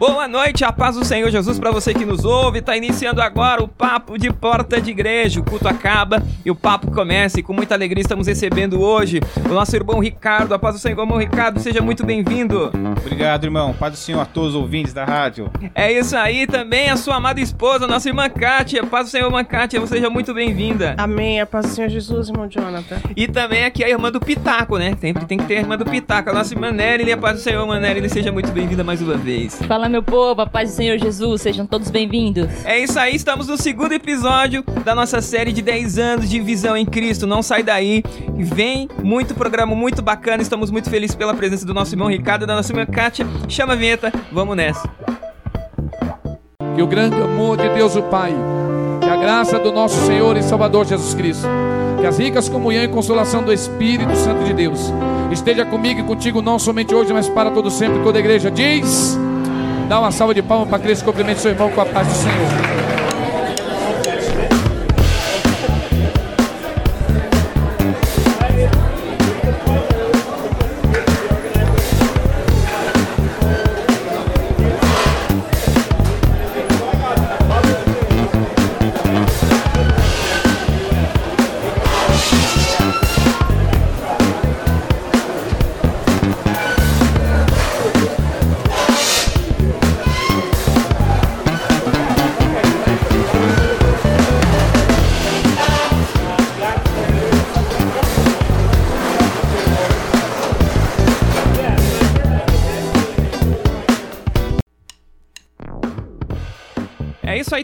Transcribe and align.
Boa 0.00 0.26
noite, 0.26 0.64
a 0.64 0.72
paz 0.72 0.96
do 0.96 1.04
Senhor 1.04 1.30
Jesus 1.30 1.58
para 1.58 1.70
você 1.70 1.92
que 1.92 2.06
nos 2.06 2.24
ouve. 2.24 2.62
Tá 2.62 2.74
iniciando 2.74 3.20
agora 3.20 3.62
o 3.62 3.68
papo 3.68 4.16
de 4.16 4.32
porta 4.32 4.80
de 4.80 4.92
igreja. 4.92 5.40
O 5.40 5.44
culto 5.44 5.68
acaba 5.68 6.22
e 6.42 6.50
o 6.50 6.54
papo 6.54 6.90
começa. 6.90 7.38
E 7.38 7.42
com 7.42 7.52
muita 7.52 7.74
alegria 7.74 8.00
estamos 8.00 8.26
recebendo 8.26 8.80
hoje 8.80 9.20
o 9.44 9.52
nosso 9.52 9.76
irmão 9.76 10.00
Ricardo. 10.00 10.54
A 10.54 10.58
paz 10.58 10.76
do 10.76 10.80
Senhor, 10.80 10.98
irmão 10.98 11.18
Ricardo, 11.18 11.60
seja 11.60 11.82
muito 11.82 12.06
bem-vindo. 12.06 12.72
Obrigado, 12.98 13.44
irmão. 13.44 13.74
Paz 13.74 13.92
do 13.92 13.98
Senhor 13.98 14.18
a 14.22 14.24
todos 14.24 14.54
os 14.54 14.62
ouvintes 14.62 14.94
da 14.94 15.04
rádio. 15.04 15.50
É 15.74 15.92
isso 15.92 16.16
aí 16.16 16.46
também, 16.46 16.88
a 16.88 16.96
sua 16.96 17.16
amada 17.16 17.38
esposa, 17.38 17.86
nossa 17.86 18.08
irmã 18.08 18.26
Kátia. 18.30 18.82
Paz 18.86 19.08
do 19.08 19.10
Senhor, 19.10 19.26
irmã 19.26 19.44
Kátia, 19.44 19.86
seja 19.86 20.08
muito 20.08 20.32
bem-vinda. 20.32 20.94
Amém. 20.96 21.42
A 21.42 21.46
paz 21.46 21.66
do 21.66 21.72
Senhor 21.72 21.90
Jesus, 21.90 22.30
irmão 22.30 22.48
Jonathan. 22.48 22.96
E 23.14 23.28
também 23.28 23.66
aqui 23.66 23.84
a 23.84 23.88
irmã 23.90 24.10
do 24.10 24.18
Pitaco, 24.18 24.78
né? 24.78 24.96
Sempre 24.98 25.26
tem 25.26 25.36
que 25.36 25.44
ter 25.44 25.58
a 25.58 25.60
irmã 25.60 25.76
do 25.76 25.84
Pitaco, 25.84 26.30
a 26.30 26.32
nossa 26.32 26.54
irmã 26.54 26.72
Nelly. 26.72 27.12
A 27.12 27.18
paz 27.18 27.36
do 27.36 27.42
Senhor, 27.42 27.60
irmã 27.60 27.78
Nelly, 27.78 28.08
seja 28.08 28.32
muito 28.32 28.50
bem-vinda 28.50 28.82
mais 28.82 29.02
uma 29.02 29.18
vez. 29.18 29.60
Fala, 29.68 29.89
meu 29.90 30.02
povo, 30.02 30.40
a 30.40 30.46
paz 30.46 30.70
do 30.70 30.76
Senhor 30.76 30.96
Jesus, 30.98 31.42
sejam 31.42 31.66
todos 31.66 31.90
bem-vindos. 31.90 32.46
É 32.64 32.78
isso 32.78 32.98
aí, 32.98 33.16
estamos 33.16 33.48
no 33.48 33.56
segundo 33.56 33.92
episódio 33.92 34.62
da 34.84 34.94
nossa 34.94 35.20
série 35.20 35.52
de 35.52 35.60
10 35.60 35.98
anos 35.98 36.30
de 36.30 36.38
visão 36.38 36.76
em 36.76 36.86
Cristo. 36.86 37.26
Não 37.26 37.42
sai 37.42 37.64
daí, 37.64 38.04
vem 38.36 38.88
muito 39.02 39.34
programa 39.34 39.74
muito 39.74 40.00
bacana. 40.00 40.42
Estamos 40.42 40.70
muito 40.70 40.88
felizes 40.88 41.16
pela 41.16 41.34
presença 41.34 41.66
do 41.66 41.74
nosso 41.74 41.92
irmão 41.92 42.08
Ricardo 42.08 42.44
e 42.44 42.46
da 42.46 42.54
nossa 42.54 42.72
irmã 42.72 42.86
Kátia. 42.86 43.26
Chama 43.48 43.72
a 43.72 43.76
vinheta, 43.76 44.12
vamos 44.30 44.56
nessa. 44.56 44.88
Que 46.76 46.82
o 46.82 46.86
grande 46.86 47.16
amor 47.16 47.56
de 47.56 47.68
Deus 47.70 47.96
o 47.96 48.02
Pai, 48.04 48.32
que 49.00 49.08
a 49.08 49.16
graça 49.16 49.58
do 49.58 49.72
nosso 49.72 50.06
Senhor 50.06 50.36
e 50.36 50.42
Salvador 50.42 50.86
Jesus 50.86 51.14
Cristo, 51.14 51.48
que 52.00 52.06
as 52.06 52.16
ricas 52.16 52.48
comunhão 52.48 52.84
e 52.84 52.88
consolação 52.88 53.42
do 53.42 53.52
Espírito 53.52 54.14
Santo 54.14 54.44
de 54.44 54.54
Deus 54.54 54.92
esteja 55.32 55.64
comigo 55.64 56.00
e 56.00 56.04
contigo 56.04 56.40
não 56.40 56.60
somente 56.60 56.94
hoje, 56.94 57.12
mas 57.12 57.28
para 57.28 57.50
todo 57.50 57.70
sempre. 57.70 58.00
Toda 58.04 58.18
a 58.18 58.20
igreja 58.20 58.50
diz. 58.50 59.18
Dá 59.90 59.98
uma 59.98 60.12
salva 60.12 60.32
de 60.32 60.40
palmas 60.40 60.68
para 60.68 60.78
Cristo, 60.78 61.04
cumprimente 61.04 61.40
seu 61.40 61.50
irmão 61.50 61.68
com 61.68 61.80
a 61.80 61.84
paz 61.84 62.06
do 62.06 62.14
Senhor. 62.14 62.69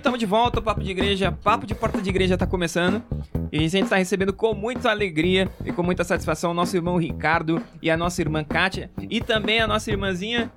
Estamos 0.07 0.21
de 0.21 0.27
volta, 0.27 0.61
o 0.61 0.63
Papo 0.63 0.85
de 0.85 0.91
Igreja, 0.93 1.33
Papo 1.33 1.67
de 1.67 1.75
Porta 1.75 2.01
de 2.01 2.09
Igreja 2.09 2.35
está 2.35 2.47
começando. 2.47 3.03
E 3.51 3.59
a 3.59 3.69
gente 3.69 3.85
está 3.85 3.97
recebendo 3.97 4.33
com 4.33 4.55
muita 4.55 4.89
alegria 4.89 5.51
e 5.65 5.73
com 5.73 5.83
muita 5.83 6.05
satisfação 6.05 6.53
o 6.53 6.55
nosso 6.55 6.77
irmão 6.77 6.97
Ricardo 6.97 7.61
e 7.83 7.91
a 7.91 7.97
nossa 7.97 8.23
irmã 8.23 8.45
Kátia. 8.45 8.89
E 9.11 9.21
também 9.21 9.59
a 9.59 9.67
nossa 9.67 9.91
irmãzinha 9.91 10.53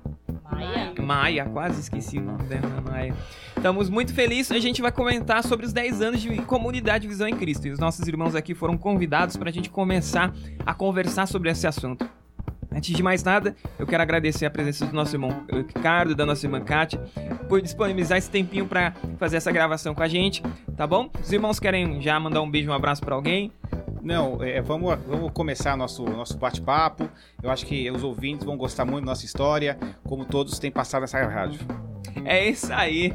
Maia. 0.48 0.94
Maia, 1.02 1.44
quase 1.46 1.80
esqueci 1.80 2.18
o 2.18 2.22
nome 2.22 2.44
dela, 2.44 2.80
Maia. 2.80 3.12
Estamos 3.56 3.90
muito 3.90 4.14
felizes. 4.14 4.52
A 4.52 4.60
gente 4.60 4.80
vai 4.80 4.92
comentar 4.92 5.42
sobre 5.42 5.66
os 5.66 5.72
10 5.72 6.00
anos 6.00 6.20
de 6.20 6.30
comunidade 6.42 7.08
Visão 7.08 7.26
em 7.26 7.34
Cristo. 7.34 7.66
E 7.66 7.72
os 7.72 7.80
nossos 7.80 8.06
irmãos 8.06 8.36
aqui 8.36 8.54
foram 8.54 8.78
convidados 8.78 9.36
para 9.36 9.50
a 9.50 9.52
gente 9.52 9.68
começar 9.68 10.32
a 10.64 10.72
conversar 10.72 11.26
sobre 11.26 11.50
esse 11.50 11.66
assunto. 11.66 12.08
Antes 12.72 12.94
de 12.94 13.02
mais 13.02 13.22
nada, 13.24 13.54
eu 13.78 13.86
quero 13.86 14.02
agradecer 14.02 14.46
a 14.46 14.50
presença 14.50 14.86
do 14.86 14.94
nosso 14.94 15.14
irmão 15.14 15.44
Ricardo 15.52 16.14
da 16.14 16.24
nossa 16.24 16.46
irmã 16.46 16.60
Kátia 16.60 17.00
por 17.48 17.60
disponibilizar 17.60 18.16
esse 18.16 18.30
tempinho 18.30 18.66
para 18.66 18.94
fazer 19.18 19.36
essa 19.36 19.50
gravação 19.50 19.94
com 19.94 20.02
a 20.02 20.08
gente, 20.08 20.42
tá 20.76 20.86
bom? 20.86 21.10
Os 21.20 21.32
irmãos 21.32 21.58
querem 21.58 22.00
já 22.00 22.18
mandar 22.20 22.40
um 22.42 22.50
beijo, 22.50 22.70
um 22.70 22.74
abraço 22.74 23.02
para 23.02 23.14
alguém? 23.14 23.52
Não, 24.02 24.42
é, 24.42 24.62
vamos, 24.62 24.98
vamos 25.06 25.30
começar 25.32 25.76
nosso, 25.76 26.04
nosso 26.04 26.38
bate-papo. 26.38 27.08
Eu 27.42 27.50
acho 27.50 27.66
que 27.66 27.90
os 27.90 28.02
ouvintes 28.02 28.46
vão 28.46 28.56
gostar 28.56 28.84
muito 28.84 29.04
da 29.04 29.10
nossa 29.10 29.24
história, 29.24 29.78
como 30.04 30.24
todos 30.24 30.58
têm 30.58 30.70
passado 30.70 31.04
essa 31.04 31.22
rádio. 31.26 31.60
É 32.24 32.48
isso 32.48 32.72
aí. 32.72 33.12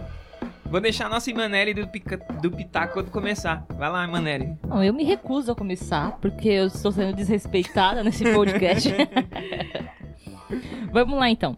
Vou 0.76 0.82
deixar 0.82 1.06
a 1.06 1.10
nossa 1.10 1.32
Imanelli 1.32 1.74
do, 1.74 1.88
pica, 1.88 2.18
do 2.42 2.52
Pitaco 2.52 3.02
começar. 3.06 3.66
Vai 3.78 3.90
lá, 3.90 4.04
Imanelli. 4.04 4.58
Não, 4.68 4.84
eu 4.84 4.94
me 4.94 5.06
recuso 5.06 5.54
a 5.54 5.56
começar, 5.56 6.18
porque 6.20 6.50
eu 6.50 6.68
estou 6.68 6.92
sendo 6.92 7.16
desrespeitada 7.16 8.04
nesse 8.04 8.26
podcast. 8.36 8.94
Vamos 10.92 11.18
lá, 11.18 11.30
então. 11.30 11.56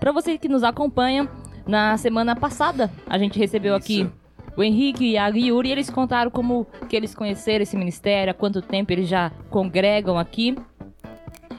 Para 0.00 0.10
você 0.10 0.38
que 0.38 0.48
nos 0.48 0.62
acompanha, 0.64 1.28
na 1.66 1.98
semana 1.98 2.34
passada 2.34 2.90
a 3.06 3.18
gente 3.18 3.38
recebeu 3.38 3.74
aqui 3.74 4.04
Isso. 4.04 4.12
o 4.56 4.62
Henrique 4.62 5.04
e 5.04 5.18
a 5.18 5.28
Yuri 5.28 5.68
e 5.68 5.72
eles 5.72 5.90
contaram 5.90 6.30
como 6.30 6.66
que 6.88 6.96
eles 6.96 7.14
conheceram 7.14 7.62
esse 7.62 7.76
ministério, 7.76 8.30
há 8.30 8.34
quanto 8.34 8.62
tempo 8.62 8.90
eles 8.90 9.06
já 9.06 9.30
congregam 9.50 10.18
aqui. 10.18 10.56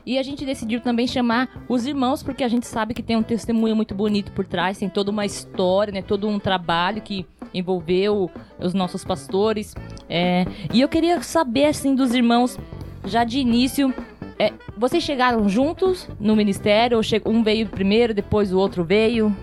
E 0.06 0.18
a 0.18 0.24
gente 0.24 0.46
decidiu 0.46 0.82
também 0.82 1.08
chamar 1.08 1.64
os 1.70 1.86
irmãos, 1.86 2.24
porque 2.24 2.44
a 2.44 2.48
gente 2.48 2.66
sabe 2.66 2.94
que 2.94 3.04
tem 3.04 3.16
um 3.16 3.24
testemunho 3.24 3.76
muito 3.76 3.94
bonito 3.94 4.32
por 4.32 4.46
trás, 4.46 4.78
tem 4.78 4.90
toda 4.90 5.12
uma 5.12 5.26
história, 5.26 5.94
né? 5.94 6.02
Todo 6.02 6.28
um 6.28 6.40
trabalho 6.40 7.02
que 7.02 7.26
envolveu 7.54 8.30
os 8.60 8.74
nossos 8.74 9.04
pastores. 9.04 9.76
É, 10.10 10.46
e 10.74 10.82
eu 10.82 10.90
queria 10.90 11.22
saber, 11.22 11.66
assim, 11.66 11.94
dos 11.96 12.14
irmãos, 12.14 12.58
já 13.06 13.24
de 13.24 13.40
início, 13.40 13.94
é, 14.40 14.52
vocês 14.76 15.04
chegaram 15.04 15.48
juntos 15.48 16.10
no 16.20 16.36
ministério? 16.36 16.98
Ou 16.98 17.32
um 17.32 17.44
veio 17.44 17.68
primeiro, 17.68 18.14
depois 18.14 18.52
o 18.52 18.58
outro 18.58 18.84
veio? 18.84 19.36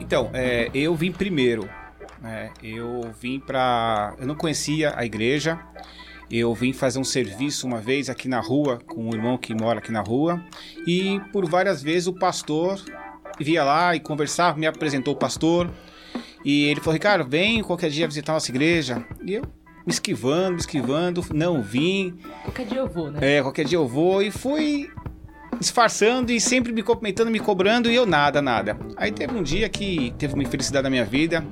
Então, 0.00 0.30
é, 0.32 0.70
eu 0.72 0.94
vim 0.94 1.12
primeiro. 1.12 1.68
né? 2.18 2.50
Eu 2.62 3.10
vim 3.20 3.38
pra. 3.38 4.14
Eu 4.18 4.26
não 4.26 4.34
conhecia 4.34 4.94
a 4.96 5.04
igreja. 5.04 5.58
Eu 6.30 6.54
vim 6.54 6.72
fazer 6.72 6.98
um 6.98 7.04
serviço 7.04 7.66
uma 7.66 7.80
vez 7.80 8.10
aqui 8.10 8.28
na 8.28 8.40
rua 8.40 8.78
com 8.86 9.08
um 9.08 9.14
irmão 9.14 9.38
que 9.38 9.54
mora 9.54 9.78
aqui 9.78 9.90
na 9.90 10.00
rua. 10.00 10.42
E 10.86 11.20
por 11.32 11.48
várias 11.48 11.82
vezes 11.82 12.06
o 12.06 12.12
pastor 12.12 12.82
via 13.38 13.64
lá 13.64 13.96
e 13.96 14.00
conversava, 14.00 14.58
me 14.58 14.66
apresentou 14.66 15.14
o 15.14 15.16
pastor. 15.16 15.70
E 16.44 16.64
ele 16.64 16.80
falou: 16.80 16.94
Ricardo, 16.94 17.28
vem 17.28 17.62
qualquer 17.62 17.90
dia 17.90 18.06
visitar 18.06 18.32
a 18.32 18.36
nossa 18.36 18.50
igreja. 18.50 19.04
E 19.24 19.34
eu 19.34 19.42
me 19.42 19.92
esquivando, 19.92 20.52
me 20.52 20.60
esquivando, 20.60 21.24
não 21.32 21.62
vim. 21.62 22.18
Qualquer 22.44 22.66
dia 22.66 22.78
eu 22.78 22.88
vou, 22.88 23.10
né? 23.10 23.18
É, 23.22 23.42
qualquer 23.42 23.64
dia 23.64 23.78
eu 23.78 23.88
vou 23.88 24.22
e 24.22 24.30
fui 24.30 24.90
disfarçando 25.58 26.30
e 26.30 26.40
sempre 26.40 26.72
me 26.72 26.82
cumprimentando, 26.82 27.30
me 27.30 27.40
cobrando 27.40 27.90
e 27.90 27.94
eu 27.94 28.04
nada, 28.04 28.42
nada. 28.42 28.78
Aí 28.96 29.10
teve 29.10 29.34
um 29.34 29.42
dia 29.42 29.68
que 29.68 30.14
teve 30.18 30.34
uma 30.34 30.42
infelicidade 30.42 30.84
na 30.84 30.90
minha 30.90 31.04
vida, 31.04 31.44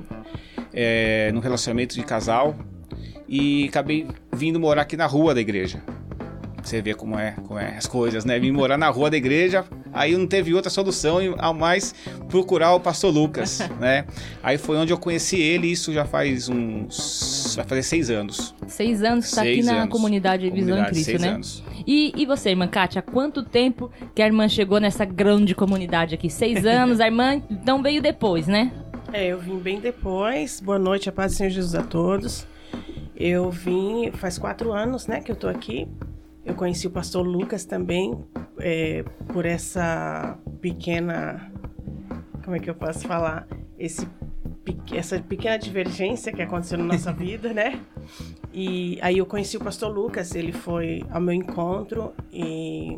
é, 0.71 1.31
num 1.33 1.39
relacionamento 1.39 1.95
de 1.95 2.03
casal, 2.03 2.55
e 3.27 3.65
acabei 3.67 4.07
vindo 4.33 4.59
morar 4.59 4.83
aqui 4.83 4.95
na 4.95 5.05
rua 5.05 5.33
da 5.33 5.41
igreja. 5.41 5.81
Você 6.67 6.81
vê 6.81 6.93
como 6.93 7.17
é, 7.17 7.31
como 7.47 7.57
é 7.57 7.77
as 7.77 7.87
coisas, 7.87 8.25
né? 8.25 8.37
Vim 8.37 8.51
morar 8.51 8.77
na 8.77 8.89
rua 8.89 9.09
da 9.09 9.15
igreja, 9.15 9.63
aí 9.93 10.17
não 10.17 10.27
teve 10.27 10.53
outra 10.53 10.69
solução 10.69 11.21
e, 11.21 11.33
ao 11.37 11.53
mais 11.53 11.95
procurar 12.27 12.73
o 12.73 12.79
pastor 12.79 13.13
Lucas, 13.13 13.59
né? 13.79 14.05
Aí 14.43 14.57
foi 14.57 14.75
onde 14.75 14.91
eu 14.91 14.97
conheci 14.97 15.39
ele, 15.39 15.71
isso 15.71 15.93
já 15.93 16.03
faz 16.03 16.49
uns. 16.49 17.53
vai 17.55 17.65
fazer 17.65 17.83
seis 17.83 18.09
anos. 18.09 18.53
Seis 18.67 19.01
anos 19.01 19.25
que 19.25 19.29
está 19.29 19.43
aqui 19.43 19.63
na 19.63 19.83
anos. 19.83 19.93
comunidade 19.93 20.49
Visão 20.49 20.77
em 20.77 20.85
Cristo, 20.87 21.05
seis 21.05 21.21
né? 21.21 21.29
anos. 21.29 21.63
E, 21.85 22.11
e 22.17 22.25
você, 22.25 22.49
irmã 22.49 22.67
Kátia, 22.67 22.99
há 22.99 23.01
quanto 23.01 23.43
tempo 23.43 23.89
que 24.13 24.21
a 24.21 24.25
irmã 24.25 24.49
chegou 24.49 24.77
nessa 24.77 25.05
grande 25.05 25.55
comunidade 25.55 26.15
aqui? 26.15 26.29
Seis 26.29 26.65
anos, 26.67 26.99
a 26.99 27.05
irmã 27.05 27.41
então 27.49 27.81
veio 27.81 28.01
depois, 28.01 28.45
né? 28.45 28.73
É, 29.13 29.27
eu 29.27 29.39
vim 29.39 29.57
bem 29.57 29.79
depois. 29.79 30.59
Boa 30.59 30.77
noite, 30.77 31.07
a 31.07 31.13
paz 31.13 31.31
do 31.31 31.37
Senhor 31.37 31.49
Jesus 31.49 31.75
a 31.75 31.81
todos. 31.83 32.45
Eu 33.19 33.49
vim 33.49 34.11
faz 34.11 34.37
quatro 34.37 34.71
anos, 34.71 35.07
né, 35.07 35.21
que 35.21 35.31
eu 35.31 35.35
tô 35.35 35.47
aqui. 35.47 35.87
Eu 36.45 36.53
conheci 36.53 36.85
o 36.85 36.91
pastor 36.91 37.25
Lucas 37.25 37.65
também 37.65 38.15
é, 38.59 39.03
por 39.33 39.43
essa 39.43 40.37
pequena, 40.61 41.51
como 42.43 42.55
é 42.55 42.59
que 42.59 42.69
eu 42.69 42.75
posso 42.75 43.07
falar, 43.07 43.47
esse 43.77 44.07
essa 44.93 45.17
pequena 45.19 45.57
divergência 45.57 46.31
que 46.31 46.41
aconteceu 46.41 46.77
na 46.77 46.83
nossa 46.83 47.11
vida, 47.13 47.53
né? 47.53 47.79
E 48.53 48.97
aí 49.01 49.17
eu 49.17 49.25
conheci 49.25 49.55
o 49.57 49.61
pastor 49.61 49.93
Lucas, 49.93 50.35
ele 50.35 50.51
foi 50.51 51.03
ao 51.09 51.21
meu 51.21 51.33
encontro 51.33 52.13
e, 52.31 52.97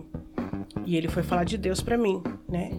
e 0.85 0.97
ele 0.97 1.07
foi 1.07 1.21
falar 1.21 1.43
de 1.43 1.57
Deus 1.57 1.79
para 1.81 1.97
mim, 1.97 2.21
né? 2.47 2.71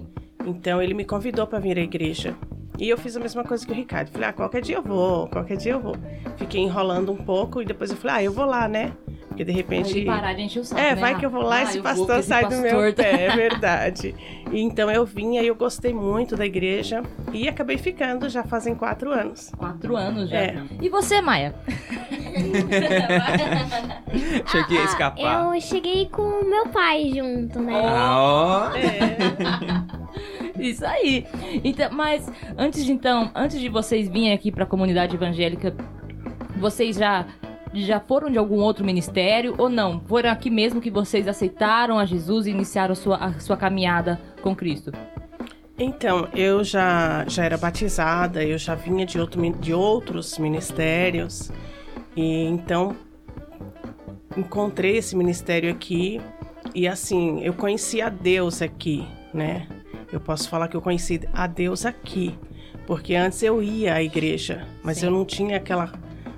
Então 0.44 0.82
ele 0.82 0.94
me 0.94 1.04
convidou 1.04 1.46
para 1.46 1.58
vir 1.58 1.78
à 1.78 1.82
igreja. 1.82 2.36
E 2.80 2.88
eu 2.88 2.96
fiz 2.96 3.14
a 3.16 3.20
mesma 3.20 3.44
coisa 3.44 3.64
que 3.66 3.70
o 3.72 3.74
Ricardo. 3.74 4.08
Falei, 4.10 4.28
ah, 4.28 4.32
qualquer 4.32 4.62
dia 4.62 4.76
eu 4.76 4.82
vou, 4.82 5.28
qualquer 5.28 5.56
dia 5.58 5.72
eu 5.72 5.80
vou. 5.80 5.94
Fiquei 6.36 6.62
enrolando 6.62 7.12
um 7.12 7.16
pouco 7.16 7.60
e 7.60 7.64
depois 7.66 7.90
eu 7.90 7.96
falei, 7.96 8.16
ah, 8.16 8.22
eu 8.24 8.32
vou 8.32 8.46
lá, 8.46 8.66
né? 8.66 8.92
Porque 9.28 9.44
de 9.44 9.52
repente. 9.52 9.96
Ele 9.98 10.06
parar 10.06 10.32
de 10.34 10.42
encher 10.42 10.60
o 10.60 10.64
saco, 10.64 10.80
É, 10.80 10.94
né? 10.94 11.00
vai 11.00 11.16
que 11.18 11.24
eu 11.24 11.30
vou 11.30 11.42
lá 11.42 11.56
Ah, 11.58 11.60
e 11.60 11.64
esse 11.64 11.74
vou, 11.74 11.82
pastor 11.82 12.18
esse 12.18 12.28
sai 12.28 12.44
do 12.46 12.56
meu 12.56 12.62
pastor 12.72 12.94
pé, 12.94 13.26
é 13.26 13.30
verdade. 13.36 14.14
E 14.50 14.60
Então 14.60 14.90
eu 14.90 15.04
vinha 15.06 15.40
e 15.42 15.46
eu 15.46 15.54
gostei 15.54 15.92
muito 15.94 16.36
da 16.36 16.44
igreja 16.44 17.02
e 17.32 17.48
acabei 17.48 17.78
ficando 17.78 18.28
já 18.28 18.42
fazem 18.42 18.74
quatro 18.74 19.12
anos. 19.12 19.50
Quatro 19.56 19.96
anos 19.96 20.28
já. 20.30 20.36
É. 20.38 20.62
E 20.80 20.88
você, 20.88 21.20
Maia? 21.20 21.54
Achei 24.44 24.64
que 24.64 24.74
ia 24.74 24.84
escapar. 24.84 25.54
Eu 25.54 25.60
cheguei 25.60 26.06
com 26.06 26.44
meu 26.48 26.66
pai 26.68 27.10
junto, 27.14 27.60
né? 27.60 27.72
Ah, 27.84 28.16
ó. 28.18 28.76
É. 28.76 29.16
Isso 30.68 30.84
aí. 30.84 31.26
Então, 31.64 31.90
mas 31.92 32.30
antes 32.56 32.84
de 32.84 32.92
então, 32.92 33.30
antes 33.34 33.58
de 33.58 33.68
vocês 33.68 34.08
virem 34.08 34.32
aqui 34.32 34.52
para 34.52 34.64
a 34.64 34.66
comunidade 34.66 35.14
evangélica, 35.16 35.74
vocês 36.56 36.96
já 36.96 37.26
já 37.72 38.00
foram 38.00 38.28
de 38.28 38.36
algum 38.36 38.56
outro 38.56 38.84
ministério 38.84 39.54
ou 39.56 39.68
não? 39.68 40.00
Foram 40.00 40.30
aqui 40.30 40.50
mesmo 40.50 40.80
que 40.80 40.90
vocês 40.90 41.28
aceitaram 41.28 41.98
a 42.00 42.04
Jesus 42.04 42.46
e 42.46 42.50
iniciaram 42.50 42.92
a 42.92 42.96
sua, 42.96 43.16
a 43.16 43.38
sua 43.38 43.56
caminhada 43.56 44.20
com 44.42 44.56
Cristo? 44.56 44.92
Então, 45.78 46.28
eu 46.34 46.64
já, 46.64 47.24
já 47.28 47.44
era 47.44 47.56
batizada, 47.56 48.44
eu 48.44 48.58
já 48.58 48.74
vinha 48.74 49.06
de, 49.06 49.18
outro, 49.20 49.40
de 49.52 49.72
outros 49.72 50.36
ministérios. 50.36 51.50
E 52.16 52.44
então 52.44 52.94
encontrei 54.36 54.96
esse 54.96 55.16
ministério 55.16 55.70
aqui 55.70 56.20
e 56.74 56.86
assim, 56.86 57.40
eu 57.42 57.54
conheci 57.54 58.02
a 58.02 58.08
Deus 58.08 58.60
aqui, 58.60 59.06
né? 59.32 59.66
Eu 60.12 60.20
posso 60.20 60.48
falar 60.48 60.68
que 60.68 60.76
eu 60.76 60.82
conheci 60.82 61.20
a 61.32 61.46
Deus 61.46 61.86
aqui, 61.86 62.36
porque 62.86 63.14
antes 63.14 63.42
eu 63.42 63.62
ia 63.62 63.94
à 63.94 64.02
igreja, 64.02 64.66
mas 64.82 64.98
Sim. 64.98 65.06
eu 65.06 65.12
não 65.12 65.24
tinha 65.24 65.56
aquela, 65.56 65.92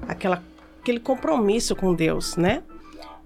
aquela, 0.06 0.42
aquele 0.80 1.00
compromisso 1.00 1.74
com 1.74 1.94
Deus, 1.94 2.36
né? 2.36 2.62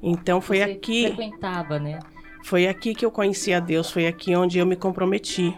Então 0.02 0.40
foi 0.40 0.58
Você 0.58 0.62
aqui. 0.64 1.06
frequentava, 1.08 1.78
né? 1.78 1.98
Foi 2.44 2.68
aqui 2.68 2.94
que 2.94 3.04
eu 3.04 3.10
conheci 3.10 3.52
a 3.52 3.58
Deus, 3.58 3.90
foi 3.90 4.06
aqui 4.06 4.36
onde 4.36 4.58
eu 4.58 4.66
me 4.66 4.76
comprometi, 4.76 5.56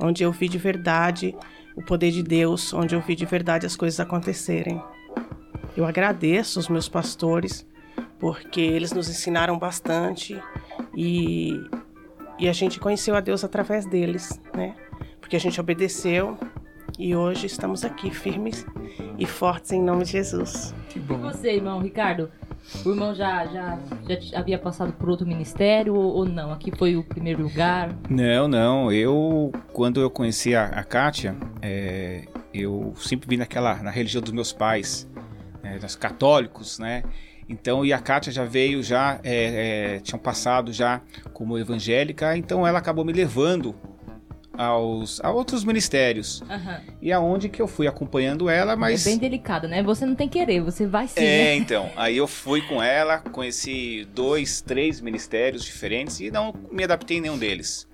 onde 0.00 0.22
eu 0.22 0.32
vi 0.32 0.48
de 0.48 0.56
verdade 0.56 1.36
o 1.76 1.82
poder 1.82 2.10
de 2.10 2.22
Deus, 2.22 2.72
onde 2.72 2.94
eu 2.94 3.00
vi 3.00 3.14
de 3.14 3.26
verdade 3.26 3.66
as 3.66 3.76
coisas 3.76 4.00
acontecerem. 4.00 4.82
Eu 5.76 5.84
agradeço 5.84 6.58
os 6.58 6.68
meus 6.68 6.88
pastores, 6.88 7.66
porque 8.18 8.60
eles 8.60 8.92
nos 8.92 9.08
ensinaram 9.10 9.58
bastante 9.58 10.40
e, 10.96 11.60
e 12.44 12.48
a 12.48 12.52
gente 12.52 12.78
conheceu 12.78 13.16
a 13.16 13.20
Deus 13.20 13.42
através 13.42 13.86
deles, 13.86 14.38
né? 14.54 14.74
Porque 15.18 15.34
a 15.34 15.40
gente 15.40 15.58
obedeceu 15.58 16.36
e 16.98 17.16
hoje 17.16 17.46
estamos 17.46 17.86
aqui 17.86 18.10
firmes 18.10 18.66
e 19.18 19.24
fortes 19.24 19.72
em 19.72 19.80
nome 19.80 20.04
de 20.04 20.10
Jesus. 20.10 20.74
Que 20.90 20.98
E 20.98 21.02
bom. 21.02 21.16
você, 21.20 21.54
irmão 21.54 21.80
Ricardo? 21.80 22.30
O 22.84 22.90
irmão 22.90 23.14
já, 23.14 23.46
já, 23.46 23.78
já 24.20 24.38
havia 24.38 24.58
passado 24.58 24.92
por 24.92 25.08
outro 25.08 25.26
ministério 25.26 25.94
ou, 25.94 26.16
ou 26.16 26.26
não? 26.26 26.52
Aqui 26.52 26.70
foi 26.76 26.96
o 26.96 27.02
primeiro 27.02 27.42
lugar? 27.42 27.96
Não, 28.10 28.46
não. 28.46 28.92
Eu, 28.92 29.50
quando 29.72 29.98
eu 30.02 30.10
conheci 30.10 30.54
a, 30.54 30.66
a 30.66 30.84
Kátia, 30.84 31.34
é, 31.62 32.26
eu 32.52 32.92
sempre 32.98 33.26
vim 33.26 33.38
naquela, 33.38 33.82
na 33.82 33.90
religião 33.90 34.22
dos 34.22 34.32
meus 34.32 34.52
pais, 34.52 35.08
né, 35.62 35.78
dos 35.78 35.96
católicos, 35.96 36.78
né? 36.78 37.04
Então, 37.48 37.84
e 37.84 37.92
a 37.92 37.98
Kátia 37.98 38.32
já 38.32 38.44
veio, 38.44 38.82
já 38.82 39.20
é, 39.22 39.96
é, 39.96 40.00
tinham 40.00 40.18
passado 40.18 40.72
já 40.72 41.00
como 41.32 41.58
evangélica, 41.58 42.36
então 42.36 42.66
ela 42.66 42.78
acabou 42.78 43.04
me 43.04 43.12
levando 43.12 43.74
aos, 44.56 45.20
a 45.22 45.30
outros 45.30 45.64
ministérios. 45.64 46.42
Aham. 46.48 46.80
E 47.02 47.12
aonde 47.12 47.48
que 47.48 47.60
eu 47.60 47.66
fui 47.66 47.86
acompanhando 47.86 48.48
ela, 48.48 48.76
mas... 48.76 49.06
É 49.06 49.10
bem 49.10 49.18
delicado, 49.18 49.68
né? 49.68 49.82
Você 49.82 50.06
não 50.06 50.14
tem 50.14 50.28
querer, 50.28 50.62
você 50.62 50.86
vai 50.86 51.08
sim, 51.08 51.20
É, 51.20 51.22
né? 51.22 51.56
então. 51.56 51.90
Aí 51.96 52.16
eu 52.16 52.26
fui 52.26 52.62
com 52.62 52.82
ela, 52.82 53.18
conheci 53.18 54.06
dois, 54.14 54.60
três 54.60 55.00
ministérios 55.00 55.64
diferentes 55.64 56.20
e 56.20 56.30
não 56.30 56.54
me 56.70 56.84
adaptei 56.84 57.18
em 57.18 57.20
nenhum 57.20 57.38
deles. 57.38 57.88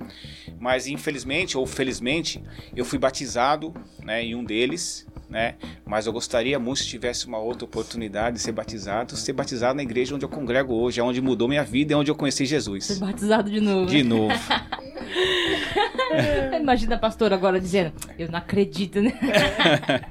Mas 0.59 0.87
infelizmente, 0.87 1.57
ou 1.57 1.67
felizmente, 1.67 2.43
eu 2.77 2.85
fui 2.85 2.99
batizado 2.99 3.75
né, 4.05 4.23
em 4.23 4.35
um 4.35 4.45
deles, 4.45 5.07
né? 5.31 5.55
Mas 5.87 6.07
eu 6.07 6.13
gostaria 6.13 6.59
muito 6.59 6.81
se 6.81 6.87
tivesse 6.89 7.27
uma 7.27 7.39
outra 7.39 7.65
oportunidade 7.65 8.37
de 8.37 8.43
ser 8.43 8.53
batizado, 8.53 9.17
ser 9.17 9.33
batizado 9.33 9.77
na 9.77 9.83
igreja 9.83 10.15
onde 10.15 10.25
eu 10.25 10.29
congrego 10.29 10.75
hoje, 10.75 11.01
é 11.01 11.05
onde 11.05 11.21
mudou 11.23 11.49
minha 11.49 11.63
vida, 11.65 11.95
é 11.95 11.97
onde 11.97 12.11
eu 12.11 12.15
conheci 12.17 12.39
Ser 12.39 12.47
Jesus. 12.47 12.99
batizado 12.99 13.49
de 13.51 13.61
novo. 13.61 13.87
De 13.87 14.03
novo. 14.03 14.35
Imagina 16.61 16.97
a 16.97 16.99
pastora 16.99 17.35
agora 17.37 17.61
dizendo, 17.61 17.93
eu 18.19 18.29
não 18.31 18.39
acredito, 18.39 19.01
né? 19.01 19.13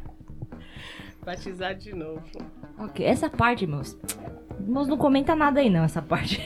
Batizar 1.26 1.76
de 1.76 1.94
novo. 1.94 2.24
Ok, 2.78 3.06
essa 3.06 3.30
parte, 3.30 3.64
irmãos. 3.66 3.96
Irmãos, 4.60 4.88
não 4.88 4.98
comenta 4.98 5.36
nada 5.36 5.60
aí 5.60 5.70
não, 5.70 5.84
essa 5.84 6.02
parte. 6.02 6.42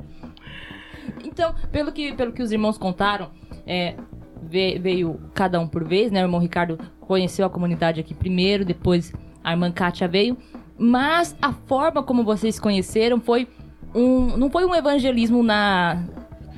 então, 1.24 1.54
pelo 1.72 1.90
que, 1.90 2.12
pelo 2.14 2.32
que 2.32 2.42
os 2.42 2.52
irmãos 2.52 2.76
contaram, 2.78 3.30
é, 3.66 3.96
ve- 4.42 4.78
veio 4.78 5.18
cada 5.34 5.58
um 5.58 5.66
por 5.66 5.82
vez, 5.84 6.12
né? 6.12 6.20
O 6.22 6.26
irmão 6.26 6.38
Ricardo 6.40 6.78
conheceu 7.10 7.44
a 7.44 7.50
comunidade 7.50 7.98
aqui 7.98 8.14
primeiro, 8.14 8.64
depois 8.64 9.12
a 9.42 9.50
irmã 9.50 9.72
Kátia 9.72 10.06
veio. 10.06 10.36
Mas 10.78 11.36
a 11.42 11.52
forma 11.52 12.04
como 12.04 12.22
vocês 12.22 12.60
conheceram 12.60 13.18
foi 13.18 13.48
um. 13.92 14.36
Não 14.36 14.48
foi 14.48 14.64
um 14.64 14.72
evangelismo 14.72 15.42
na. 15.42 16.04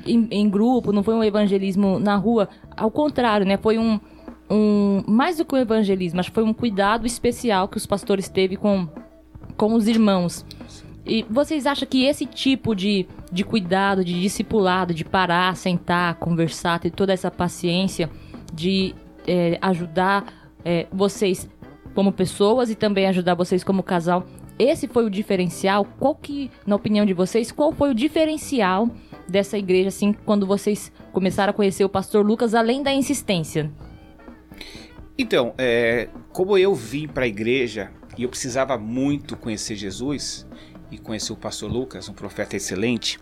Em, 0.04 0.28
em 0.30 0.50
grupo, 0.50 0.92
não 0.92 1.02
foi 1.02 1.14
um 1.14 1.24
evangelismo 1.24 1.98
na 1.98 2.16
rua. 2.16 2.50
Ao 2.76 2.90
contrário, 2.90 3.46
né? 3.46 3.56
Foi 3.56 3.78
um, 3.78 3.98
um. 4.50 5.02
Mais 5.08 5.38
do 5.38 5.44
que 5.46 5.54
um 5.54 5.58
evangelismo, 5.58 6.20
acho 6.20 6.28
que 6.28 6.34
foi 6.34 6.44
um 6.44 6.52
cuidado 6.52 7.06
especial 7.06 7.66
que 7.66 7.78
os 7.78 7.86
pastores 7.86 8.28
teve 8.28 8.56
com, 8.56 8.86
com 9.56 9.72
os 9.72 9.88
irmãos. 9.88 10.44
E 11.06 11.24
vocês 11.30 11.66
acham 11.66 11.88
que 11.88 12.04
esse 12.04 12.26
tipo 12.26 12.76
de, 12.76 13.06
de 13.32 13.42
cuidado, 13.42 14.04
de 14.04 14.20
discipulado, 14.20 14.92
de 14.92 15.02
parar, 15.02 15.56
sentar, 15.56 16.16
conversar, 16.16 16.78
ter 16.78 16.90
toda 16.90 17.10
essa 17.10 17.30
paciência 17.30 18.10
de 18.52 18.94
é, 19.26 19.58
ajudar 19.62 20.41
é, 20.64 20.86
vocês 20.92 21.48
como 21.94 22.12
pessoas 22.12 22.70
e 22.70 22.74
também 22.74 23.06
ajudar 23.06 23.34
vocês 23.34 23.62
como 23.62 23.82
casal, 23.82 24.26
esse 24.58 24.86
foi 24.88 25.04
o 25.04 25.10
diferencial? 25.10 25.84
Qual 25.98 26.14
que, 26.14 26.50
na 26.66 26.76
opinião 26.76 27.04
de 27.04 27.12
vocês, 27.12 27.50
qual 27.50 27.72
foi 27.72 27.90
o 27.90 27.94
diferencial 27.94 28.88
dessa 29.28 29.58
igreja, 29.58 29.88
assim, 29.88 30.12
quando 30.12 30.46
vocês 30.46 30.92
começaram 31.12 31.50
a 31.50 31.54
conhecer 31.54 31.84
o 31.84 31.88
pastor 31.88 32.24
Lucas, 32.24 32.54
além 32.54 32.82
da 32.82 32.92
insistência? 32.92 33.70
Então, 35.16 35.54
é, 35.58 36.08
como 36.32 36.56
eu 36.56 36.74
vim 36.74 37.06
para 37.06 37.24
a 37.24 37.28
igreja 37.28 37.90
e 38.16 38.22
eu 38.22 38.28
precisava 38.28 38.76
muito 38.78 39.36
conhecer 39.36 39.76
Jesus 39.76 40.46
e 40.90 40.98
conhecer 40.98 41.32
o 41.32 41.36
pastor 41.36 41.70
Lucas, 41.70 42.08
um 42.08 42.12
profeta 42.12 42.56
excelente, 42.56 43.18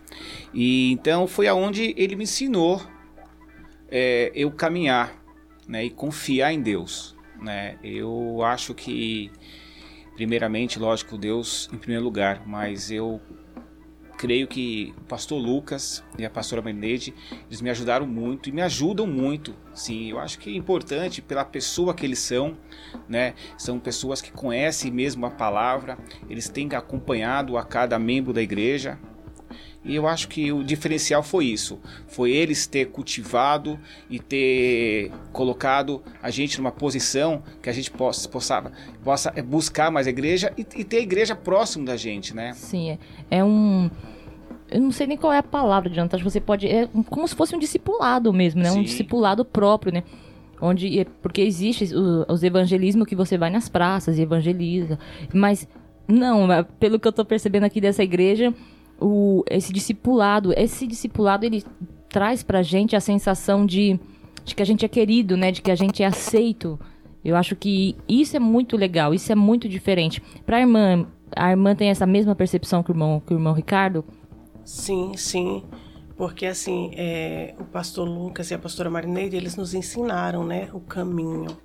e 0.53 0.91
então 0.91 1.25
foi 1.25 1.47
aonde 1.47 1.93
ele 1.97 2.15
me 2.15 2.23
ensinou 2.23 2.81
é, 3.89 4.31
eu 4.35 4.51
caminhar 4.51 5.13
né, 5.67 5.85
e 5.85 5.89
confiar 5.89 6.53
em 6.53 6.61
Deus. 6.61 7.15
Né? 7.41 7.77
Eu 7.83 8.43
acho 8.43 8.73
que, 8.73 9.31
primeiramente, 10.15 10.77
lógico, 10.77 11.17
Deus 11.17 11.69
em 11.73 11.77
primeiro 11.77 12.03
lugar, 12.03 12.43
mas 12.45 12.91
eu 12.91 13.19
creio 14.21 14.47
que 14.47 14.93
o 14.99 15.01
pastor 15.05 15.41
Lucas 15.41 16.03
e 16.15 16.23
a 16.23 16.29
pastora 16.29 16.61
Meneide, 16.61 17.11
eles 17.47 17.59
me 17.59 17.71
ajudaram 17.71 18.05
muito 18.05 18.49
e 18.49 18.51
me 18.51 18.61
ajudam 18.61 19.07
muito. 19.07 19.55
Sim, 19.73 20.11
eu 20.11 20.19
acho 20.19 20.37
que 20.37 20.51
é 20.51 20.55
importante 20.55 21.23
pela 21.23 21.43
pessoa 21.43 21.91
que 21.91 22.05
eles 22.05 22.19
são, 22.19 22.55
né? 23.09 23.33
São 23.57 23.79
pessoas 23.79 24.21
que 24.21 24.31
conhecem 24.31 24.91
mesmo 24.91 25.25
a 25.25 25.31
palavra, 25.31 25.97
eles 26.29 26.47
têm 26.47 26.69
acompanhado 26.75 27.57
a 27.57 27.65
cada 27.65 27.97
membro 27.97 28.31
da 28.31 28.43
igreja. 28.43 28.99
E 29.83 29.95
eu 29.95 30.07
acho 30.07 30.27
que 30.27 30.51
o 30.51 30.63
diferencial 30.63 31.23
foi 31.23 31.45
isso, 31.45 31.79
foi 32.07 32.29
eles 32.31 32.67
ter 32.67 32.85
cultivado 32.91 33.79
e 34.09 34.19
ter 34.19 35.11
colocado 35.33 36.03
a 36.21 36.29
gente 36.29 36.59
numa 36.59 36.71
posição 36.71 37.41
que 37.63 37.67
a 37.69 37.73
gente 37.73 37.89
possa, 37.89 38.29
possa, 38.29 38.71
possa 39.03 39.31
buscar 39.43 39.89
mais 39.89 40.05
a 40.05 40.11
igreja 40.11 40.53
e, 40.55 40.61
e 40.75 40.83
ter 40.83 40.97
a 40.97 41.01
igreja 41.01 41.35
próximo 41.35 41.83
da 41.83 41.97
gente, 41.97 42.35
né? 42.35 42.53
Sim, 42.53 42.91
é, 42.91 42.97
é 43.31 43.43
um. 43.43 43.89
Eu 44.69 44.79
não 44.81 44.91
sei 44.91 45.07
nem 45.07 45.17
qual 45.17 45.33
é 45.33 45.39
a 45.39 45.43
palavra, 45.43 45.89
Jonathan. 45.89 46.15
Acho 46.17 46.23
que 46.25 46.31
você 46.31 46.39
pode. 46.39 46.67
É 46.67 46.87
um- 46.93 47.01
como 47.03 47.27
se 47.27 47.35
fosse 47.35 47.55
um 47.55 47.59
discipulado 47.59 48.31
mesmo, 48.31 48.61
né? 48.61 48.69
Um 48.71 48.75
Sim. 48.75 48.83
discipulado 48.83 49.43
próprio, 49.43 49.91
né? 49.93 50.03
Onde, 50.61 50.99
é- 50.99 51.05
porque 51.23 51.41
existe 51.41 51.93
o- 51.95 52.31
os 52.31 52.43
evangelismos 52.43 53.07
que 53.07 53.15
você 53.15 53.35
vai 53.37 53.49
nas 53.49 53.67
praças 53.67 54.17
e 54.17 54.21
evangeliza. 54.21 54.99
Mas, 55.33 55.67
não, 56.07 56.53
é, 56.53 56.61
pelo 56.79 56.99
que 56.99 57.07
eu 57.07 57.11
tô 57.11 57.25
percebendo 57.25 57.63
aqui 57.63 57.81
dessa 57.81 58.03
igreja, 58.03 58.53
o, 59.01 59.43
esse 59.49 59.73
discipulado, 59.73 60.53
esse 60.55 60.85
discipulado, 60.85 61.45
ele 61.45 61.63
traz 62.07 62.43
pra 62.43 62.61
gente 62.61 62.95
a 62.95 62.99
sensação 62.99 63.65
de, 63.65 63.99
de 64.45 64.53
que 64.53 64.61
a 64.61 64.65
gente 64.65 64.85
é 64.85 64.87
querido, 64.87 65.35
né? 65.35 65.51
De 65.51 65.61
que 65.61 65.71
a 65.71 65.75
gente 65.75 66.03
é 66.03 66.05
aceito. 66.05 66.79
Eu 67.23 67.35
acho 67.35 67.55
que 67.55 67.95
isso 68.07 68.35
é 68.35 68.39
muito 68.39 68.77
legal, 68.77 69.13
isso 69.13 69.31
é 69.31 69.35
muito 69.35 69.67
diferente. 69.67 70.21
Pra 70.45 70.59
irmã, 70.59 71.05
a 71.35 71.51
irmã 71.51 71.75
tem 71.75 71.89
essa 71.89 72.05
mesma 72.05 72.35
percepção 72.35 72.83
que 72.83 72.91
o 72.91 72.93
irmão, 72.93 73.21
que 73.25 73.33
o 73.33 73.37
irmão 73.37 73.53
Ricardo? 73.53 74.03
Sim, 74.63 75.13
sim. 75.15 75.63
Porque 76.15 76.45
assim, 76.45 76.91
é, 76.95 77.55
o 77.59 77.63
pastor 77.63 78.07
Lucas 78.07 78.51
e 78.51 78.53
a 78.53 78.59
pastora 78.59 78.89
Marineide, 78.89 79.35
eles 79.35 79.55
nos 79.55 79.73
ensinaram, 79.73 80.45
né, 80.45 80.69
o 80.73 80.79
caminho. 80.79 81.57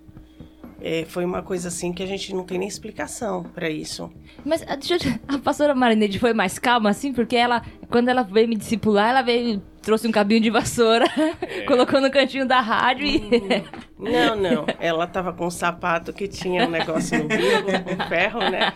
É, 0.81 1.05
foi 1.09 1.25
uma 1.25 1.43
coisa 1.43 1.69
assim 1.69 1.93
que 1.93 2.03
a 2.03 2.07
gente 2.07 2.35
não 2.35 2.45
tem 2.45 2.59
nem 2.59 2.69
explicação 2.69 3.43
para 3.43 3.69
isso. 3.69 4.13
Mas 4.45 4.63
ah, 4.69 4.77
te... 4.77 4.95
a 5.27 5.39
pastora 5.39 5.75
Marineide 5.75 6.19
foi 6.19 6.35
mais 6.35 6.59
calma, 6.59 6.91
assim, 6.91 7.13
porque 7.13 7.35
ela, 7.35 7.63
quando 7.89 8.09
ela 8.09 8.23
veio 8.23 8.49
me 8.49 8.57
discipular, 8.57 9.11
ela 9.11 9.23
veio, 9.23 9.63
trouxe 9.83 10.07
um 10.07 10.13
cabinho 10.13 10.41
de 10.41 10.51
vassoura, 10.51 11.07
colocou 11.67 12.01
no 12.01 12.11
cantinho 12.11 12.47
da 12.47 12.61
rádio 12.61 13.07
e. 13.07 13.21
Não, 13.99 14.37
não. 14.37 14.67
Ela 14.79 15.07
tava 15.07 15.33
com 15.33 15.47
um 15.47 15.51
sapato 15.51 16.13
que 16.13 16.29
tinha 16.29 16.67
um 16.67 16.71
negócio 16.71 17.19
no 17.19 17.25
bico, 17.25 18.03
um 18.03 18.09
ferro, 18.09 18.41
né? 18.41 18.73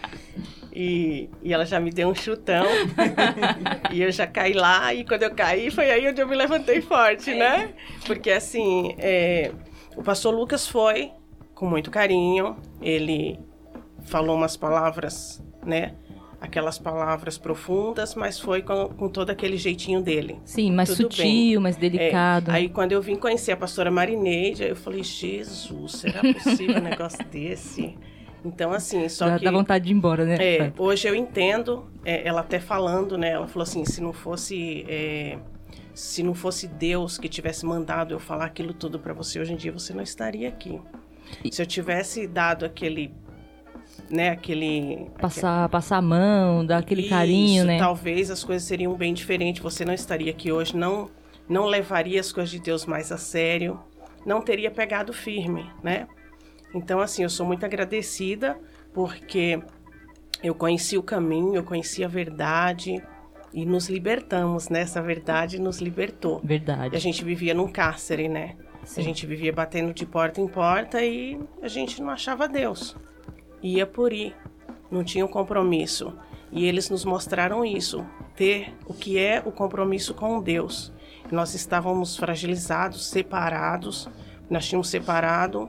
E, 0.73 1.29
e 1.43 1.53
ela 1.53 1.67
já 1.67 1.79
me 1.79 1.91
deu 1.91 2.09
um 2.09 2.15
chutão. 2.15 2.65
e 3.93 4.01
eu 4.01 4.11
já 4.11 4.27
caí 4.27 4.55
lá. 4.55 4.95
E 4.95 5.05
quando 5.05 5.25
eu 5.25 5.35
caí, 5.35 5.71
foi 5.71 5.91
aí 5.91 6.09
onde 6.09 6.23
eu 6.23 6.29
me 6.29 6.37
levantei 6.37 6.81
forte, 6.81 7.35
né? 7.35 7.71
Porque 8.07 8.31
assim, 8.31 8.95
é, 8.99 9.51
o 9.97 10.03
pastor 10.03 10.35
Lucas 10.35 10.67
foi 10.67 11.13
com 11.61 11.67
muito 11.67 11.91
carinho. 11.91 12.57
Ele 12.81 13.39
falou 14.05 14.35
umas 14.35 14.57
palavras, 14.57 15.45
né? 15.65 15.95
Aquelas 16.41 16.79
palavras 16.79 17.37
profundas, 17.37 18.15
mas 18.15 18.41
foi 18.41 18.63
com, 18.63 18.89
com 18.89 19.11
todo 19.11 19.29
aquele 19.29 19.59
jeitinho 19.59 20.01
dele. 20.01 20.41
Sim, 20.43 20.73
mais 20.73 20.89
Tudo 20.89 21.03
sutil, 21.03 21.25
bem. 21.25 21.59
mais 21.59 21.77
É, 21.77 21.81
delicado. 21.81 22.51
aí 22.51 22.71
quando 22.71 22.93
eu 22.93 23.03
vim 23.03 23.15
conhecer 23.15 23.53
a 23.53 23.57
pastora 23.59 23.91
Marineide, 23.91 24.63
eu 24.65 24.75
falei, 24.75 25.03
Jesus, 25.05 25.93
será 25.93 26.21
possível 26.33 26.79
um 26.79 26.81
negócio 26.81 27.23
desse? 27.31 27.95
Então, 28.43 28.73
assim, 28.73 29.07
só 29.11 29.27
Dá, 29.29 29.39
que... 29.39 29.45
dá 29.45 29.51
vontade 29.51 29.85
de 29.85 29.93
ir 29.93 29.97
embora, 29.97 30.25
né? 30.25 30.37
É, 30.41 30.73
hoje 30.79 31.07
eu 31.07 31.15
entendo, 31.15 31.91
é, 32.07 32.27
ela 32.27 32.41
até 32.41 32.59
falando, 32.59 33.19
né? 33.19 33.33
Ela 33.33 33.47
falou 33.47 33.65
assim, 33.65 33.85
se 33.85 34.01
não 34.01 34.15
fosse... 34.15 34.87
é, 34.89 35.39
se 35.93 36.23
não 36.23 36.33
fosse 36.33 36.67
Deus 36.67 37.19
que 37.19 37.29
tivesse 37.29 37.67
mandado 37.67 38.15
eu 38.15 38.19
falar 38.19 38.47
aquilo 38.47 38.73
tudo 38.73 38.99
pra 38.99 39.13
você, 39.13 39.39
hoje 39.39 39.53
em 39.53 39.57
dia 39.57 39.71
você 39.71 39.93
não 39.93 40.03
estaria 40.03 40.49
aqui. 40.49 40.81
Se 41.51 41.61
eu 41.63 41.67
tivesse 41.67 42.27
dado 42.27 42.65
aquele... 42.65 43.13
Né, 44.09 44.31
aquele... 44.31 45.09
Passar, 45.21 45.69
passar 45.69 45.99
a 45.99 46.03
mão, 46.03 46.65
dar 46.65 46.79
aquele 46.79 47.09
carinho, 47.09 47.59
Isso, 47.59 47.67
né? 47.67 47.79
Talvez 47.79 48.31
as 48.31 48.43
coisas 48.43 48.67
seriam 48.67 48.95
bem 48.95 49.15
diferentes. 49.15 49.63
Você 49.63 49.85
não 49.85 49.95
estaria 49.95 50.31
aqui 50.31 50.51
hoje, 50.51 50.77
não, 50.77 51.09
não 51.49 51.67
levaria 51.67 52.19
as 52.21 52.33
coisas 52.33 52.51
de 52.51 52.61
Deus 52.61 52.87
mais 52.87 53.13
a 53.13 53.19
sério, 53.19 53.79
não 54.27 54.41
teria 54.41 54.71
pegado 54.71 55.13
firme, 55.13 55.71
né? 55.83 56.09
Então, 56.75 57.01
assim, 57.01 57.23
eu 57.23 57.31
sou 57.31 57.47
muito 57.47 57.65
agradecida 57.65 58.59
porque 58.93 59.61
eu 60.43 60.55
conheci 60.55 60.97
o 60.97 61.03
caminho, 61.03 61.55
eu 61.55 61.65
conheci 61.65 62.05
a 62.05 62.09
verdade 62.09 63.03
e 63.53 63.67
nos 63.67 63.89
libertamos, 63.89 64.69
né? 64.69 64.81
Essa 64.81 65.03
verdade 65.03 65.61
nos 65.61 65.81
libertou. 65.81 66.41
E 66.45 66.47
Verdade. 66.47 66.97
a 66.97 66.99
gente 66.99 67.25
vivia 67.25 67.53
num 67.53 67.69
cárcere, 67.69 68.29
né? 68.29 68.57
Sim. 68.85 69.01
A 69.01 69.05
gente 69.05 69.27
vivia 69.27 69.53
batendo 69.53 69.93
de 69.95 70.05
porta 70.07 70.41
em 70.41 70.49
porta 70.49 71.03
e 71.05 71.39
a 71.63 71.69
gente 71.69 72.01
não 72.03 72.11
achava 72.11 72.49
Deus. 72.49 72.97
Ia 73.63 73.87
por 73.87 74.13
ir, 74.13 74.35
não 74.91 75.05
tinha 75.05 75.25
um 75.25 75.29
compromisso. 75.29 76.13
E 76.53 76.67
eles 76.67 76.91
nos 76.91 77.05
mostraram 77.05 77.65
isso, 77.65 78.05
ter 78.35 78.75
o 78.87 78.93
que 78.95 79.19
é 79.19 79.41
o 79.45 79.53
compromisso 79.53 80.13
com 80.15 80.41
Deus. 80.43 80.93
Nós 81.31 81.55
estávamos 81.55 82.17
fragilizados, 82.17 83.07
separados, 83.07 84.09
nós 84.49 84.67
tínhamos 84.67 84.89
separado 84.89 85.69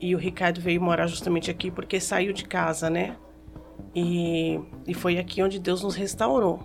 e 0.00 0.14
o 0.14 0.18
Ricardo 0.18 0.60
veio 0.60 0.80
morar 0.80 1.08
justamente 1.08 1.50
aqui 1.50 1.70
porque 1.70 1.98
saiu 1.98 2.32
de 2.32 2.44
casa, 2.44 2.88
né? 2.88 3.16
E, 3.94 4.60
e 4.86 4.94
foi 4.94 5.18
aqui 5.18 5.42
onde 5.42 5.58
Deus 5.58 5.82
nos 5.82 5.96
restaurou. 5.96 6.60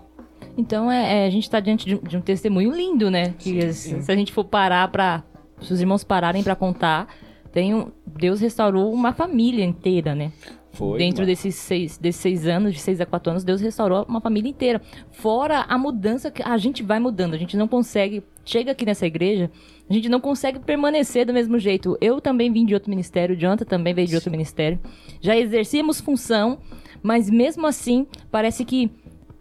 Então 0.57 0.91
é, 0.91 1.23
é, 1.23 1.25
a 1.25 1.29
gente 1.29 1.43
está 1.43 1.59
diante 1.59 1.85
de, 1.85 1.95
um- 1.95 1.99
de 2.03 2.15
um 2.17 2.21
testemunho 2.21 2.71
lindo, 2.71 3.09
né? 3.09 3.33
Que 3.39 3.73
se, 3.73 4.03
se 4.03 4.11
a 4.11 4.15
gente 4.15 4.31
for 4.31 4.43
parar 4.45 4.87
para 4.91 5.23
se 5.61 5.73
os 5.73 5.79
irmãos 5.79 6.03
pararem 6.03 6.43
para 6.43 6.55
contar, 6.55 7.07
tem 7.51 7.73
um, 7.73 7.91
Deus 8.05 8.41
restaurou 8.41 8.93
uma 8.93 9.13
família 9.13 9.63
inteira, 9.63 10.13
né? 10.13 10.31
Foi. 10.75 10.99
Dentro 10.99 11.21
mano. 11.21 11.27
desses 11.27 11.55
seis, 11.55 11.97
desses 11.97 12.21
seis 12.21 12.45
anos, 12.45 12.73
de 12.73 12.79
seis 12.79 12.99
a 12.99 13.05
quatro 13.05 13.31
anos, 13.31 13.45
Deus 13.45 13.61
restaurou 13.61 14.05
uma 14.09 14.19
família 14.19 14.49
inteira. 14.49 14.81
Fora 15.09 15.61
a 15.61 15.77
mudança 15.77 16.29
que 16.29 16.43
a 16.43 16.57
gente 16.57 16.83
vai 16.83 16.99
mudando, 16.99 17.33
a 17.33 17.37
gente 17.37 17.55
não 17.55 17.67
consegue. 17.67 18.21
Chega 18.43 18.73
aqui 18.73 18.85
nessa 18.85 19.07
igreja, 19.07 19.49
a 19.89 19.93
gente 19.93 20.09
não 20.09 20.19
consegue 20.19 20.59
permanecer 20.59 21.25
do 21.25 21.33
mesmo 21.33 21.57
jeito. 21.57 21.97
Eu 22.01 22.19
também 22.19 22.51
vim 22.51 22.65
de 22.65 22.73
outro 22.73 22.89
ministério, 22.89 23.35
o 23.35 23.39
Jonathan 23.39 23.65
também 23.65 23.93
veio 23.93 24.07
de 24.07 24.15
outro 24.15 24.29
ministério. 24.29 24.79
Já 25.21 25.35
exercíamos 25.35 26.01
função, 26.01 26.59
mas 27.01 27.29
mesmo 27.29 27.65
assim, 27.65 28.05
parece 28.29 28.65
que 28.65 28.91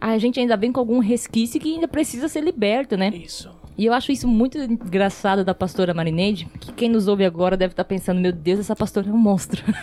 a 0.00 0.16
gente 0.18 0.38
ainda 0.38 0.56
vem 0.56 0.71
com 0.71 0.78
algum 0.78 1.00
resquício 1.00 1.61
que 1.61 1.75
ainda 1.75 1.88
precisa 1.88 2.28
ser 2.28 2.42
liberto, 2.42 2.97
né? 2.97 3.09
Isso. 3.09 3.50
E 3.76 3.87
eu 3.87 3.93
acho 3.93 4.12
isso 4.12 4.28
muito 4.28 4.57
engraçado 4.57 5.45
da 5.45 5.52
pastora 5.54 5.93
Marineide, 5.93 6.47
que 6.61 6.73
quem 6.73 6.88
nos 6.88 7.09
ouve 7.09 7.25
agora 7.25 7.57
deve 7.57 7.73
estar 7.73 7.85
pensando, 7.85 8.21
meu 8.21 8.33
Deus, 8.33 8.61
essa 8.61 8.76
pastora 8.76 9.09
é 9.09 9.12
um 9.12 9.19
monstro. 9.19 9.62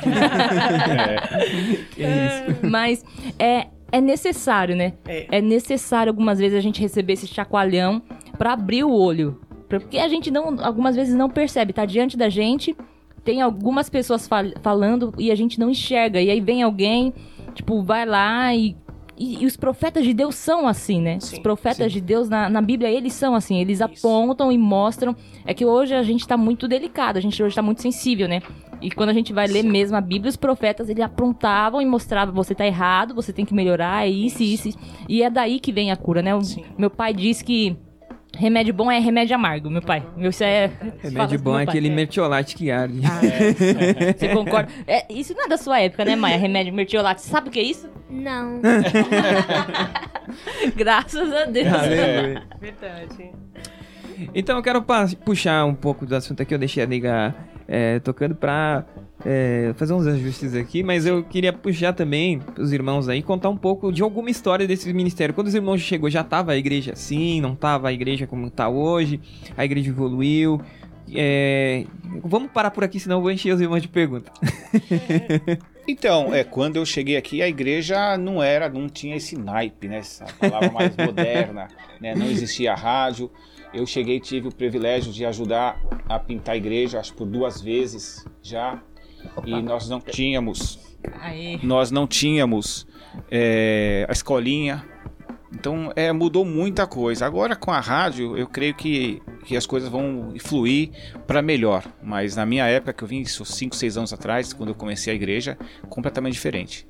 Mas 2.70 3.04
é, 3.38 3.68
é 3.92 4.02
necessário, 4.02 4.76
né? 4.76 4.94
É. 5.06 5.28
É 5.38 5.42
necessário 5.42 6.10
algumas 6.10 6.40
vezes 6.40 6.58
a 6.58 6.62
gente 6.62 6.82
receber 6.82 7.14
esse 7.14 7.28
chacoalhão 7.28 8.02
pra 8.38 8.54
abrir 8.54 8.84
o 8.84 8.92
olho. 8.94 9.40
Porque 9.70 9.98
a 9.98 10.08
gente 10.08 10.30
não, 10.32 10.58
algumas 10.64 10.96
vezes 10.96 11.14
não 11.16 11.30
percebe, 11.30 11.72
tá 11.74 11.86
diante 11.86 12.18
da 12.18 12.28
gente, 12.30 12.76
tem 13.24 13.42
algumas 13.42 13.90
pessoas 13.90 14.28
fal- 14.28 14.52
falando 14.62 15.14
e 15.18 15.32
a 15.32 15.36
gente 15.36 15.60
não 15.60 15.70
enxerga. 15.70 16.22
E 16.22 16.30
aí 16.30 16.42
vem 16.42 16.62
alguém, 16.64 17.14
tipo, 17.54 17.82
vai 17.84 18.06
lá 18.06 18.54
e. 18.56 18.76
E, 19.22 19.44
e 19.44 19.46
os 19.46 19.56
profetas 19.56 20.04
de 20.04 20.16
Deus 20.16 20.34
são 20.34 20.68
assim, 20.68 21.00
né? 21.00 21.18
os 21.18 21.26
Sim, 21.26 21.44
profetas 21.44 21.92
de 21.92 22.02
Deus 22.02 22.28
na, 22.28 22.50
na 22.50 22.60
Bíblia, 22.60 22.90
eles 22.90 23.14
são 23.14 23.36
assim, 23.36 23.60
eles 23.60 23.80
apontam 23.80 24.52
e 24.52 24.58
mostram. 24.58 25.16
É 25.46 25.54
que 25.54 25.64
hoje 25.64 25.94
a 25.94 26.02
gente 26.02 26.28
tá 26.28 26.36
muito 26.36 26.68
delicado, 26.68 27.18
a 27.18 27.22
gente 27.22 27.42
hoje 27.44 27.54
tá 27.56 27.62
muito 27.62 27.84
sensível, 27.84 28.28
né? 28.28 28.42
E 28.82 28.90
quando 28.90 29.10
a 29.10 29.14
gente 29.14 29.32
vai 29.32 29.46
ler 29.46 29.62
mesmo 29.64 29.96
a 29.96 30.02
Bíblia, 30.02 30.28
os 30.28 30.36
profetas, 30.36 30.90
eles 30.90 31.04
aprontavam 31.04 31.80
e 31.80 31.86
mostravam, 31.86 32.34
você 32.34 32.56
tá 32.56 32.66
errado, 32.66 33.14
você 33.14 33.32
tem 33.32 33.46
que 33.46 33.54
melhorar, 33.54 34.08
é 34.08 34.10
isso, 34.10 34.42
isso, 34.42 34.70
isso. 34.70 34.80
E 35.08 35.22
é 35.22 35.30
daí 35.30 35.60
que 35.60 35.72
vem 35.72 35.92
a 35.92 35.96
cura, 35.96 36.24
né? 36.24 36.34
O- 36.34 36.42
Sim. 36.42 36.64
meu 36.76 36.90
pai 36.90 37.14
diz 37.14 37.44
que 37.44 37.78
remédio 38.36 38.74
bom 38.74 38.90
é 38.90 38.98
remédio 38.98 39.36
amargo, 39.36 39.70
meu 39.70 39.84
pai. 39.84 40.04
Meu, 40.18 40.32
isso 40.32 40.44
é... 40.44 40.72
Remédio 41.00 41.38
bom 41.40 41.60
é 41.60 41.64
aquele 41.64 41.92
mertiolate 41.92 42.56
que 42.56 42.72
arde. 42.72 43.02
Você 44.18 44.30
concorda? 44.30 44.72
É, 44.88 45.06
isso 45.14 45.36
não 45.36 45.46
é 45.46 45.48
da 45.48 45.58
sua 45.58 45.80
época, 45.80 46.04
né, 46.06 46.16
Maia? 46.16 46.38
Remédio 46.38 46.74
mertiolate. 46.74 47.22
Sabe 47.22 47.50
o 47.50 47.52
que 47.52 47.60
é 47.60 47.64
isso? 47.64 47.88
Não. 48.12 48.62
Graças 50.76 51.34
a 51.34 51.46
Deus. 51.46 51.68
Aleluia. 51.68 52.44
Verdade. 52.60 53.32
Então 54.36 54.58
eu 54.58 54.64
quero 54.64 54.86
puxar 55.26 55.66
um 55.66 55.74
pouco 55.74 56.06
do 56.06 56.16
assunto 56.16 56.44
aqui, 56.44 56.54
eu 56.54 56.60
deixei 56.60 56.84
a 56.84 56.88
nega 56.88 57.34
é, 57.68 58.00
tocando 58.00 58.36
pra 58.36 58.86
é, 59.26 59.74
fazer 59.76 59.94
uns 59.94 60.06
ajustes 60.06 60.56
aqui, 60.56 60.84
mas 60.84 61.06
eu 61.06 61.24
queria 61.24 61.54
puxar 61.54 61.94
também 61.94 62.42
os 62.58 62.72
irmãos 62.72 63.08
aí, 63.08 63.22
contar 63.22 63.50
um 63.50 63.58
pouco 63.58 63.92
de 63.92 64.02
alguma 64.02 64.30
história 64.30 64.68
desse 64.68 64.92
ministério. 64.94 65.34
Quando 65.34 65.48
os 65.48 65.56
irmãos 65.56 65.82
chegou, 65.82 66.10
já 66.10 66.24
tava 66.24 66.52
a 66.52 66.58
igreja 66.58 66.94
assim, 66.94 67.42
não 67.42 67.56
tava 67.56 67.90
a 67.90 67.94
igreja 67.94 68.28
como 68.28 68.50
tá 68.50 68.68
hoje, 68.68 69.20
a 69.58 69.66
igreja 69.66 69.90
evoluiu. 69.90 70.62
É, 71.14 71.86
vamos 72.24 72.52
parar 72.52 72.72
por 72.72 72.84
aqui, 72.84 73.00
senão 73.00 73.18
eu 73.18 73.22
vou 73.22 73.32
encher 73.32 73.54
os 73.54 73.62
irmãos 73.62 73.82
de 73.82 73.88
perguntas. 73.88 74.34
Então, 75.88 76.34
é, 76.34 76.44
quando 76.44 76.76
eu 76.76 76.86
cheguei 76.86 77.18
aqui, 77.18 77.42
a 77.42 77.48
igreja 77.48 78.18
não 78.18 78.42
era, 78.42 78.70
não 78.70 78.88
tinha 78.88 79.16
esse 79.16 79.36
naipe, 79.38 79.88
né? 79.88 79.98
Essa 79.98 80.26
palavra 80.40 80.72
mais 80.72 80.96
moderna, 80.96 81.68
né? 82.00 82.14
Não 82.16 82.28
existia 82.28 82.74
rádio. 82.76 83.32
Eu 83.74 83.86
cheguei 83.86 84.18
e 84.18 84.20
tive 84.20 84.48
o 84.48 84.54
privilégio 84.54 85.12
de 85.12 85.26
ajudar 85.26 85.82
a 86.08 86.20
pintar 86.20 86.54
a 86.54 86.58
igreja, 86.58 87.00
acho 87.00 87.14
por 87.14 87.26
duas 87.26 87.62
vezes 87.62 88.26
já. 88.42 88.82
E 89.46 89.62
nós 89.62 89.90
não 89.90 90.00
tínhamos, 90.00 90.80
Aí. 91.20 91.60
nós 91.64 91.90
não 91.90 92.06
tínhamos 92.06 92.88
é, 93.30 94.06
a 94.08 94.12
escolinha. 94.12 94.86
Então, 95.54 95.92
é, 95.96 96.12
mudou 96.12 96.46
muita 96.46 96.88
coisa. 96.88 97.26
Agora 97.26 97.56
com 97.56 97.72
a 97.72 97.80
rádio, 97.80 98.38
eu 98.38 98.48
creio 98.48 98.74
que, 98.74 99.22
que 99.46 99.58
as 99.58 99.66
coisas 99.66 99.90
vão 99.90 100.34
fluir 100.40 100.92
para 101.28 101.42
melhor. 101.42 101.84
Mas 102.02 102.36
na 102.36 102.46
minha 102.46 102.66
época, 102.68 102.94
que 102.94 103.04
eu 103.04 103.08
vim 103.08 103.24
5, 103.26 103.76
6 103.76 103.98
anos 103.98 104.14
atrás, 104.14 104.54
quando 104.54 104.70
eu 104.70 104.76
comecei 104.76 105.12
a 105.12 105.16
igreja, 105.16 105.58
completamente 105.90 106.34
diferente. 106.34 106.88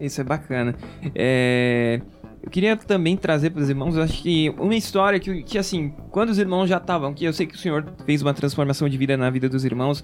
Isso 0.00 0.20
é 0.20 0.24
bacana. 0.24 0.74
É, 1.14 2.00
Eu 2.42 2.50
queria 2.50 2.76
também 2.76 3.16
trazer 3.16 3.50
para 3.50 3.62
os 3.62 3.68
irmãos, 3.68 3.94
eu 3.94 4.02
acho 4.02 4.20
que 4.20 4.50
uma 4.58 4.74
história 4.74 5.20
que, 5.20 5.44
que, 5.44 5.56
assim, 5.56 5.94
quando 6.10 6.30
os 6.30 6.38
irmãos 6.38 6.66
já 6.66 6.78
estavam, 6.78 7.14
que 7.14 7.24
eu 7.24 7.32
sei 7.32 7.46
que 7.46 7.54
o 7.54 7.58
senhor 7.58 7.84
fez 8.04 8.20
uma 8.20 8.34
transformação 8.34 8.88
de 8.88 8.98
vida 8.98 9.16
na 9.16 9.30
vida 9.30 9.48
dos 9.48 9.64
irmãos, 9.64 10.02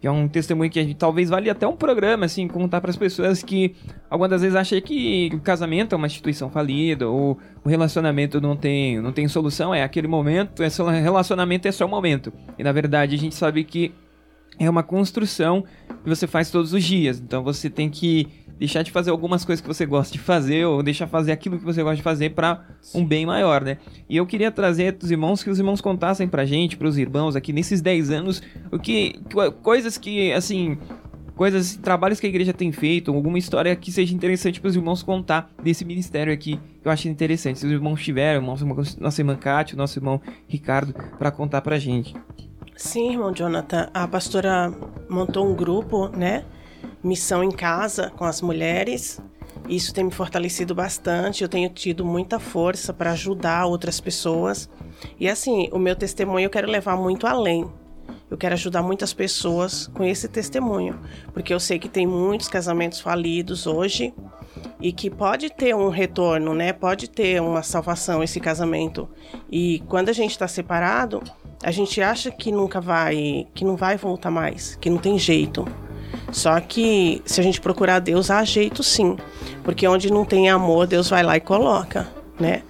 que 0.00 0.06
é 0.06 0.10
um 0.10 0.26
testemunho 0.26 0.70
que 0.70 0.82
gente, 0.82 0.94
talvez 0.94 1.28
valha 1.28 1.52
até 1.52 1.66
um 1.66 1.76
programa, 1.76 2.24
assim, 2.24 2.48
contar 2.48 2.80
para 2.80 2.90
as 2.90 2.96
pessoas 2.96 3.42
que 3.42 3.74
algumas 4.08 4.30
das 4.30 4.40
vezes 4.40 4.56
acham 4.56 4.80
que 4.80 5.30
o 5.34 5.40
casamento 5.40 5.94
é 5.94 5.96
uma 5.96 6.06
instituição 6.06 6.48
falida, 6.48 7.06
ou 7.06 7.38
o 7.62 7.68
relacionamento 7.68 8.40
não 8.40 8.56
tem, 8.56 8.98
não 9.00 9.12
tem 9.12 9.28
solução, 9.28 9.74
é 9.74 9.82
aquele 9.82 10.08
momento, 10.08 10.62
esse 10.62 10.82
relacionamento 10.82 11.68
é 11.68 11.72
só 11.72 11.84
o 11.84 11.88
momento. 11.88 12.32
E 12.58 12.64
na 12.64 12.72
verdade 12.72 13.14
a 13.14 13.18
gente 13.18 13.34
sabe 13.34 13.62
que 13.62 13.92
é 14.58 14.68
uma 14.68 14.82
construção 14.82 15.64
que 16.02 16.08
você 16.08 16.26
faz 16.26 16.50
todos 16.50 16.72
os 16.72 16.82
dias. 16.82 17.18
Então 17.20 17.42
você 17.42 17.68
tem 17.68 17.88
que 17.90 18.28
deixar 18.60 18.82
de 18.82 18.92
fazer 18.92 19.10
algumas 19.10 19.44
coisas 19.44 19.60
que 19.60 19.66
você 19.66 19.84
gosta 19.86 20.12
de 20.12 20.18
fazer 20.20 20.64
ou 20.66 20.82
deixar 20.82 21.08
fazer 21.08 21.32
aquilo 21.32 21.58
que 21.58 21.64
você 21.64 21.82
gosta 21.82 21.96
de 21.96 22.02
fazer 22.02 22.30
para 22.30 22.64
um 22.94 23.04
bem 23.04 23.26
maior, 23.26 23.64
né? 23.64 23.78
E 24.08 24.16
eu 24.16 24.26
queria 24.26 24.50
trazer 24.52 24.92
dos 24.92 25.10
irmãos 25.10 25.42
que 25.42 25.50
os 25.50 25.58
irmãos 25.58 25.80
contassem 25.80 26.28
pra 26.28 26.44
gente, 26.44 26.76
pros 26.76 26.96
irmãos 26.98 27.34
aqui 27.34 27.52
nesses 27.52 27.80
10 27.80 28.10
anos, 28.10 28.42
o 28.70 28.78
que 28.78 29.18
co- 29.32 29.50
coisas 29.50 29.96
que 29.98 30.30
assim 30.32 30.78
coisas, 31.34 31.74
trabalhos 31.76 32.20
que 32.20 32.26
a 32.26 32.28
igreja 32.28 32.52
tem 32.52 32.70
feito, 32.70 33.10
alguma 33.14 33.38
história 33.38 33.74
que 33.74 33.90
seja 33.90 34.14
interessante 34.14 34.60
para 34.60 34.68
os 34.68 34.76
irmãos 34.76 35.02
contar 35.02 35.50
desse 35.62 35.86
ministério 35.86 36.30
aqui, 36.30 36.60
que 36.82 36.86
eu 36.86 36.92
acho 36.92 37.08
interessante. 37.08 37.58
Se 37.60 37.64
os 37.66 37.72
irmãos 37.72 38.02
tiveram, 38.04 38.42
nosso 38.42 38.62
irmão, 38.62 38.84
nossa 39.00 39.20
irmã 39.22 39.34
Cátia, 39.36 39.74
nosso 39.74 39.98
irmão 39.98 40.20
Ricardo, 40.46 40.92
para 41.18 41.30
contar 41.30 41.62
pra 41.62 41.78
gente. 41.78 42.14
Sim, 42.76 43.12
irmão 43.12 43.32
Jonathan. 43.32 43.88
A 43.94 44.06
pastora 44.06 44.70
montou 45.08 45.50
um 45.50 45.54
grupo, 45.56 46.08
né? 46.08 46.44
Missão 47.02 47.42
em 47.42 47.50
casa 47.50 48.10
com 48.10 48.24
as 48.24 48.40
mulheres. 48.40 49.20
Isso 49.68 49.94
tem 49.94 50.04
me 50.04 50.10
fortalecido 50.10 50.74
bastante. 50.74 51.42
Eu 51.42 51.48
tenho 51.48 51.68
tido 51.68 52.04
muita 52.04 52.38
força 52.38 52.92
para 52.92 53.12
ajudar 53.12 53.66
outras 53.66 54.00
pessoas. 54.00 54.68
E 55.18 55.28
assim, 55.28 55.68
o 55.72 55.78
meu 55.78 55.96
testemunho 55.96 56.46
eu 56.46 56.50
quero 56.50 56.68
levar 56.68 56.96
muito 56.96 57.26
além. 57.26 57.66
Eu 58.30 58.36
quero 58.36 58.54
ajudar 58.54 58.82
muitas 58.82 59.12
pessoas 59.12 59.88
com 59.88 60.04
esse 60.04 60.28
testemunho, 60.28 61.00
porque 61.32 61.52
eu 61.52 61.58
sei 61.58 61.80
que 61.80 61.88
tem 61.88 62.06
muitos 62.06 62.46
casamentos 62.46 63.00
falidos 63.00 63.66
hoje 63.66 64.14
e 64.80 64.92
que 64.92 65.10
pode 65.10 65.50
ter 65.50 65.74
um 65.74 65.88
retorno, 65.88 66.54
né? 66.54 66.72
Pode 66.72 67.10
ter 67.10 67.42
uma 67.42 67.62
salvação 67.62 68.22
esse 68.22 68.38
casamento. 68.38 69.08
E 69.50 69.82
quando 69.88 70.10
a 70.10 70.12
gente 70.12 70.30
está 70.30 70.46
separado, 70.46 71.20
a 71.62 71.72
gente 71.72 72.00
acha 72.00 72.30
que 72.30 72.52
nunca 72.52 72.80
vai, 72.80 73.48
que 73.52 73.64
não 73.64 73.76
vai 73.76 73.96
voltar 73.96 74.30
mais, 74.30 74.76
que 74.76 74.88
não 74.88 74.98
tem 74.98 75.18
jeito. 75.18 75.66
Só 76.32 76.58
que 76.60 77.22
se 77.24 77.40
a 77.40 77.44
gente 77.44 77.60
procurar 77.60 77.98
Deus, 77.98 78.30
há 78.30 78.42
jeito 78.44 78.82
sim, 78.82 79.16
porque 79.62 79.86
onde 79.86 80.12
não 80.12 80.24
tem 80.24 80.48
amor, 80.48 80.86
Deus 80.86 81.08
vai 81.08 81.22
lá 81.22 81.36
e 81.36 81.40
coloca, 81.40 82.08
né? 82.38 82.62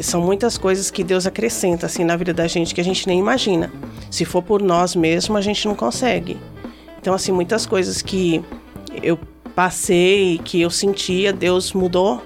São 0.00 0.20
muitas 0.20 0.58
coisas 0.58 0.90
que 0.90 1.02
Deus 1.02 1.26
acrescenta 1.26 1.86
assim 1.86 2.04
na 2.04 2.16
vida 2.16 2.32
da 2.32 2.46
gente 2.46 2.74
que 2.74 2.80
a 2.80 2.84
gente 2.84 3.06
nem 3.06 3.18
imagina. 3.18 3.72
Se 4.10 4.24
for 4.24 4.42
por 4.42 4.62
nós 4.62 4.94
mesmos, 4.94 5.36
a 5.36 5.40
gente 5.40 5.66
não 5.66 5.74
consegue. 5.74 6.38
Então 7.00 7.14
assim, 7.14 7.32
muitas 7.32 7.66
coisas 7.66 8.02
que 8.02 8.44
eu 9.02 9.18
passei, 9.54 10.38
que 10.44 10.60
eu 10.60 10.70
sentia, 10.70 11.32
Deus 11.32 11.72
mudou. 11.72 12.22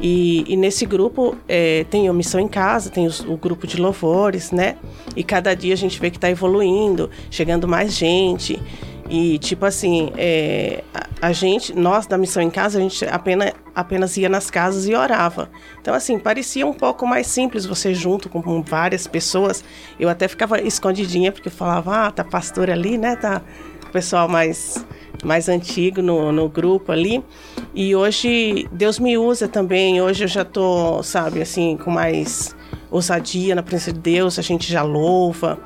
E, 0.00 0.44
e 0.46 0.56
nesse 0.56 0.84
grupo 0.84 1.34
é, 1.48 1.84
tem 1.84 2.06
a 2.06 2.12
missão 2.12 2.38
em 2.38 2.48
casa, 2.48 2.90
tem 2.90 3.06
os, 3.06 3.20
o 3.20 3.36
grupo 3.36 3.66
de 3.66 3.80
louvores, 3.80 4.50
né? 4.50 4.76
E 5.14 5.24
cada 5.24 5.54
dia 5.54 5.72
a 5.72 5.76
gente 5.76 5.98
vê 5.98 6.10
que 6.10 6.18
está 6.18 6.28
evoluindo, 6.28 7.08
chegando 7.30 7.66
mais 7.66 7.94
gente. 7.94 8.60
E, 9.08 9.38
tipo 9.38 9.64
assim, 9.64 10.10
é, 10.16 10.82
a, 11.20 11.32
gente, 11.32 11.74
nós 11.74 12.06
da 12.06 12.18
Missão 12.18 12.42
em 12.42 12.50
Casa, 12.50 12.78
a 12.78 12.80
gente 12.80 13.04
apenas, 13.04 13.52
apenas 13.74 14.16
ia 14.16 14.28
nas 14.28 14.50
casas 14.50 14.88
e 14.88 14.94
orava. 14.94 15.48
Então, 15.80 15.94
assim, 15.94 16.18
parecia 16.18 16.66
um 16.66 16.72
pouco 16.72 17.06
mais 17.06 17.26
simples 17.26 17.64
você 17.64 17.94
junto 17.94 18.28
com, 18.28 18.42
com 18.42 18.62
várias 18.62 19.06
pessoas. 19.06 19.62
Eu 19.98 20.08
até 20.08 20.26
ficava 20.26 20.60
escondidinha, 20.60 21.30
porque 21.30 21.48
eu 21.48 21.52
falava, 21.52 22.06
ah, 22.06 22.10
tá 22.10 22.24
pastor 22.24 22.70
ali, 22.70 22.98
né? 22.98 23.14
Tá 23.14 23.42
o 23.84 23.92
pessoal 23.92 24.28
mais, 24.28 24.84
mais 25.22 25.48
antigo 25.48 26.02
no, 26.02 26.32
no 26.32 26.48
grupo 26.48 26.90
ali. 26.90 27.22
E 27.72 27.94
hoje, 27.94 28.66
Deus 28.72 28.98
me 28.98 29.16
usa 29.16 29.46
também. 29.46 30.00
Hoje 30.00 30.24
eu 30.24 30.28
já 30.28 30.44
tô, 30.44 31.00
sabe, 31.04 31.40
assim, 31.40 31.76
com 31.76 31.92
mais 31.92 32.55
ousadia 32.90 33.54
na 33.54 33.62
presença 33.62 33.92
de 33.92 34.00
Deus, 34.00 34.38
a 34.38 34.42
gente 34.42 34.70
já 34.70 34.82
louva. 34.82 35.58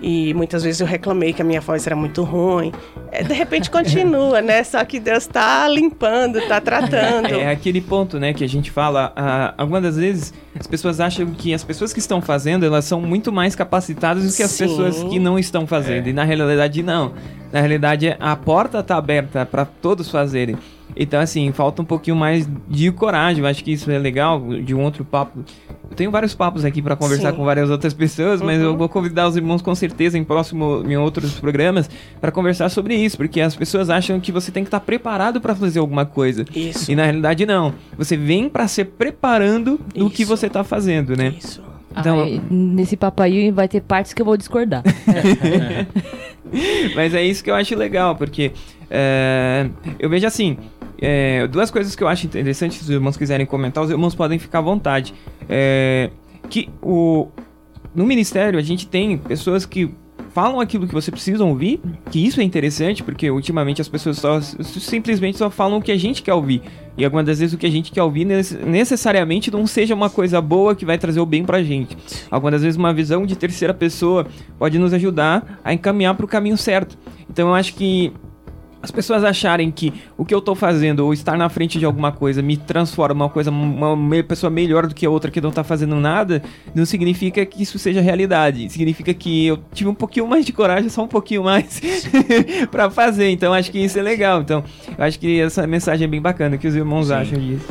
E 0.00 0.34
muitas 0.34 0.62
vezes 0.62 0.80
eu 0.80 0.86
reclamei 0.86 1.32
que 1.32 1.40
a 1.40 1.44
minha 1.44 1.60
voz 1.60 1.86
era 1.86 1.96
muito 1.96 2.22
ruim. 2.22 2.72
É, 3.10 3.22
de 3.22 3.32
repente 3.32 3.70
continua, 3.70 4.42
né? 4.42 4.62
Só 4.62 4.84
que 4.84 5.00
Deus 5.00 5.24
está 5.24 5.66
limpando, 5.68 6.38
está 6.38 6.60
tratando. 6.60 7.34
É 7.34 7.50
aquele 7.50 7.80
ponto, 7.80 8.18
né, 8.18 8.34
que 8.34 8.44
a 8.44 8.48
gente 8.48 8.70
fala. 8.70 9.12
Uh, 9.16 9.54
algumas 9.56 9.82
das 9.82 9.96
vezes 9.96 10.34
as 10.58 10.66
pessoas 10.66 11.00
acham 11.00 11.26
que 11.32 11.54
as 11.54 11.64
pessoas 11.64 11.92
que 11.92 11.98
estão 11.98 12.20
fazendo 12.20 12.64
elas 12.66 12.84
são 12.84 13.00
muito 13.00 13.32
mais 13.32 13.54
capacitadas 13.54 14.24
do 14.24 14.36
que 14.36 14.42
as 14.42 14.50
Sim. 14.50 14.66
pessoas 14.66 15.02
que 15.02 15.18
não 15.18 15.38
estão 15.38 15.66
fazendo. 15.66 16.06
É. 16.06 16.10
E 16.10 16.12
na 16.12 16.24
realidade 16.24 16.82
não. 16.82 17.12
Na 17.52 17.60
realidade 17.60 18.14
a 18.18 18.36
porta 18.36 18.80
está 18.80 18.96
aberta 18.96 19.46
para 19.46 19.64
todos 19.64 20.10
fazerem. 20.10 20.56
Então, 20.94 21.20
assim, 21.20 21.52
falta 21.52 21.82
um 21.82 21.84
pouquinho 21.84 22.16
mais 22.16 22.48
de 22.68 22.90
coragem. 22.90 23.42
Eu 23.42 23.48
acho 23.48 23.62
que 23.64 23.72
isso 23.72 23.90
é 23.90 23.98
legal, 23.98 24.40
de 24.62 24.74
um 24.74 24.82
outro 24.82 25.04
papo. 25.04 25.44
Eu 25.90 25.96
tenho 25.96 26.10
vários 26.10 26.34
papos 26.34 26.64
aqui 26.64 26.80
para 26.80 26.96
conversar 26.96 27.30
Sim. 27.30 27.36
com 27.36 27.44
várias 27.44 27.70
outras 27.70 27.92
pessoas, 27.92 28.40
mas 28.40 28.58
uhum. 28.58 28.66
eu 28.66 28.76
vou 28.76 28.88
convidar 28.88 29.28
os 29.28 29.36
irmãos 29.36 29.62
com 29.62 29.74
certeza 29.74 30.16
em 30.18 30.24
próximo, 30.24 30.82
em 30.86 30.96
outros 30.96 31.38
programas, 31.38 31.88
para 32.20 32.30
conversar 32.30 32.68
sobre 32.68 32.94
isso, 32.94 33.16
porque 33.16 33.40
as 33.40 33.54
pessoas 33.54 33.90
acham 33.90 34.20
que 34.20 34.32
você 34.32 34.50
tem 34.50 34.62
que 34.62 34.68
estar 34.68 34.80
tá 34.80 34.84
preparado 34.84 35.40
para 35.40 35.54
fazer 35.54 35.78
alguma 35.78 36.06
coisa. 36.06 36.44
Isso. 36.54 36.90
E 36.90 36.94
na 36.94 37.04
realidade, 37.04 37.44
não. 37.46 37.74
Você 37.96 38.16
vem 38.16 38.48
para 38.48 38.66
se 38.68 38.84
preparando 38.84 39.80
do 39.94 40.10
que 40.10 40.24
você 40.24 40.46
está 40.46 40.64
fazendo, 40.64 41.16
né? 41.16 41.34
Isso. 41.38 41.62
Então, 41.98 42.20
Ai, 42.20 42.42
nesse 42.50 42.94
papo 42.96 43.22
aí 43.22 43.50
vai 43.50 43.68
ter 43.68 43.80
partes 43.80 44.12
que 44.12 44.20
eu 44.20 44.26
vou 44.26 44.36
discordar. 44.36 44.82
Mas 46.94 47.14
é 47.14 47.22
isso 47.22 47.42
que 47.42 47.50
eu 47.50 47.54
acho 47.54 47.74
legal, 47.74 48.16
porque 48.16 48.52
é, 48.90 49.68
eu 49.98 50.08
vejo 50.08 50.26
assim, 50.26 50.56
é, 51.00 51.46
duas 51.46 51.70
coisas 51.70 51.94
que 51.94 52.02
eu 52.02 52.08
acho 52.08 52.26
interessante, 52.26 52.76
se 52.76 52.82
os 52.82 52.90
irmãos 52.90 53.16
quiserem 53.16 53.46
comentar, 53.46 53.84
os 53.84 53.90
irmãos 53.90 54.14
podem 54.14 54.38
ficar 54.38 54.58
à 54.58 54.62
vontade. 54.62 55.14
É, 55.48 56.10
que 56.48 56.68
o, 56.82 57.28
no 57.94 58.04
ministério 58.04 58.58
a 58.58 58.62
gente 58.62 58.86
tem 58.86 59.18
pessoas 59.18 59.66
que 59.66 59.90
falam 60.36 60.60
aquilo 60.60 60.86
que 60.86 60.92
você 60.92 61.10
precisa 61.10 61.42
ouvir, 61.42 61.80
que 62.10 62.24
isso 62.24 62.42
é 62.42 62.44
interessante, 62.44 63.02
porque 63.02 63.30
ultimamente 63.30 63.80
as 63.80 63.88
pessoas 63.88 64.18
só 64.18 64.38
simplesmente 64.40 65.38
só 65.38 65.48
falam 65.48 65.78
o 65.78 65.82
que 65.82 65.90
a 65.90 65.96
gente 65.96 66.22
quer 66.22 66.34
ouvir. 66.34 66.60
E 66.94 67.06
algumas 67.06 67.24
das 67.24 67.38
vezes 67.38 67.54
o 67.54 67.58
que 67.58 67.64
a 67.64 67.70
gente 67.70 67.90
quer 67.90 68.02
ouvir 68.02 68.26
necessariamente 68.26 69.50
não 69.50 69.66
seja 69.66 69.94
uma 69.94 70.10
coisa 70.10 70.38
boa 70.38 70.74
que 70.74 70.84
vai 70.84 70.98
trazer 70.98 71.20
o 71.20 71.26
bem 71.26 71.42
pra 71.42 71.62
gente. 71.62 71.96
Algumas 72.30 72.52
das 72.52 72.62
vezes 72.62 72.76
uma 72.76 72.92
visão 72.92 73.24
de 73.24 73.34
terceira 73.34 73.72
pessoa 73.72 74.26
pode 74.58 74.78
nos 74.78 74.92
ajudar 74.92 75.58
a 75.64 75.72
encaminhar 75.72 76.14
para 76.14 76.26
o 76.26 76.28
caminho 76.28 76.58
certo. 76.58 76.98
Então 77.30 77.48
eu 77.48 77.54
acho 77.54 77.74
que 77.74 78.12
as 78.86 78.90
pessoas 78.92 79.24
acharem 79.24 79.68
que 79.68 79.92
o 80.16 80.24
que 80.24 80.32
eu 80.32 80.40
tô 80.40 80.54
fazendo 80.54 81.00
ou 81.00 81.12
estar 81.12 81.36
na 81.36 81.48
frente 81.48 81.76
de 81.76 81.84
alguma 81.84 82.12
coisa 82.12 82.40
me 82.40 82.56
transforma 82.56 83.24
uma 83.24 83.30
coisa 83.30 83.50
uma 83.50 84.22
pessoa 84.22 84.48
melhor 84.48 84.86
do 84.86 84.94
que 84.94 85.04
a 85.04 85.10
outra 85.10 85.28
que 85.28 85.40
não 85.40 85.50
tá 85.50 85.64
fazendo 85.64 85.96
nada, 85.96 86.40
não 86.72 86.86
significa 86.86 87.44
que 87.44 87.64
isso 87.64 87.80
seja 87.80 88.00
realidade. 88.00 88.70
Significa 88.70 89.12
que 89.12 89.46
eu 89.48 89.58
tive 89.74 89.90
um 89.90 89.94
pouquinho 89.94 90.28
mais 90.28 90.46
de 90.46 90.52
coragem, 90.52 90.88
só 90.88 91.02
um 91.02 91.08
pouquinho 91.08 91.42
mais 91.42 91.80
para 92.70 92.88
fazer. 92.88 93.28
Então 93.30 93.52
acho 93.52 93.72
que 93.72 93.80
isso 93.80 93.98
é 93.98 94.02
legal. 94.02 94.40
Então, 94.40 94.62
eu 94.96 95.04
acho 95.04 95.18
que 95.18 95.40
essa 95.40 95.66
mensagem 95.66 96.04
é 96.04 96.08
bem 96.08 96.22
bacana 96.22 96.56
que 96.56 96.68
os 96.68 96.76
irmãos 96.76 97.08
Sim. 97.08 97.14
acham 97.14 97.38
disso. 97.40 97.66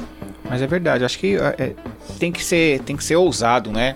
Mas 0.50 0.62
é 0.62 0.68
verdade, 0.68 1.06
acho 1.06 1.18
que 1.18 1.38
é, 1.38 1.56
é 1.58 1.74
tem 2.20 2.32
que 2.32 2.44
ser 2.44 2.82
tem 2.82 2.98
que 2.98 3.04
ser 3.04 3.16
ousado, 3.16 3.72
né? 3.72 3.96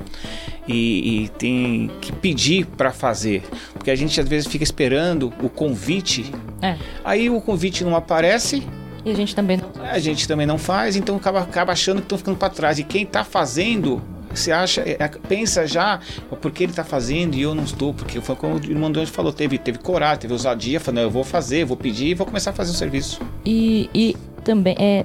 E, 0.70 1.24
e 1.24 1.30
tem 1.30 1.90
que 2.00 2.12
pedir 2.12 2.66
para 2.66 2.92
fazer. 2.92 3.42
Porque 3.74 3.90
a 3.90 3.96
gente 3.96 4.20
às 4.22 4.28
vezes 4.28 4.48
fica 4.48 4.64
esperando 4.64 5.34
o 5.42 5.50
convite. 5.50 6.32
É. 6.62 6.78
Aí 7.04 7.30
o 7.30 7.42
convite 7.42 7.84
não 7.84 7.96
aparece. 7.96 8.64
E 9.04 9.10
a 9.10 9.16
gente 9.16 9.36
também 9.36 9.58
não 9.58 9.72
A 9.84 9.98
gente 9.98 10.28
também 10.28 10.46
não 10.46 10.58
faz, 10.58 10.96
então 10.96 11.16
acaba, 11.16 11.40
acaba 11.42 11.72
achando 11.72 11.98
que 11.98 12.04
estão 12.04 12.18
ficando 12.18 12.38
para 12.38 12.50
trás. 12.50 12.78
E 12.78 12.84
quem 12.84 13.04
está 13.04 13.24
fazendo 13.24 14.02
você 14.30 14.52
acha, 14.52 14.82
é, 14.82 14.96
pensa 15.28 15.66
já, 15.66 16.00
porque 16.40 16.64
ele 16.64 16.72
está 16.72 16.84
fazendo 16.84 17.34
e 17.34 17.42
eu 17.42 17.56
não 17.56 17.64
estou, 17.64 17.96
porque 17.96 18.22
foi 18.22 18.36
como 18.36 18.58
o 18.58 18.64
irmão 18.64 18.92
Deus 18.92 19.10
falou, 19.10 19.34
teve, 19.34 19.58
teve 19.58 19.80
coragem, 19.80 20.20
teve 20.20 20.34
ousadia, 20.34 20.80
falou, 20.80 21.02
eu 21.02 21.10
vou 21.10 21.24
fazer, 21.24 21.66
vou 21.66 21.76
pedir 21.76 22.10
e 22.10 22.14
vou 22.14 22.28
começar 22.28 22.52
a 22.52 22.54
fazer 22.54 22.70
o 22.70 22.76
serviço. 22.76 23.20
E, 23.44 23.90
e 23.92 24.16
também, 24.44 24.76
é, 24.78 25.04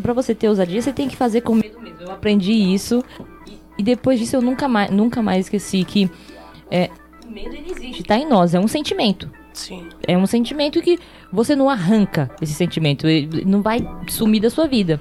para 0.00 0.12
você 0.12 0.32
ter 0.32 0.48
ousadia, 0.48 0.80
você 0.80 0.92
tem 0.92 1.08
que 1.08 1.16
fazer 1.16 1.40
com 1.40 1.56
medo 1.56 1.80
mesmo. 1.80 2.02
Eu 2.02 2.12
aprendi 2.12 2.52
isso 2.52 3.02
e 3.78 3.82
depois 3.82 4.18
disso 4.18 4.36
eu 4.36 4.42
nunca 4.42 4.68
mais, 4.68 4.90
nunca 4.90 5.22
mais 5.22 5.46
esqueci 5.46 5.84
que 5.84 6.10
é, 6.70 6.90
o 7.26 7.30
medo 7.30 7.54
ele 7.54 7.70
existe, 7.70 8.02
tá 8.02 8.16
em 8.16 8.28
nós, 8.28 8.54
é 8.54 8.60
um 8.60 8.68
sentimento. 8.68 9.30
Sim. 9.52 9.88
É 10.06 10.16
um 10.16 10.26
sentimento 10.26 10.82
que 10.82 10.98
você 11.32 11.56
não 11.56 11.70
arranca 11.70 12.30
esse 12.40 12.52
sentimento, 12.52 13.06
ele 13.06 13.44
não 13.44 13.62
vai 13.62 13.78
sumir 14.08 14.40
da 14.40 14.50
sua 14.50 14.66
vida. 14.66 15.00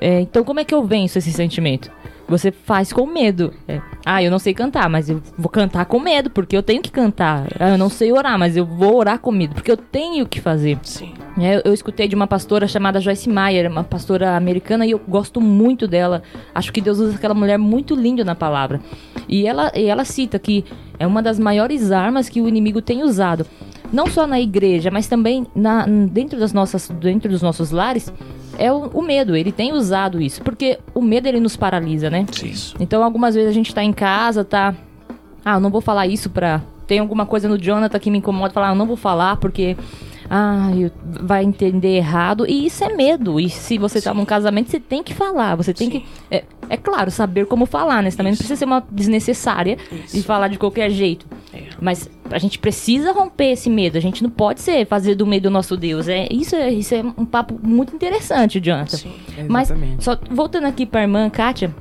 É, 0.00 0.20
então 0.20 0.42
como 0.42 0.60
é 0.60 0.64
que 0.64 0.74
eu 0.74 0.84
venço 0.84 1.18
esse 1.18 1.32
sentimento? 1.32 1.90
Você 2.28 2.50
faz 2.50 2.92
com 2.92 3.06
medo. 3.06 3.52
É, 3.68 3.80
ah, 4.04 4.22
eu 4.22 4.30
não 4.30 4.38
sei 4.38 4.54
cantar, 4.54 4.88
mas 4.88 5.10
eu 5.10 5.20
vou 5.36 5.48
cantar 5.48 5.84
com 5.84 6.00
medo, 6.00 6.30
porque 6.30 6.56
eu 6.56 6.62
tenho 6.62 6.80
que 6.80 6.90
cantar. 6.90 7.46
Ah, 7.58 7.70
eu 7.70 7.78
não 7.78 7.88
sei 7.88 8.12
orar, 8.12 8.38
mas 8.38 8.56
eu 8.56 8.64
vou 8.64 8.96
orar 8.96 9.18
com 9.18 9.30
medo, 9.30 9.54
porque 9.54 9.70
eu 9.70 9.76
tenho 9.76 10.26
que 10.26 10.40
fazer. 10.40 10.78
Sim. 10.82 11.12
É, 11.38 11.60
eu 11.66 11.74
escutei 11.74 12.08
de 12.08 12.14
uma 12.14 12.26
pastora 12.26 12.66
chamada 12.66 13.00
Joyce 13.00 13.28
Meyer, 13.28 13.70
uma 13.70 13.84
pastora 13.84 14.36
americana, 14.36 14.86
e 14.86 14.92
eu 14.92 15.00
gosto 15.06 15.40
muito 15.40 15.86
dela. 15.86 16.22
Acho 16.54 16.72
que 16.72 16.80
Deus 16.80 16.98
usa 16.98 17.16
aquela 17.16 17.34
mulher 17.34 17.58
muito 17.58 17.94
linda 17.94 18.24
na 18.24 18.34
palavra. 18.34 18.80
E 19.28 19.46
ela, 19.46 19.72
e 19.74 19.86
ela 19.86 20.04
cita 20.04 20.38
que 20.38 20.64
é 20.98 21.06
uma 21.06 21.22
das 21.22 21.38
maiores 21.38 21.90
armas 21.90 22.28
que 22.28 22.40
o 22.40 22.48
inimigo 22.48 22.80
tem 22.80 23.02
usado. 23.02 23.46
Não 23.92 24.06
só 24.06 24.26
na 24.26 24.40
igreja, 24.40 24.90
mas 24.90 25.06
também 25.06 25.46
na, 25.54 25.86
dentro, 25.86 26.38
das 26.38 26.52
nossas, 26.52 26.88
dentro 26.88 27.30
dos 27.30 27.42
nossos 27.42 27.70
lares, 27.70 28.12
é 28.58 28.72
o, 28.72 28.86
o, 28.92 29.02
medo. 29.02 29.36
Ele 29.36 29.52
tem 29.52 29.72
usado 29.72 30.20
isso. 30.20 30.42
Porque 30.42 30.78
o 30.94 31.00
medo 31.02 31.26
ele 31.26 31.40
nos 31.40 31.56
paralisa, 31.56 32.10
né? 32.10 32.26
Isso. 32.42 32.74
Então, 32.78 33.02
algumas 33.02 33.34
vezes 33.34 33.50
a 33.50 33.54
gente 33.54 33.74
tá 33.74 33.82
em 33.82 33.92
casa, 33.92 34.44
tá. 34.44 34.74
Ah, 35.44 35.54
eu 35.54 35.60
não 35.60 35.70
vou 35.70 35.80
falar 35.80 36.06
isso 36.06 36.30
pra. 36.30 36.62
Tem 36.86 36.98
alguma 36.98 37.24
coisa 37.24 37.48
no 37.48 37.58
Jonathan 37.58 37.98
que 37.98 38.10
me 38.10 38.18
incomoda, 38.18 38.52
falar, 38.52 38.68
ah, 38.68 38.72
eu 38.72 38.76
não 38.76 38.86
vou 38.86 38.96
falar 38.96 39.36
porque 39.36 39.74
ah, 40.28 40.70
eu- 40.76 40.90
vai 41.04 41.44
entender 41.44 41.96
errado. 41.96 42.46
E 42.46 42.66
isso 42.66 42.84
é 42.84 42.94
medo. 42.94 43.38
E 43.38 43.48
se 43.48 43.78
você 43.78 44.00
tá 44.00 44.12
num 44.12 44.24
casamento, 44.24 44.70
você 44.70 44.80
tem 44.80 45.02
que 45.02 45.14
falar. 45.14 45.54
Você 45.56 45.72
tem 45.72 45.90
Sim. 45.90 46.00
que. 46.00 46.06
É, 46.30 46.44
é 46.68 46.76
claro, 46.76 47.10
saber 47.10 47.46
como 47.46 47.66
falar, 47.66 48.02
né? 48.02 48.10
Você 48.10 48.16
também 48.16 48.32
não 48.32 48.36
precisa 48.36 48.56
ser 48.56 48.64
uma 48.64 48.82
desnecessária 48.90 49.78
e 49.92 50.18
Isso. 50.18 50.22
falar 50.24 50.48
de 50.48 50.58
qualquer 50.58 50.90
jeito. 50.90 51.26
É. 51.74 51.78
Mas 51.80 52.08
a 52.30 52.38
gente 52.38 52.58
precisa 52.58 53.12
romper 53.12 53.52
esse 53.52 53.68
medo. 53.70 53.96
A 53.98 54.00
gente 54.00 54.22
não 54.22 54.30
pode 54.30 54.60
ser 54.60 54.86
fazer 54.86 55.14
do 55.14 55.26
medo 55.26 55.46
o 55.46 55.50
nosso 55.50 55.76
Deus. 55.76 56.08
É, 56.08 56.26
isso, 56.30 56.54
é, 56.56 56.70
isso 56.70 56.94
é 56.94 57.02
um 57.16 57.24
papo 57.24 57.58
muito 57.62 57.94
interessante, 57.94 58.60
Jonathan. 58.60 58.96
Sim, 58.96 59.12
Mas, 59.48 59.70
Exatamente. 59.70 60.04
só 60.04 60.16
voltando 60.30 60.66
aqui 60.66 60.86
pra 60.86 61.02
irmã 61.02 61.28
Kátia, 61.30 61.74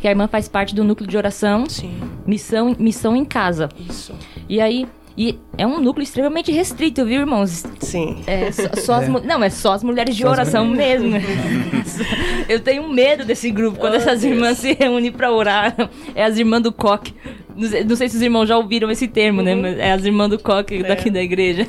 que 0.00 0.06
a 0.08 0.10
irmã 0.10 0.26
faz 0.28 0.48
parte 0.48 0.74
do 0.74 0.82
núcleo 0.84 1.08
de 1.08 1.16
oração 1.16 1.64
sim, 1.68 1.92
Missão, 2.26 2.74
Missão 2.78 3.14
em 3.16 3.24
Casa. 3.24 3.68
isso. 3.88 4.12
E 4.48 4.60
aí, 4.60 4.86
e 5.16 5.38
é 5.58 5.66
um 5.66 5.78
núcleo 5.80 6.02
extremamente 6.02 6.50
restrito, 6.50 7.04
viu, 7.04 7.20
irmãos? 7.20 7.64
Sim. 7.80 8.22
É 8.26 8.50
só, 8.50 8.68
só 8.76 8.94
as 8.94 9.08
mu- 9.08 9.20
não, 9.20 9.44
é 9.44 9.50
só 9.50 9.72
as 9.74 9.84
mulheres 9.84 10.16
de 10.16 10.22
Só 10.22 10.28
as 10.28 10.38
oração 10.38 10.66
mesmo. 10.66 11.10
Eu 12.48 12.60
tenho 12.60 12.88
medo 12.88 13.24
desse 13.24 13.50
grupo 13.50 13.78
quando 13.78 13.92
Oh, 13.94 13.96
essas 13.96 14.22
Deus. 14.22 14.34
irmãs 14.34 14.58
se 14.58 14.72
reúnem 14.74 15.12
pra 15.12 15.30
orar. 15.32 15.74
É 16.14 16.24
as 16.24 16.38
irmãs 16.38 16.62
do 16.62 16.72
coque. 16.72 17.14
Não 17.56 17.96
sei, 17.96 18.08
se 18.08 18.16
os 18.16 18.22
irmãos 18.22 18.46
já 18.46 18.56
ouviram 18.56 18.90
esse 18.90 19.08
termo, 19.08 19.42
né? 19.42 19.54
Mas 19.54 19.78
é 19.78 19.92
as 19.92 20.04
irmãs 20.04 20.28
do 20.28 20.38
coque 20.38 20.82
daqui 20.82 21.10
da 21.10 21.22
igreja. 21.22 21.66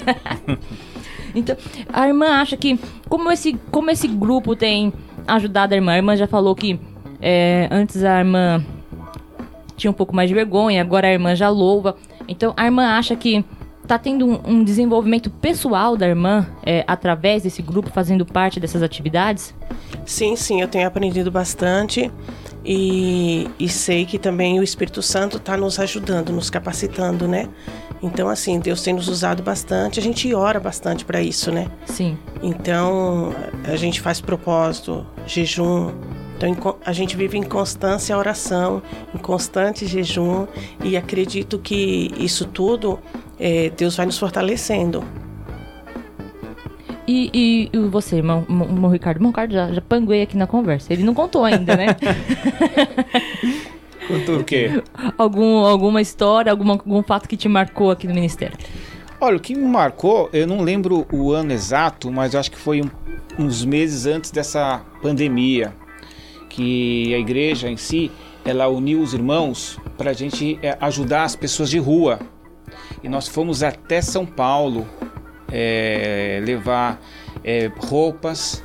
então, 1.36 1.56
a 1.92 2.08
irmã 2.08 2.28
acha 2.42 2.56
que 2.58 2.80
como 3.10 3.32
esse, 3.32 3.54
como 3.72 3.90
esse 3.92 4.08
grupo 4.08 4.56
tem 4.56 4.94
ajudado 5.28 5.74
a 5.74 5.76
irmã, 5.76 5.94
a 5.94 5.98
irmã 5.98 6.16
já 6.16 6.28
falou 6.28 6.56
que 6.56 6.80
é, 7.22 7.68
antes 7.72 8.04
a 8.04 8.20
irmã 8.20 8.64
tinha 9.76 9.92
um 9.92 9.94
pouco 9.94 10.16
mais 10.16 10.30
de 10.30 10.36
vergonha, 10.36 10.82
agora 10.82 11.08
a 11.08 11.12
irmã 11.12 11.36
já 11.36 11.50
louva. 11.50 11.96
Então 12.28 12.54
a 12.56 12.66
irmã 12.66 12.98
acha 12.98 13.16
que 13.16 13.44
tá 13.88 13.98
tendo 13.98 14.26
um, 14.26 14.40
um 14.46 14.64
desenvolvimento 14.64 15.30
pessoal 15.30 15.98
da 15.98 16.08
irmã 16.08 16.48
é, 16.66 16.84
através 16.88 17.44
desse 17.44 17.62
grupo, 17.62 17.90
fazendo 17.90 18.26
parte 18.26 18.60
dessas 18.60 18.82
atividades? 18.82 19.54
Sim, 20.06 20.36
sim, 20.36 20.62
eu 20.62 20.68
tenho 20.68 20.88
aprendido 20.88 21.32
bastante 21.32 22.12
e, 22.66 23.50
e 23.60 23.68
sei 23.68 24.06
que 24.06 24.18
também 24.18 24.60
o 24.60 24.64
Espírito 24.64 25.02
Santo 25.02 25.38
está 25.38 25.58
nos 25.58 25.80
ajudando, 25.80 26.32
nos 26.32 26.50
capacitando, 26.50 27.28
né? 27.28 27.50
Então, 28.02 28.28
assim, 28.28 28.60
Deus 28.60 28.82
tem 28.82 28.94
nos 28.94 29.08
usado 29.08 29.42
bastante, 29.42 30.00
a 30.00 30.04
gente 30.04 30.34
ora 30.34 30.60
bastante 30.60 31.06
para 31.06 31.22
isso, 31.22 31.52
né? 31.52 31.70
Sim. 31.86 32.18
Então, 32.42 33.34
a 33.64 33.78
gente 33.78 34.02
faz 34.02 34.20
propósito, 34.20 35.06
jejum. 35.26 35.92
Então, 36.38 36.76
a 36.86 36.92
gente 36.92 37.16
vive 37.16 37.38
em 37.38 37.44
constância 37.44 38.18
oração, 38.18 38.82
em 39.16 39.18
constante 39.18 39.86
jejum, 39.86 40.46
e 40.84 40.98
acredito 40.98 41.58
que 41.58 42.12
isso 42.18 42.46
tudo, 42.46 43.00
eh, 43.44 43.72
Deus 43.78 43.96
vai 43.98 44.06
nos 44.06 44.18
fortalecendo. 44.18 45.04
E, 47.06 47.30
e- 47.34 47.70
e 47.74 47.80
você, 47.90 48.16
irmão, 48.16 48.46
irmão, 48.50 48.90
Ricardo? 48.90 49.18
Irmão 49.18 49.32
Ricardo 49.32 49.52
já, 49.52 49.72
já 49.74 49.82
panguei 49.82 50.22
aqui 50.22 50.38
na 50.38 50.48
conversa. 50.48 50.94
Ele 50.94 51.04
não 51.04 51.14
contou 51.14 51.44
ainda, 51.44 51.76
né? 51.76 51.88
Por 54.26 54.44
quê? 54.44 54.82
Algum, 55.18 55.58
alguma 55.66 56.02
história, 56.02 56.52
alguma, 56.52 56.74
algum 56.74 57.02
fato 57.04 57.28
que 57.28 57.38
te 57.38 57.48
marcou 57.50 57.92
aqui 57.92 58.08
no 58.08 58.14
ministério? 58.14 58.58
Olha, 59.20 59.38
o 59.38 59.40
que 59.40 59.56
me 59.56 59.66
marcou, 59.66 60.30
eu 60.34 60.46
não 60.46 60.62
lembro 60.62 61.06
o 61.12 61.32
ano 61.32 61.52
exato, 61.54 62.12
mas 62.12 62.34
eu 62.34 62.40
acho 62.40 62.52
que 62.52 62.58
foi 62.58 62.82
um- 62.82 62.90
uns 63.40 63.64
meses 63.64 64.06
antes 64.06 64.32
dessa 64.32 64.82
pandemia, 65.02 65.74
que 66.50 67.14
a 67.14 67.18
igreja 67.18 67.70
em 67.70 67.78
si, 67.78 68.12
ela 68.46 68.68
uniu 68.68 69.02
os 69.02 69.14
irmãos 69.14 69.80
para 69.98 70.12
a 70.12 70.14
gente 70.14 70.60
é, 70.62 70.78
ajudar 70.82 71.24
as 71.24 71.36
pessoas 71.36 71.70
de 71.70 71.80
rua. 71.80 72.20
E 73.04 73.10
nós 73.10 73.28
fomos 73.28 73.62
até 73.62 74.02
São 74.02 74.26
Paulo 74.26 74.88
é, 75.52 76.42
levar 76.46 77.00
é, 77.44 77.70
roupas. 77.78 78.64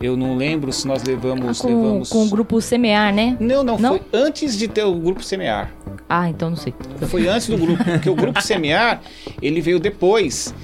Eu 0.00 0.16
não 0.16 0.36
lembro 0.36 0.72
se 0.72 0.86
nós 0.86 1.02
levamos, 1.02 1.60
com, 1.60 1.68
levamos. 1.68 2.08
com 2.08 2.24
o 2.24 2.28
grupo 2.28 2.60
Semear, 2.60 3.12
né? 3.14 3.36
Não, 3.38 3.62
não, 3.62 3.78
Não? 3.78 3.90
foi 3.98 4.02
antes 4.14 4.56
de 4.56 4.66
ter 4.66 4.84
o 4.84 4.94
grupo 4.94 5.22
semear. 5.22 5.70
Ah, 6.08 6.28
então 6.28 6.50
não 6.50 6.56
sei. 6.56 6.72
Foi 7.08 7.28
antes 7.28 7.48
do 7.48 7.58
grupo, 7.58 7.84
porque 7.84 8.08
o 8.08 8.14
grupo 8.14 8.40
semear, 8.40 9.02
ele 9.42 9.60
veio 9.60 9.78
depois, 9.78 10.54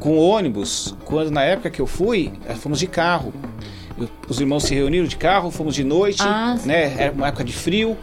com 0.00 0.18
ônibus. 0.18 0.96
Quando 1.04 1.30
na 1.30 1.42
época 1.42 1.70
que 1.70 1.80
eu 1.80 1.86
fui, 1.86 2.32
eh, 2.48 2.54
fomos 2.54 2.78
de 2.80 2.86
carro. 2.88 3.32
Os 4.28 4.40
irmãos 4.40 4.64
se 4.64 4.74
reuniram 4.74 5.06
de 5.06 5.16
carro, 5.16 5.50
fomos 5.50 5.74
de 5.74 5.84
noite, 5.84 6.22
Ah, 6.22 6.56
né? 6.64 6.94
Era 6.98 7.12
uma 7.12 7.28
época 7.28 7.44
de 7.44 7.52
frio. 7.52 7.96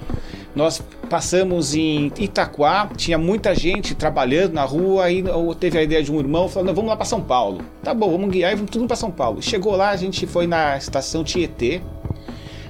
Nós 0.56 0.82
passamos 1.08 1.74
em 1.76 2.12
Itaquá, 2.20 2.90
tinha 2.96 3.18
muita 3.18 3.56
gente 3.56 3.96
trabalhando 3.96 4.54
na 4.54 4.64
rua, 4.64 5.06
aí 5.06 5.24
teve 5.60 5.78
a 5.80 5.84
ideia 5.84 6.04
de 6.04 6.12
um 6.12 6.20
irmão 6.20 6.48
falando, 6.48 6.74
vamos 6.76 6.90
lá 6.90 6.96
para 6.96 7.06
São 7.06 7.22
Paulo. 7.22 7.62
Tá 7.84 7.94
bom, 7.94 8.12
vamos 8.12 8.30
guiar 8.30 8.52
e 8.52 8.56
vamos 8.56 8.70
tudo 8.72 8.86
para 8.88 8.96
São 8.96 9.10
Paulo. 9.12 9.42
Chegou 9.42 9.76
lá, 9.76 9.90
a 9.90 9.96
gente 9.96 10.28
foi 10.28 10.46
na 10.48 10.78
estação 10.78 11.24
Tietê. 11.24 11.82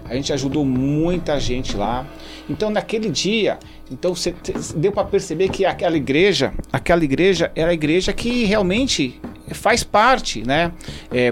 A 0.09 0.15
gente 0.15 0.31
ajudou 0.31 0.63
muita 0.63 1.37
gente 1.37 1.75
lá. 1.75 2.05
Então 2.49 2.69
naquele 2.69 3.09
dia, 3.09 3.57
então 3.91 4.15
cê- 4.15 4.33
deu 4.75 4.89
para 4.93 5.03
perceber 5.03 5.49
que 5.49 5.65
aquela 5.65 5.97
igreja, 5.97 6.53
aquela 6.71 7.03
igreja 7.03 7.51
era 7.53 7.71
a 7.71 7.73
igreja 7.73 8.13
que 8.13 8.45
realmente 8.45 9.19
faz 9.51 9.83
parte, 9.83 10.43
né, 10.47 10.71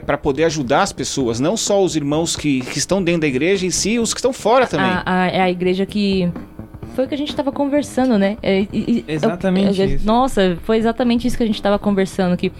para 0.06 0.18
poder 0.18 0.44
ajudar 0.46 0.82
as 0.82 0.92
pessoas, 0.92 1.40
não 1.40 1.56
só 1.56 1.82
os 1.82 1.96
irmãos 1.96 2.36
que, 2.36 2.60
que 2.62 2.78
estão 2.78 3.02
dentro 3.02 3.22
da 3.22 3.28
igreja 3.28 3.66
em 3.66 3.70
si, 3.70 3.98
os 3.98 4.14
que 4.14 4.20
estão 4.20 4.34
fora 4.34 4.68
também. 4.68 4.86
A, 4.90 5.04
a- 5.06 5.28
é 5.28 5.42
a 5.42 5.50
igreja 5.50 5.86
que. 5.86 6.30
Foi 6.96 7.06
o 7.06 7.08
que 7.08 7.14
a 7.16 7.18
gente 7.18 7.30
estava 7.30 7.52
conversando, 7.52 8.18
né? 8.18 8.38
É, 8.42 8.62
e- 8.62 8.68
e- 8.74 9.06
Exatamente 9.08 9.82
é- 9.82 9.86
isso. 9.86 10.06
Nossa, 10.06 10.58
foi 10.64 10.78
exatamente 10.78 11.28
isso 11.28 11.36
que 11.38 11.44
a 11.44 11.46
gente 11.46 11.56
estava 11.56 11.78
conversando. 11.78 12.36
Que 12.38 12.52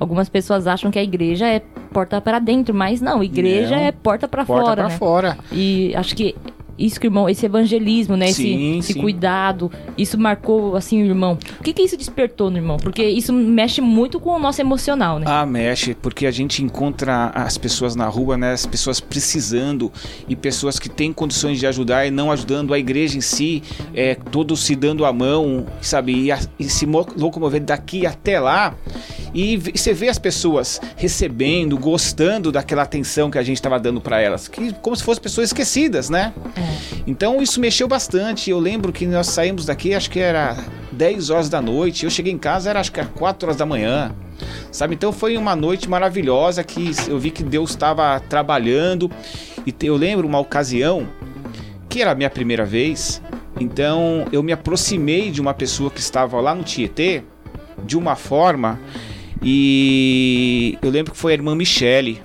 algumas 0.00 0.28
pessoas 0.28 0.66
acham 0.66 0.90
que 0.90 0.98
a 0.98 1.02
igreja 1.02 1.46
é 1.46 1.60
porta 1.92 2.20
para 2.20 2.38
dentro, 2.38 2.74
mas 2.74 3.00
não, 3.00 3.22
igreja 3.22 3.76
Não. 3.76 3.82
é 3.82 3.92
porta 3.92 4.26
para 4.26 4.44
Porta 4.44 4.64
fora. 4.64 4.76
para 4.76 4.88
né? 4.88 4.96
fora. 4.98 5.38
E 5.52 5.92
acho 5.94 6.16
que 6.16 6.34
isso 6.78 6.98
que, 7.00 7.06
irmão, 7.06 7.28
esse 7.28 7.44
evangelismo, 7.46 8.16
né? 8.16 8.28
Sim, 8.32 8.78
esse, 8.78 8.78
esse 8.78 8.92
sim. 8.94 9.00
cuidado, 9.00 9.70
isso 9.96 10.18
marcou, 10.18 10.74
assim, 10.76 11.02
o 11.02 11.06
irmão. 11.06 11.38
O 11.60 11.62
que 11.62 11.72
que 11.72 11.82
isso 11.82 11.96
despertou 11.96 12.50
no 12.50 12.56
irmão? 12.58 12.76
Porque 12.76 13.04
isso 13.04 13.32
mexe 13.32 13.80
muito 13.80 14.18
com 14.18 14.30
o 14.30 14.38
nosso 14.38 14.60
emocional, 14.60 15.18
né? 15.18 15.26
Ah, 15.28 15.44
mexe, 15.46 15.94
porque 15.94 16.26
a 16.26 16.30
gente 16.30 16.62
encontra 16.62 17.26
as 17.34 17.56
pessoas 17.58 17.94
na 17.94 18.06
rua, 18.06 18.36
né? 18.36 18.52
As 18.52 18.66
pessoas 18.66 19.00
precisando 19.00 19.92
e 20.28 20.34
pessoas 20.34 20.78
que 20.78 20.88
têm 20.88 21.12
condições 21.12 21.58
de 21.58 21.66
ajudar 21.66 22.06
e 22.06 22.10
não 22.10 22.30
ajudando 22.30 22.72
a 22.74 22.78
igreja 22.78 23.16
em 23.16 23.20
si, 23.20 23.62
é, 23.94 24.14
todos 24.14 24.60
se 24.60 24.74
dando 24.74 25.04
a 25.04 25.12
mão, 25.12 25.66
sabe? 25.80 26.12
E, 26.24 26.32
a- 26.32 26.38
e 26.58 26.64
se 26.64 26.86
mo- 26.86 27.06
locomover 27.16 27.60
daqui 27.62 28.06
até 28.06 28.40
lá. 28.40 28.74
E 29.34 29.56
você 29.56 29.94
vê 29.94 30.08
as 30.08 30.18
pessoas 30.18 30.80
recebendo, 30.96 31.78
gostando 31.78 32.52
daquela 32.52 32.82
atenção 32.82 33.30
que 33.30 33.38
a 33.38 33.42
gente 33.42 33.56
estava 33.56 33.80
dando 33.80 34.00
para 34.00 34.20
elas, 34.20 34.46
que 34.48 34.72
como 34.74 34.94
se 34.94 35.02
fossem 35.02 35.22
pessoas 35.22 35.48
esquecidas, 35.48 36.10
né? 36.10 36.32
Então 37.06 37.42
isso 37.42 37.60
mexeu 37.60 37.88
bastante. 37.88 38.50
Eu 38.50 38.58
lembro 38.58 38.92
que 38.92 39.06
nós 39.06 39.28
saímos 39.28 39.66
daqui, 39.66 39.94
acho 39.94 40.10
que 40.10 40.18
era 40.18 40.56
10 40.92 41.30
horas 41.30 41.48
da 41.48 41.60
noite. 41.60 42.04
Eu 42.04 42.10
cheguei 42.10 42.32
em 42.32 42.38
casa, 42.38 42.70
era 42.70 42.80
acho 42.80 42.92
que 42.92 43.00
era 43.00 43.08
4 43.08 43.46
horas 43.46 43.56
da 43.56 43.66
manhã. 43.66 44.14
Sabe? 44.70 44.94
Então 44.94 45.12
foi 45.12 45.36
uma 45.36 45.54
noite 45.54 45.88
maravilhosa 45.88 46.64
que 46.64 46.92
eu 47.08 47.18
vi 47.18 47.30
que 47.30 47.42
Deus 47.42 47.70
estava 47.70 48.18
trabalhando. 48.20 49.10
E 49.66 49.74
eu 49.82 49.96
lembro 49.96 50.26
uma 50.26 50.38
ocasião 50.38 51.08
que 51.88 52.00
era 52.00 52.12
a 52.12 52.14
minha 52.14 52.30
primeira 52.30 52.64
vez. 52.64 53.22
Então 53.60 54.26
eu 54.32 54.42
me 54.42 54.52
aproximei 54.52 55.30
de 55.30 55.40
uma 55.40 55.54
pessoa 55.54 55.90
que 55.90 56.00
estava 56.00 56.40
lá 56.40 56.54
no 56.54 56.64
Tietê 56.64 57.22
de 57.84 57.96
uma 57.96 58.14
forma 58.14 58.78
e 59.44 60.78
eu 60.80 60.88
lembro 60.88 61.12
que 61.12 61.18
foi 61.18 61.32
a 61.32 61.34
irmã 61.34 61.54
Michele. 61.54 62.22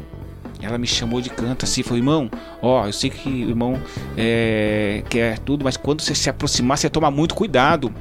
Ela 0.62 0.78
me 0.78 0.88
chamou 0.88 1.22
de 1.22 1.30
canto 1.30 1.66
assim, 1.66 1.84
falou, 1.84 1.98
irmão, 2.00 2.32
ó, 2.62 2.88
eu 2.88 2.94
sei 2.94 3.10
que 3.10 3.30
o 3.30 3.50
irmão 3.50 3.80
é, 4.18 5.04
quer 5.10 5.38
tudo, 5.40 5.64
mas 5.64 5.78
quando 5.78 6.02
você 6.02 6.16
se 6.16 6.30
aproximar, 6.30 6.78
você 6.78 6.90
toma 6.90 7.12
muito 7.12 7.36
cuidado. 7.36 7.94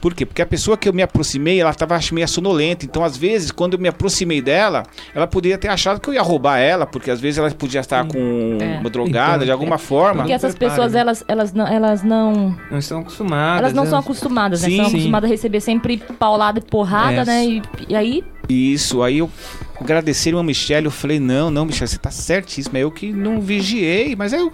Por 0.00 0.12
quê? 0.14 0.26
Porque 0.26 0.42
a 0.42 0.46
pessoa 0.46 0.76
que 0.76 0.86
eu 0.86 0.92
me 0.92 1.00
aproximei, 1.02 1.58
ela 1.58 1.70
estava 1.70 1.98
meio 2.12 2.28
sonolenta. 2.28 2.84
Então, 2.84 3.02
às 3.02 3.16
vezes, 3.16 3.50
quando 3.50 3.72
eu 3.72 3.78
me 3.78 3.88
aproximei 3.88 4.42
dela, 4.42 4.82
ela 5.14 5.26
poderia 5.26 5.56
ter 5.56 5.68
achado 5.68 5.98
que 5.98 6.06
eu 6.06 6.12
ia 6.12 6.20
roubar 6.20 6.58
ela, 6.58 6.84
porque 6.84 7.10
às 7.10 7.18
vezes 7.18 7.38
ela 7.38 7.50
podia 7.52 7.80
estar 7.80 8.06
com 8.06 8.58
É. 8.60 8.80
uma 8.80 8.90
drogada 8.90 9.36
Então, 9.36 9.46
de 9.46 9.50
alguma 9.50 9.76
é. 9.76 9.78
forma. 9.78 10.18
Porque 10.20 10.34
essas 10.34 10.54
pessoas, 10.54 10.94
elas, 10.94 11.24
elas, 11.26 11.54
não, 11.54 11.66
elas 11.66 12.02
não. 12.02 12.54
Não 12.70 12.78
estão 12.78 13.00
acostumadas. 13.00 13.60
Elas 13.60 13.72
não 13.72 13.84
né? 13.84 13.90
são 13.90 13.98
acostumadas, 13.98 14.60
né? 14.60 14.68
Sim, 14.68 14.76
São 14.76 14.84
sim. 14.86 14.90
acostumadas 14.96 15.30
a 15.30 15.32
receber 15.32 15.60
sempre 15.60 15.96
paulada 16.18 16.58
e 16.58 16.62
porrada, 16.62 17.22
É. 17.22 17.24
né? 17.24 17.46
E, 17.46 17.62
e 17.88 17.96
aí. 17.96 18.22
Isso, 18.46 19.02
aí 19.02 19.18
eu 19.20 19.30
agradeci 19.80 20.30
a 20.30 20.42
Michelle, 20.42 20.86
eu 20.86 20.90
falei, 20.90 21.18
não, 21.20 21.50
não, 21.50 21.64
Michelle, 21.64 21.88
você 21.88 21.98
tá 21.98 22.10
certíssima, 22.10 22.78
eu 22.78 22.90
que 22.90 23.12
não 23.12 23.40
vigiei, 23.40 24.14
mas 24.16 24.32
eu 24.32 24.50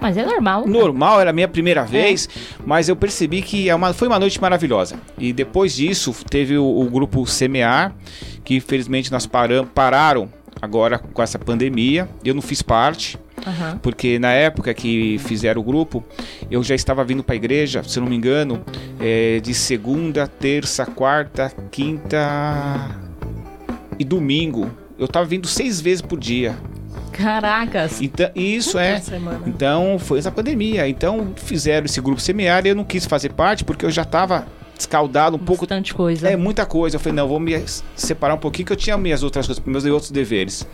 Mas 0.00 0.16
é 0.16 0.24
normal. 0.24 0.66
normal, 0.66 1.20
era 1.20 1.30
a 1.30 1.32
minha 1.32 1.46
primeira 1.48 1.84
vez, 1.84 2.28
mas 2.66 2.88
eu 2.88 2.96
percebi 2.96 3.40
que 3.42 3.68
é 3.70 3.74
uma- 3.74 3.92
foi 3.94 4.08
uma 4.08 4.18
noite 4.18 4.40
maravilhosa. 4.40 4.96
E 5.16 5.32
depois 5.32 5.74
disso, 5.76 6.12
teve 6.28 6.58
o, 6.58 6.64
o 6.80 6.90
grupo 6.90 7.24
Semear, 7.26 7.94
que 8.44 8.56
infelizmente 8.56 9.12
nós 9.12 9.26
param, 9.26 9.64
pararam 9.64 10.28
agora 10.60 10.98
com 10.98 11.22
essa 11.22 11.38
pandemia. 11.38 12.08
Eu 12.24 12.34
não 12.34 12.42
fiz 12.42 12.62
parte, 12.62 13.16
Aham. 13.46 13.78
porque 13.80 14.18
na 14.18 14.32
época 14.32 14.74
que 14.74 15.18
fizeram 15.20 15.60
o 15.60 15.64
grupo, 15.64 16.02
eu 16.50 16.62
já 16.64 16.74
estava 16.74 17.04
vindo 17.04 17.22
para 17.22 17.34
a 17.34 17.36
igreja, 17.36 17.82
se 17.84 17.96
eu 17.98 18.02
não 18.02 18.10
me 18.10 18.16
engano, 18.16 18.60
é, 18.98 19.38
de 19.40 19.54
segunda, 19.54 20.26
terça, 20.26 20.84
quarta, 20.84 21.52
quinta. 21.70 23.01
E 23.98 24.04
domingo. 24.04 24.70
Eu 24.98 25.08
tava 25.08 25.26
vindo 25.26 25.46
seis 25.46 25.80
vezes 25.80 26.02
por 26.02 26.18
dia. 26.18 26.56
Caracas. 27.12 28.00
Então, 28.00 28.30
isso 28.34 28.78
é. 28.78 28.98
Semana. 29.00 29.42
Então, 29.46 29.98
foi 29.98 30.18
essa 30.18 30.30
pandemia. 30.30 30.88
Então, 30.88 31.32
fizeram 31.36 31.84
esse 31.84 32.00
grupo 32.00 32.20
semear 32.20 32.64
e 32.66 32.70
eu 32.70 32.74
não 32.74 32.84
quis 32.84 33.04
fazer 33.04 33.32
parte 33.32 33.64
porque 33.64 33.84
eu 33.84 33.90
já 33.90 34.04
tava 34.04 34.46
escaldado 34.78 35.36
um 35.36 35.38
pouco. 35.38 35.62
Bastante 35.62 35.94
coisa. 35.94 36.28
É 36.28 36.36
muita 36.36 36.66
coisa. 36.66 36.96
Eu 36.96 37.00
falei, 37.00 37.16
não, 37.16 37.28
vou 37.28 37.38
me 37.38 37.62
separar 37.94 38.34
um 38.34 38.38
pouquinho 38.38 38.66
que 38.66 38.72
eu 38.72 38.76
tinha 38.76 38.96
minhas 38.96 39.22
outras 39.22 39.46
coisas, 39.46 39.64
meus 39.64 39.84
outros 39.84 40.10
deveres. 40.10 40.66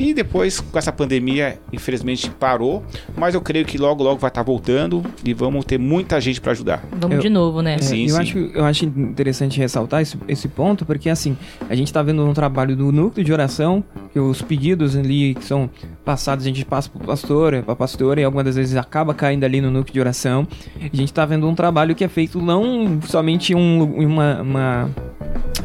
E 0.00 0.14
depois, 0.14 0.60
com 0.60 0.78
essa 0.78 0.90
pandemia, 0.90 1.58
infelizmente 1.70 2.30
parou. 2.30 2.82
Mas 3.16 3.34
eu 3.34 3.40
creio 3.42 3.66
que 3.66 3.76
logo, 3.76 4.02
logo 4.02 4.18
vai 4.18 4.28
estar 4.28 4.42
voltando 4.42 5.04
e 5.22 5.34
vamos 5.34 5.64
ter 5.66 5.78
muita 5.78 6.18
gente 6.20 6.40
para 6.40 6.52
ajudar. 6.52 6.82
Vamos 6.98 7.16
Eu- 7.16 7.22
de 7.22 7.28
novo, 7.28 7.60
né? 7.60 7.74
É, 7.74 7.78
Sim, 7.78 8.04
eu, 8.04 8.14
sim. 8.14 8.20
Acho, 8.20 8.38
eu 8.38 8.64
acho 8.64 8.84
interessante 8.86 9.58
ressaltar 9.58 10.00
esse, 10.00 10.16
esse 10.26 10.48
ponto, 10.48 10.86
porque 10.86 11.10
assim, 11.10 11.36
a 11.68 11.74
gente 11.74 11.92
tá 11.92 12.02
vendo 12.02 12.24
um 12.24 12.32
trabalho 12.32 12.74
do 12.74 12.90
núcleo 12.90 13.22
de 13.24 13.30
oração, 13.32 13.84
que 14.12 14.18
os 14.18 14.40
pedidos 14.40 14.96
ali 14.96 15.34
que 15.34 15.44
são 15.44 15.68
passados, 16.04 16.46
a 16.46 16.48
gente 16.48 16.64
passa 16.64 16.88
pro 16.88 17.06
pastor, 17.06 17.62
pra 17.62 17.76
pastora, 17.76 18.20
e 18.20 18.24
algumas 18.24 18.46
das 18.46 18.56
vezes 18.56 18.76
acaba 18.76 19.12
caindo 19.12 19.44
ali 19.44 19.60
no 19.60 19.70
núcleo 19.70 19.92
de 19.92 20.00
oração. 20.00 20.48
A 20.80 20.96
gente 20.96 21.12
tá 21.12 21.26
vendo 21.26 21.46
um 21.46 21.54
trabalho 21.54 21.94
que 21.94 22.02
é 22.04 22.08
feito 22.08 22.40
não 22.40 23.00
somente 23.02 23.54
um, 23.54 23.82
uma, 24.06 24.40
uma- 24.40 24.90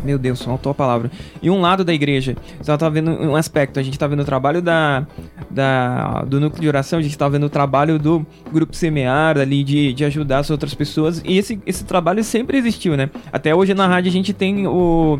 Meu 0.05 0.19
Deus, 0.19 0.41
faltou 0.41 0.71
a 0.71 0.75
palavra. 0.75 1.09
Em 1.41 1.49
um 1.49 1.59
lado 1.59 1.83
da 1.83 1.93
igreja. 1.93 2.35
Você 2.61 2.77
tá 2.77 2.89
vendo 2.89 3.09
um 3.11 3.35
aspecto. 3.35 3.79
A 3.79 3.83
gente 3.83 3.97
tá 3.97 4.05
vendo 4.05 4.21
o 4.21 4.25
trabalho 4.25 4.61
da, 4.61 5.07
da, 5.49 6.23
do 6.23 6.39
núcleo 6.39 6.61
de 6.61 6.67
oração, 6.67 6.99
a 6.99 7.01
gente 7.01 7.17
tá 7.17 7.27
vendo 7.27 7.47
o 7.47 7.49
trabalho 7.49 7.97
do 7.97 8.25
grupo 8.51 8.75
semear 8.75 9.37
ali, 9.37 9.63
de, 9.63 9.93
de 9.93 10.05
ajudar 10.05 10.39
as 10.39 10.49
outras 10.49 10.73
pessoas. 10.73 11.21
E 11.25 11.37
esse, 11.37 11.59
esse 11.65 11.83
trabalho 11.83 12.23
sempre 12.23 12.57
existiu, 12.57 12.95
né? 12.95 13.09
Até 13.33 13.55
hoje 13.55 13.73
na 13.73 13.87
rádio 13.87 14.09
a 14.09 14.13
gente 14.13 14.33
tem 14.33 14.67
o. 14.67 15.19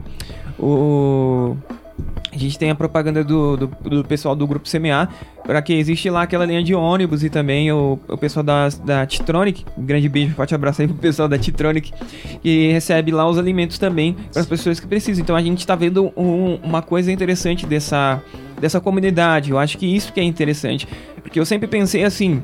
o 0.60 1.58
a 2.36 2.40
gente 2.40 2.58
tem 2.60 2.70
a 2.70 2.76
propaganda 2.76 3.24
do, 3.24 3.56
do, 3.58 3.68
do 3.68 4.04
pessoal 4.04 4.36
do 4.36 4.46
grupo 4.46 4.68
Semear, 4.68 5.10
para 5.44 5.62
que 5.62 5.74
existe 5.74 6.10
lá 6.10 6.24
aquela 6.24 6.46
linha 6.46 6.64
de 6.64 6.74
ônibus 6.74 7.24
e 7.24 7.30
também 7.30 7.72
o, 7.72 8.00
o 8.08 8.18
pessoal 8.18 8.44
da, 8.44 8.70
da 8.84 9.06
Titronic, 9.06 9.66
um 9.78 9.86
grande 9.86 10.10
beijo, 10.10 10.34
forte 10.36 10.54
abraço 10.56 10.82
aí 10.82 10.88
pro 10.88 10.98
pessoal 10.98 11.28
da 11.28 11.38
Titronic, 11.38 11.94
que 12.42 12.72
recebe 12.72 13.12
lá 13.12 13.28
os 13.30 13.38
alimentos 13.38 13.78
também 13.78 14.16
para 14.32 14.42
as 14.42 14.48
pessoas 14.48 14.80
que 14.80 14.88
precisam. 14.88 15.22
Então 15.24 15.36
a 15.36 15.42
gente 15.42 15.66
tá 15.66 15.76
vendo 15.76 16.12
um- 16.18 16.56
uma 16.64 16.82
coisa 16.82 17.12
interessante 17.12 17.66
dessa, 17.66 18.22
dessa 18.60 18.80
comunidade, 18.82 19.52
eu 19.52 19.58
acho 19.60 19.78
que 19.78 19.86
isso 19.86 20.12
que 20.12 20.20
é 20.20 20.24
interessante, 20.24 20.88
porque 21.22 21.40
eu 21.40 21.46
sempre 21.46 21.68
pensei 21.68 22.04
assim, 22.04 22.42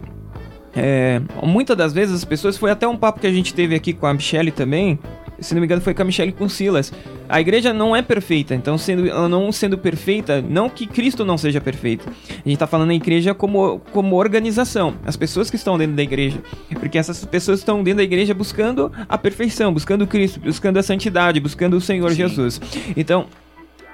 é, 0.76 1.22
muitas 1.44 1.76
das 1.76 1.92
vezes 1.94 2.16
as 2.16 2.26
pessoas, 2.26 2.58
foi 2.58 2.72
até 2.72 2.88
um 2.88 2.96
papo 2.96 3.20
que 3.20 3.28
a 3.28 3.32
gente 3.32 3.54
teve 3.54 3.76
aqui 3.76 3.92
com 3.94 4.06
a 4.08 4.14
Michelle 4.14 4.52
também, 4.52 4.98
se 5.42 5.54
não 5.54 5.60
me 5.60 5.66
engano 5.66 5.82
foi 5.82 5.94
com 5.94 6.02
a 6.02 6.06
Michelle 6.06 6.30
e 6.30 6.34
com 6.34 6.48
Silas. 6.48 6.94
A 7.28 7.42
igreja 7.42 7.74
não 7.74 7.96
é 7.96 8.02
perfeita, 8.02 8.54
então 8.54 8.78
sendo, 8.78 9.08
ela 9.08 9.28
não 9.28 9.52
sendo 9.52 9.78
perfeita, 9.78 10.42
não 10.42 10.70
que 10.70 10.86
Cristo 10.86 11.26
não 11.26 11.38
seja 11.38 11.60
perfeito. 11.60 12.08
A 12.30 12.48
gente 12.48 12.60
tá 12.60 12.68
falando 12.68 12.90
da 12.90 12.94
igreja 12.94 13.34
como, 13.34 13.80
como 13.92 14.16
organização, 14.16 14.96
as 15.06 15.18
pessoas 15.18 15.50
que 15.50 15.56
estão 15.56 15.78
dentro 15.78 15.96
da 15.96 16.04
igreja. 16.04 16.42
Porque 16.80 16.98
essas 16.98 17.26
pessoas 17.26 17.60
estão 17.60 17.84
dentro 17.84 17.98
da 17.98 18.04
igreja 18.04 18.34
buscando 18.34 18.92
a 19.10 19.18
perfeição, 19.18 19.74
buscando 19.74 20.06
Cristo, 20.06 20.40
buscando 20.40 20.78
a 20.78 20.84
santidade, 20.84 21.40
buscando 21.40 21.76
o 21.76 21.82
Senhor 21.82 22.12
Sim. 22.12 22.18
Jesus. 22.18 22.62
Então, 22.96 23.28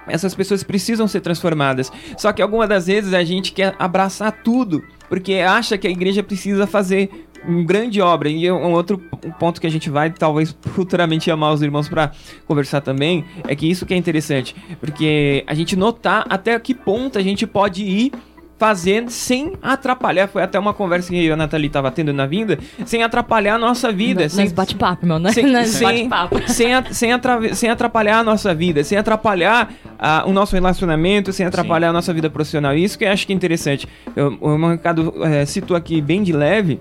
essas 0.08 0.34
pessoas 0.34 0.64
precisam 0.64 1.08
ser 1.08 1.22
transformadas. 1.22 1.92
Só 2.18 2.32
que 2.32 2.42
algumas 2.42 2.70
das 2.70 2.88
vezes 2.88 3.14
a 3.14 3.24
gente 3.24 3.52
quer 3.52 3.76
abraçar 3.78 4.32
tudo, 4.44 4.84
porque 5.10 5.36
acha 5.36 5.78
que 5.78 5.88
a 5.88 5.92
igreja 5.92 6.24
precisa 6.24 6.66
fazer 6.66 7.27
uma 7.46 7.64
grande 7.64 8.02
obra. 8.02 8.30
E 8.30 8.50
um 8.52 8.72
outro 8.74 8.98
ponto 9.40 9.60
que 9.60 9.68
a 9.68 9.72
gente 9.72 9.90
vai 9.90 10.10
talvez 10.10 10.56
futuramente 10.62 11.26
chamar 11.26 11.52
os 11.52 11.62
irmãos 11.62 11.88
para 11.90 12.12
conversar 12.48 12.82
também, 12.82 13.26
é 13.48 13.56
que 13.56 13.70
isso 13.70 13.86
que 13.86 13.94
é 13.94 13.98
interessante, 13.98 14.56
porque 14.80 15.44
a 15.48 15.54
gente 15.54 15.76
notar 15.76 16.26
até 16.30 16.58
que 16.60 16.74
ponto 16.74 17.18
a 17.18 17.22
gente 17.22 17.46
pode 17.48 17.84
ir 17.84 18.12
fazendo 18.60 19.12
sem 19.12 19.54
atrapalhar. 19.62 20.28
Foi 20.28 20.42
até 20.42 20.58
uma 20.58 20.74
conversa 20.74 21.10
que 21.10 21.30
a 21.30 21.36
Nathalie 21.36 21.68
estava 21.68 21.92
tendo 21.92 22.12
na 22.12 22.26
vinda, 22.26 22.58
sem 22.88 23.04
atrapalhar 23.04 23.54
a 23.54 23.58
nossa 23.60 23.92
vida, 23.92 24.28
sem 24.30 24.50
bate-papo, 24.50 25.06
meu. 25.06 25.20
Nós, 25.20 25.36
sem, 25.36 25.44
sem, 25.68 26.10
sem, 26.48 26.74
a- 26.74 26.84
sem 26.92 27.14
atra- 27.14 27.54
sem 27.54 27.70
atrapalhar 27.70 28.18
a 28.18 28.24
nossa 28.24 28.56
vida, 28.56 28.84
sem 28.84 28.98
atrapalhar 28.98 29.72
ah, 30.00 30.24
o 30.26 30.34
nosso 30.34 30.56
relacionamento, 30.56 31.32
sem 31.32 31.46
atrapalhar 31.46 31.90
a 31.90 31.94
nossa 31.94 32.12
vida 32.12 32.32
profissional. 32.32 32.74
Isso 32.76 32.98
que 32.98 33.06
eu 33.06 33.12
acho 33.12 33.28
que 33.28 33.32
é 33.34 33.36
interessante. 33.36 33.88
Eu- 34.16 34.36
o 34.42 34.72
Ricardo 34.72 35.14
eh, 35.24 35.46
citou 35.46 35.78
aqui 35.78 36.02
bem 36.02 36.24
de 36.24 36.34
leve. 36.34 36.80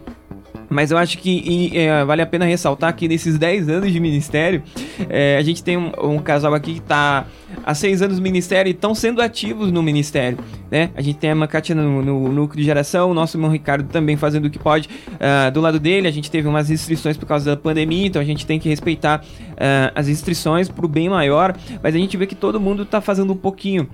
Mas 0.69 0.91
eu 0.91 0.99
acho 0.99 1.19
que 1.19 1.31
e, 1.31 1.79
eh, 1.79 2.05
vale 2.05 2.23
a 2.23 2.27
pena 2.27 2.45
ressaltar 2.45 2.95
que 2.95 3.07
nesses 3.09 3.39
10 3.39 3.69
anos 3.69 3.93
de 3.93 4.01
ministério, 4.01 4.63
eh, 5.09 5.37
a 5.39 5.43
gente 5.43 5.63
tem 5.63 5.77
um, 5.77 5.93
um 6.03 6.19
casal 6.19 6.55
aqui 6.55 6.75
que 6.75 6.81
está 6.81 7.27
há 7.65 7.75
6 7.75 8.03
anos 8.03 8.17
no 8.19 8.23
ministério 8.23 8.69
e 8.69 8.73
estão 8.73 8.95
sendo 8.95 9.23
ativos 9.23 9.71
no 9.71 9.83
ministério. 9.83 10.39
Né? 10.71 10.91
A 10.97 11.03
gente 11.03 11.19
tem 11.19 11.31
a 11.31 11.35
Macatina 11.35 11.83
no, 11.83 12.03
no 12.03 12.29
núcleo 12.33 12.61
de 12.61 12.65
geração, 12.65 13.11
o 13.11 13.15
nosso 13.15 13.37
irmão 13.37 13.51
Ricardo 13.51 13.89
também 13.89 14.17
fazendo 14.17 14.47
o 14.47 14.51
que 14.51 14.59
pode 14.59 14.89
ah, 15.21 15.51
do 15.51 15.61
lado 15.61 15.79
dele. 15.79 16.09
A 16.09 16.11
gente 16.11 16.31
teve 16.31 16.49
umas 16.49 16.69
restrições 16.69 17.17
por 17.17 17.27
causa 17.27 17.51
da 17.51 17.57
pandemia, 17.57 18.07
então 18.07 18.21
a 18.21 18.25
gente 18.25 18.45
tem 18.45 18.59
que 18.59 18.69
respeitar 18.69 19.25
ah, 19.57 19.93
as 19.95 20.09
restrições 20.09 20.69
para 20.69 20.85
o 20.85 20.89
bem 20.89 21.09
maior. 21.09 21.55
Mas 21.83 21.95
a 21.95 21.99
gente 21.99 22.17
vê 22.17 22.27
que 22.27 22.35
todo 22.35 22.61
mundo 22.61 22.83
está 22.83 23.01
fazendo 23.01 23.33
um 23.33 23.37
pouquinho. 23.37 23.89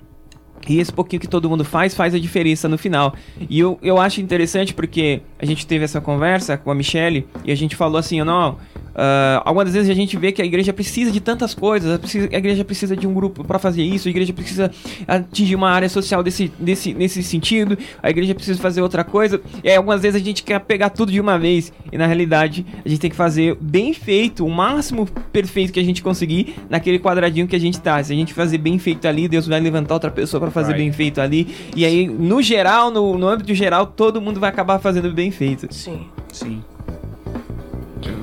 E 0.68 0.78
esse 0.78 0.92
pouquinho 0.92 1.20
que 1.20 1.28
todo 1.28 1.48
mundo 1.48 1.64
faz, 1.64 1.94
faz 1.94 2.14
a 2.14 2.18
diferença 2.18 2.68
no 2.68 2.78
final. 2.78 3.14
E 3.48 3.58
eu, 3.58 3.78
eu 3.82 3.98
acho 3.98 4.20
interessante 4.20 4.74
porque 4.74 5.20
a 5.38 5.44
gente 5.44 5.66
teve 5.66 5.84
essa 5.84 6.00
conversa 6.00 6.56
com 6.56 6.70
a 6.70 6.74
Michelle 6.74 7.26
e 7.44 7.52
a 7.52 7.54
gente 7.54 7.76
falou 7.76 7.98
assim, 7.98 8.22
não, 8.22 8.58
ah, 8.94 9.42
algumas 9.44 9.72
vezes 9.72 9.90
a 9.90 9.94
gente 9.94 10.16
vê 10.16 10.32
que 10.32 10.42
a 10.42 10.44
igreja 10.44 10.72
precisa 10.72 11.10
de 11.10 11.20
tantas 11.20 11.54
coisas, 11.54 12.00
a 12.32 12.36
igreja 12.36 12.64
precisa 12.64 12.96
de 12.96 13.06
um 13.06 13.14
grupo 13.14 13.44
para 13.44 13.58
fazer 13.58 13.82
isso, 13.82 14.08
a 14.08 14.10
igreja 14.10 14.32
precisa 14.32 14.70
atingir 15.06 15.54
uma 15.54 15.70
área 15.70 15.88
social 15.88 16.22
desse, 16.22 16.52
desse, 16.58 16.92
nesse 16.94 17.22
sentido, 17.22 17.76
a 18.02 18.10
igreja 18.10 18.34
precisa 18.34 18.60
fazer 18.60 18.82
outra 18.82 19.04
coisa. 19.04 19.40
E 19.64 19.68
aí 19.68 19.76
algumas 19.76 20.02
vezes 20.02 20.20
a 20.20 20.24
gente 20.24 20.42
quer 20.42 20.60
pegar 20.60 20.90
tudo 20.90 21.10
de 21.10 21.20
uma 21.20 21.38
vez 21.38 21.72
e 21.90 21.96
na 21.96 22.06
realidade 22.06 22.66
a 22.84 22.88
gente 22.88 23.00
tem 23.00 23.10
que 23.10 23.16
fazer 23.16 23.56
bem 23.60 23.92
feito, 23.94 24.44
o 24.44 24.50
máximo 24.50 25.06
perfeito 25.32 25.72
que 25.72 25.80
a 25.80 25.84
gente 25.84 26.02
conseguir 26.02 26.54
naquele 26.68 26.98
quadradinho 26.98 27.46
que 27.46 27.56
a 27.56 27.60
gente 27.60 27.80
tá. 27.80 28.02
Se 28.02 28.12
a 28.12 28.16
gente 28.16 28.34
fazer 28.34 28.58
bem 28.58 28.78
feito 28.78 29.06
ali, 29.08 29.28
Deus 29.28 29.46
vai 29.46 29.60
levantar 29.60 29.94
outra 29.94 30.10
pessoa 30.10 30.40
para 30.40 30.50
fazer 30.52 30.70
Vai. 30.72 30.78
bem 30.80 30.92
feito 30.92 31.20
ali. 31.20 31.54
E 31.74 31.84
aí, 31.84 32.06
no 32.06 32.40
geral, 32.42 32.90
no, 32.90 33.16
no 33.18 33.26
âmbito 33.28 33.54
geral, 33.54 33.86
todo 33.86 34.20
mundo 34.20 34.38
vai 34.38 34.50
acabar 34.50 34.78
fazendo 34.78 35.12
bem 35.12 35.30
feito. 35.30 35.66
Sim. 35.74 36.06
Sim. 36.32 36.62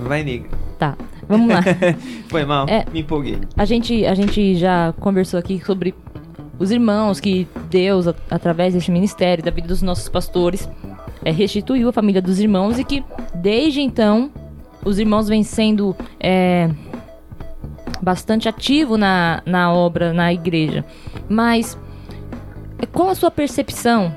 Vai, 0.04 0.24
nega. 0.24 0.50
Tá, 0.78 0.98
vamos 1.28 1.50
lá. 1.54 1.62
Foi 2.30 2.46
mal, 2.46 2.66
É. 2.70 2.86
me 2.92 3.02
empolguei. 3.02 3.38
A 3.58 3.66
gente, 3.66 4.06
a 4.06 4.14
gente 4.14 4.56
já 4.56 4.94
conversou 5.00 5.40
aqui 5.40 5.62
sobre 5.66 5.94
os 6.58 6.72
irmãos 6.72 7.20
que 7.20 7.48
Deus, 7.70 8.08
a- 8.08 8.16
através 8.30 8.74
desse 8.74 8.92
ministério, 8.92 9.44
da 9.44 9.52
vida 9.52 9.68
dos 9.68 9.82
nossos 9.82 10.08
pastores, 10.10 10.70
é, 11.24 11.32
restituiu 11.32 11.90
a 11.90 11.94
família 11.94 12.22
dos 12.22 12.40
irmãos 12.40 12.80
e 12.80 12.84
que 12.84 13.04
desde 13.36 13.82
então 13.82 14.32
os 14.86 14.98
irmãos 15.00 15.28
vêm 15.28 15.44
sendo 15.44 15.96
é, 16.20 16.70
bastante 18.02 18.48
ativo 18.48 18.98
na, 18.98 19.42
na 19.46 19.74
obra, 19.74 20.14
na 20.14 20.34
igreja. 20.34 20.86
Mas 21.28 21.78
é, 22.82 22.86
qual 22.86 23.10
a 23.10 23.16
sua 23.16 23.32
percepção? 23.32 24.16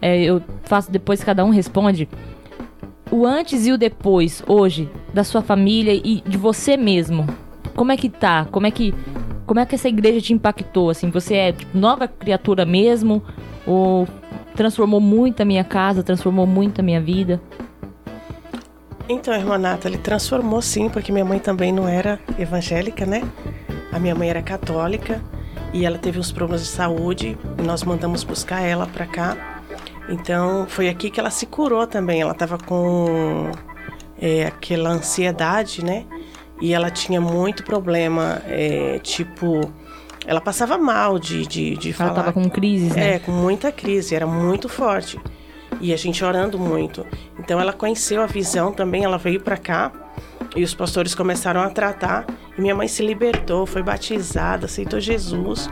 É, 0.00 0.22
eu 0.22 0.42
faço 0.64 0.90
depois 0.90 1.22
cada 1.22 1.44
um 1.44 1.50
responde. 1.50 2.08
O 3.10 3.26
antes 3.26 3.66
e 3.66 3.72
o 3.72 3.78
depois, 3.78 4.42
hoje, 4.46 4.88
da 5.12 5.24
sua 5.24 5.42
família 5.42 5.92
e 5.94 6.22
de 6.26 6.36
você 6.36 6.76
mesmo. 6.76 7.26
Como 7.74 7.92
é 7.92 7.96
que 7.96 8.08
tá? 8.08 8.46
Como 8.50 8.66
é 8.66 8.70
que 8.70 8.94
como 9.46 9.60
é 9.60 9.66
que 9.66 9.74
essa 9.74 9.88
igreja 9.88 10.20
te 10.20 10.32
impactou 10.32 10.88
assim? 10.88 11.10
Você 11.10 11.34
é 11.34 11.52
tipo, 11.52 11.76
nova 11.76 12.08
criatura 12.08 12.64
mesmo 12.64 13.22
ou 13.66 14.08
transformou 14.54 15.00
muito 15.00 15.42
a 15.42 15.44
minha 15.44 15.64
casa, 15.64 16.02
transformou 16.02 16.46
muito 16.46 16.80
a 16.80 16.82
minha 16.82 17.00
vida? 17.00 17.40
Então, 19.06 19.34
irmã 19.34 19.58
Nathalie, 19.58 19.98
transformou 19.98 20.62
sim, 20.62 20.88
porque 20.88 21.12
minha 21.12 21.26
mãe 21.26 21.38
também 21.38 21.72
não 21.72 21.86
era 21.86 22.18
evangélica, 22.38 23.04
né? 23.04 23.22
A 23.92 23.98
minha 23.98 24.14
mãe 24.14 24.30
era 24.30 24.40
católica 24.40 25.20
e 25.74 25.84
ela 25.84 25.98
teve 25.98 26.20
uns 26.20 26.30
problemas 26.30 26.62
de 26.62 26.68
saúde 26.68 27.36
e 27.58 27.62
nós 27.62 27.82
mandamos 27.82 28.22
buscar 28.22 28.60
ela 28.60 28.86
pra 28.86 29.06
cá. 29.06 29.36
Então, 30.08 30.66
foi 30.68 30.88
aqui 30.88 31.10
que 31.10 31.18
ela 31.18 31.30
se 31.30 31.46
curou 31.46 31.84
também. 31.84 32.20
Ela 32.20 32.32
tava 32.32 32.56
com 32.56 33.50
é, 34.16 34.46
aquela 34.46 34.90
ansiedade, 34.90 35.84
né? 35.84 36.06
E 36.60 36.72
ela 36.72 36.92
tinha 36.92 37.20
muito 37.20 37.64
problema, 37.64 38.40
é, 38.46 39.00
tipo, 39.00 39.72
ela 40.24 40.40
passava 40.40 40.78
mal 40.78 41.18
de, 41.18 41.44
de, 41.44 41.76
de 41.76 41.88
Ela 41.88 41.96
falar. 41.96 42.14
tava 42.14 42.32
com 42.32 42.48
crises, 42.48 42.94
né? 42.94 43.14
É, 43.14 43.18
com 43.18 43.32
muita 43.32 43.72
crise, 43.72 44.14
era 44.14 44.28
muito 44.28 44.68
forte. 44.68 45.18
E 45.80 45.92
a 45.92 45.96
gente 45.96 46.24
orando 46.24 46.56
muito. 46.56 47.04
Então 47.36 47.58
ela 47.60 47.72
conheceu 47.72 48.22
a 48.22 48.26
visão 48.26 48.72
também, 48.72 49.02
ela 49.02 49.18
veio 49.18 49.40
pra 49.40 49.56
cá 49.56 49.90
e 50.54 50.62
os 50.62 50.74
pastores 50.74 51.14
começaram 51.14 51.60
a 51.60 51.70
tratar. 51.70 52.26
E 52.56 52.60
minha 52.60 52.74
mãe 52.74 52.88
se 52.88 53.04
libertou, 53.04 53.66
foi 53.66 53.82
batizada, 53.82 54.66
aceitou 54.66 55.00
Jesus. 55.00 55.68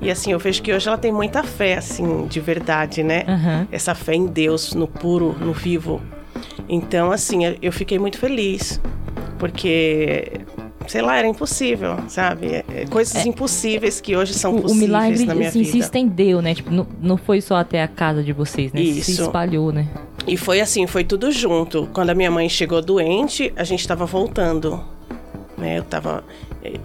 E 0.00 0.10
assim, 0.10 0.32
eu 0.32 0.38
vejo 0.38 0.62
que 0.62 0.72
hoje 0.72 0.88
ela 0.88 0.96
tem 0.98 1.12
muita 1.12 1.42
fé, 1.42 1.76
assim, 1.76 2.26
de 2.26 2.40
verdade, 2.40 3.02
né? 3.02 3.24
Aham. 3.28 3.68
Essa 3.70 3.94
fé 3.94 4.14
em 4.14 4.26
Deus, 4.26 4.72
no 4.74 4.86
puro, 4.86 5.36
no 5.38 5.52
vivo. 5.52 6.00
Então, 6.68 7.10
assim, 7.10 7.40
eu 7.60 7.72
fiquei 7.72 7.98
muito 7.98 8.16
feliz, 8.18 8.80
porque 9.38 10.40
sei 10.86 11.02
lá, 11.02 11.16
era 11.18 11.28
impossível, 11.28 11.96
sabe? 12.08 12.46
É, 12.48 12.64
é, 12.74 12.86
coisas 12.86 13.24
impossíveis 13.24 14.00
que 14.00 14.16
hoje 14.16 14.34
são 14.34 14.52
O, 14.54 14.58
o 14.58 14.62
possíveis 14.62 14.88
milagre 14.88 15.24
na 15.24 15.34
minha 15.34 15.48
assim, 15.48 15.62
se 15.62 15.72
vida. 15.72 15.84
estendeu, 15.84 16.42
né? 16.42 16.54
Tipo, 16.54 16.70
não, 16.72 16.86
não 17.00 17.16
foi 17.16 17.40
só 17.40 17.56
até 17.56 17.80
a 17.82 17.86
casa 17.86 18.22
de 18.24 18.32
vocês, 18.32 18.72
né? 18.72 18.80
Se 18.80 18.98
Isso. 19.12 19.22
espalhou, 19.22 19.70
né? 19.72 19.86
E 20.26 20.36
foi 20.36 20.60
assim, 20.60 20.86
foi 20.86 21.04
tudo 21.04 21.30
junto. 21.32 21.88
Quando 21.92 22.10
a 22.10 22.14
minha 22.14 22.30
mãe 22.30 22.48
chegou 22.48 22.80
doente, 22.82 23.52
a 23.56 23.64
gente 23.64 23.86
tava 23.86 24.04
voltando. 24.06 24.82
Né? 25.56 25.78
Eu 25.78 25.84
tava. 25.84 26.22
eh, 26.64 26.78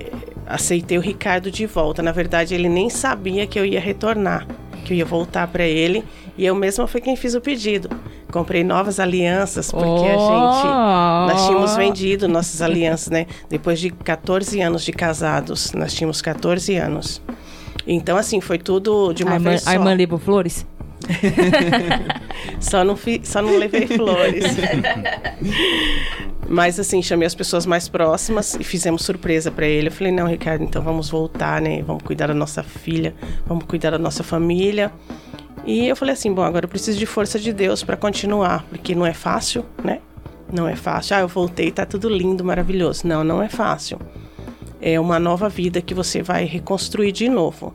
aceitei 0.46 0.98
o 0.98 1.02
Ricardo 1.02 1.52
de 1.52 1.66
volta. 1.66 2.02
Na 2.02 2.12
verdade, 2.12 2.54
ele 2.54 2.70
nem 2.70 2.90
sabia 2.90 3.46
que 3.46 3.60
eu 3.60 3.66
ia 3.66 3.80
retornar, 3.80 4.48
que 4.84 4.94
eu 4.94 4.98
ia 4.98 5.06
voltar 5.06 5.48
para 5.48 5.66
ele. 5.66 6.04
E 6.38 6.46
eu 6.46 6.56
mesma 6.56 6.88
foi 6.88 7.00
quem 7.02 7.16
fiz 7.16 7.36
o 7.36 7.42
pedido. 7.42 7.90
Comprei 8.32 8.64
novas 8.64 9.00
alianças, 9.00 9.72
porque 9.72 10.06
a 10.06 10.18
gente. 10.18 11.34
Nós 11.34 11.48
tínhamos 11.48 11.76
vendido 11.78 12.28
nossas 12.28 12.62
alianças, 12.62 13.10
né? 13.10 13.28
Depois 13.50 13.80
de 13.80 13.90
14 13.92 14.60
anos 14.62 14.84
de 14.84 14.92
casados. 14.92 15.72
Nós 15.74 15.94
tínhamos 15.94 16.22
14 16.22 16.76
anos. 16.76 17.22
Então, 17.88 18.18
assim, 18.18 18.42
foi 18.42 18.58
tudo 18.58 19.14
de 19.14 19.24
uma 19.24 19.34
a 19.34 19.36
irmã, 19.36 19.50
vez 19.52 19.62
só. 19.62 19.70
a 19.70 19.74
irmã 19.74 19.94
levou 19.94 20.20
flores? 20.20 20.66
Só 22.60 22.84
não, 22.84 22.96
fi, 22.96 23.22
só 23.24 23.42
não 23.42 23.58
levei 23.58 23.88
flores. 23.88 24.44
Mas 26.48 26.80
assim, 26.80 27.02
chamei 27.02 27.26
as 27.26 27.36
pessoas 27.36 27.66
mais 27.66 27.88
próximas 27.90 28.56
e 28.60 28.64
fizemos 28.64 29.04
surpresa 29.04 29.52
pra 29.52 29.66
ele. 29.66 29.88
Eu 29.88 29.92
falei: 29.92 30.12
"Não, 30.12 30.28
Ricardo, 30.28 30.64
então 30.64 30.82
vamos 30.82 31.10
voltar, 31.10 31.62
né? 31.62 31.82
Vamos 31.82 32.04
cuidar 32.04 32.28
da 32.28 32.34
nossa 32.34 32.64
filha, 32.64 33.16
vamos 33.46 33.66
cuidar 33.66 33.92
da 33.92 33.98
nossa 33.98 34.24
família". 34.24 34.92
E 35.66 35.88
eu 35.88 35.96
falei 35.96 36.14
assim: 36.14 36.32
"Bom, 36.34 36.44
agora 36.44 36.66
eu 36.66 36.70
preciso 36.70 36.98
de 37.00 37.06
força 37.06 37.40
de 37.40 37.52
Deus 37.52 37.84
pra 37.84 37.98
continuar, 37.98 38.64
porque 38.70 38.94
não 38.94 39.06
é 39.06 39.14
fácil, 39.14 39.66
né? 39.84 40.00
Não 40.52 40.68
é 40.68 40.76
fácil. 40.76 41.16
Ah, 41.16 41.20
eu 41.22 41.28
voltei, 41.28 41.72
tá 41.72 41.86
tudo 41.86 42.08
lindo, 42.08 42.44
maravilhoso. 42.44 43.08
Não, 43.08 43.24
não 43.24 43.42
é 43.42 43.50
fácil. 43.50 44.00
É 44.80 45.00
uma 45.00 45.20
nova 45.20 45.50
vida 45.50 45.82
que 45.82 45.94
você 45.94 46.22
vai 46.22 46.46
reconstruir 46.46 47.12
de 47.12 47.28
novo. 47.28 47.74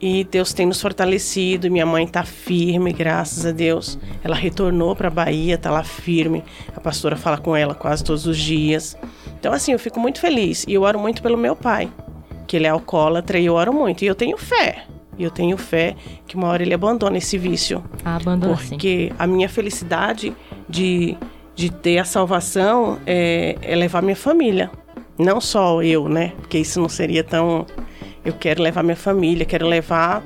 E 0.00 0.22
Deus 0.24 0.52
tem 0.52 0.64
nos 0.64 0.80
fortalecido, 0.80 1.70
minha 1.70 1.84
mãe 1.84 2.06
tá 2.06 2.22
firme, 2.22 2.92
graças 2.92 3.44
a 3.44 3.50
Deus. 3.50 3.98
Ela 4.22 4.36
retornou 4.36 4.94
para 4.94 5.10
Bahia, 5.10 5.58
tá 5.58 5.70
lá 5.70 5.82
firme. 5.82 6.44
A 6.74 6.80
pastora 6.80 7.16
fala 7.16 7.36
com 7.36 7.56
ela 7.56 7.74
quase 7.74 8.04
todos 8.04 8.26
os 8.26 8.38
dias. 8.38 8.96
Então 9.38 9.52
assim, 9.52 9.72
eu 9.72 9.78
fico 9.78 9.98
muito 9.98 10.20
feliz 10.20 10.64
e 10.68 10.74
eu 10.74 10.82
oro 10.82 11.00
muito 11.00 11.20
pelo 11.20 11.36
meu 11.36 11.56
pai, 11.56 11.90
que 12.46 12.56
ele 12.56 12.66
é 12.66 12.70
alcoólatra 12.70 13.38
e 13.38 13.46
eu 13.46 13.54
oro 13.54 13.72
muito. 13.72 14.04
E 14.04 14.06
eu 14.06 14.14
tenho 14.14 14.38
fé. 14.38 14.84
E 15.18 15.24
eu 15.24 15.32
tenho 15.32 15.58
fé 15.58 15.96
que 16.28 16.36
uma 16.36 16.46
hora 16.46 16.62
ele 16.62 16.72
abandona 16.72 17.18
esse 17.18 17.36
vício. 17.36 17.82
Ah, 18.04 18.16
abandona 18.16 18.56
sim. 18.56 18.68
Porque 18.68 19.12
a 19.18 19.26
minha 19.26 19.48
felicidade 19.48 20.32
de, 20.68 21.16
de 21.56 21.70
ter 21.72 21.98
a 21.98 22.04
salvação 22.04 22.98
é, 23.04 23.56
é 23.60 23.74
levar 23.74 24.00
minha 24.00 24.14
família. 24.14 24.70
Não 25.18 25.40
só 25.40 25.82
eu, 25.82 26.08
né? 26.08 26.32
Porque 26.38 26.58
isso 26.58 26.80
não 26.80 26.88
seria 26.88 27.24
tão. 27.24 27.66
Eu 28.28 28.34
quero 28.34 28.62
levar 28.62 28.82
minha 28.82 28.94
família, 28.96 29.46
quero 29.46 29.66
levar. 29.66 30.22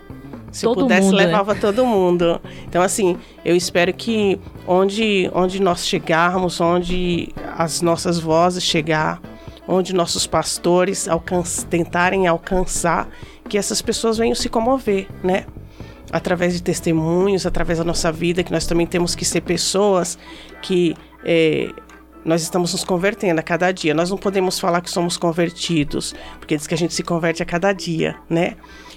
Se 0.50 0.64
Todo 0.64 0.82
pudesse, 0.82 1.06
mundo, 1.06 1.16
né? 1.18 1.26
levava 1.26 1.54
todo 1.54 1.86
mundo. 1.86 2.40
Então, 2.68 2.82
assim, 2.82 3.16
eu 3.44 3.54
espero 3.54 3.94
que 3.94 4.40
onde, 4.66 5.30
onde 5.32 5.62
nós 5.62 5.86
chegarmos, 5.86 6.60
onde 6.60 7.28
as 7.56 7.80
nossas 7.80 8.18
vozes 8.18 8.64
chegar, 8.64 9.22
onde 9.68 9.94
nossos 9.94 10.26
pastores 10.26 11.06
alcan 11.08 11.42
tentarem 11.70 12.26
alcançar, 12.26 13.08
que 13.48 13.56
essas 13.56 13.80
pessoas 13.80 14.18
venham 14.18 14.34
se 14.34 14.48
comover, 14.48 15.06
né? 15.22 15.46
através 16.10 16.52
de 16.52 16.62
testemunhos, 16.62 17.46
através 17.46 17.78
da 17.78 17.84
nossa 17.84 18.10
vida, 18.10 18.42
que 18.42 18.52
nós 18.52 18.66
também 18.66 18.86
temos 18.86 19.14
que 19.14 19.24
ser 19.24 19.40
pessoas 19.40 20.18
que 20.60 20.94
eh, 21.24 21.70
nós 22.24 22.42
estamos 22.42 22.72
nos 22.72 22.84
convertendo 22.84 23.40
a 23.40 23.42
cada 23.42 23.72
dia. 23.72 23.94
Nós 23.94 24.10
não 24.10 24.16
podemos 24.18 24.58
falar 24.58 24.80
que 24.80 24.90
somos 24.90 25.16
convertidos, 25.16 26.14
porque 26.38 26.56
diz 26.56 26.66
que 26.66 26.74
a 26.74 26.78
gente 26.78 26.94
se 26.94 27.02
converte 27.02 27.42
a 27.42 27.46
cada 27.46 27.72
dia, 27.72 28.16
né? 28.28 28.54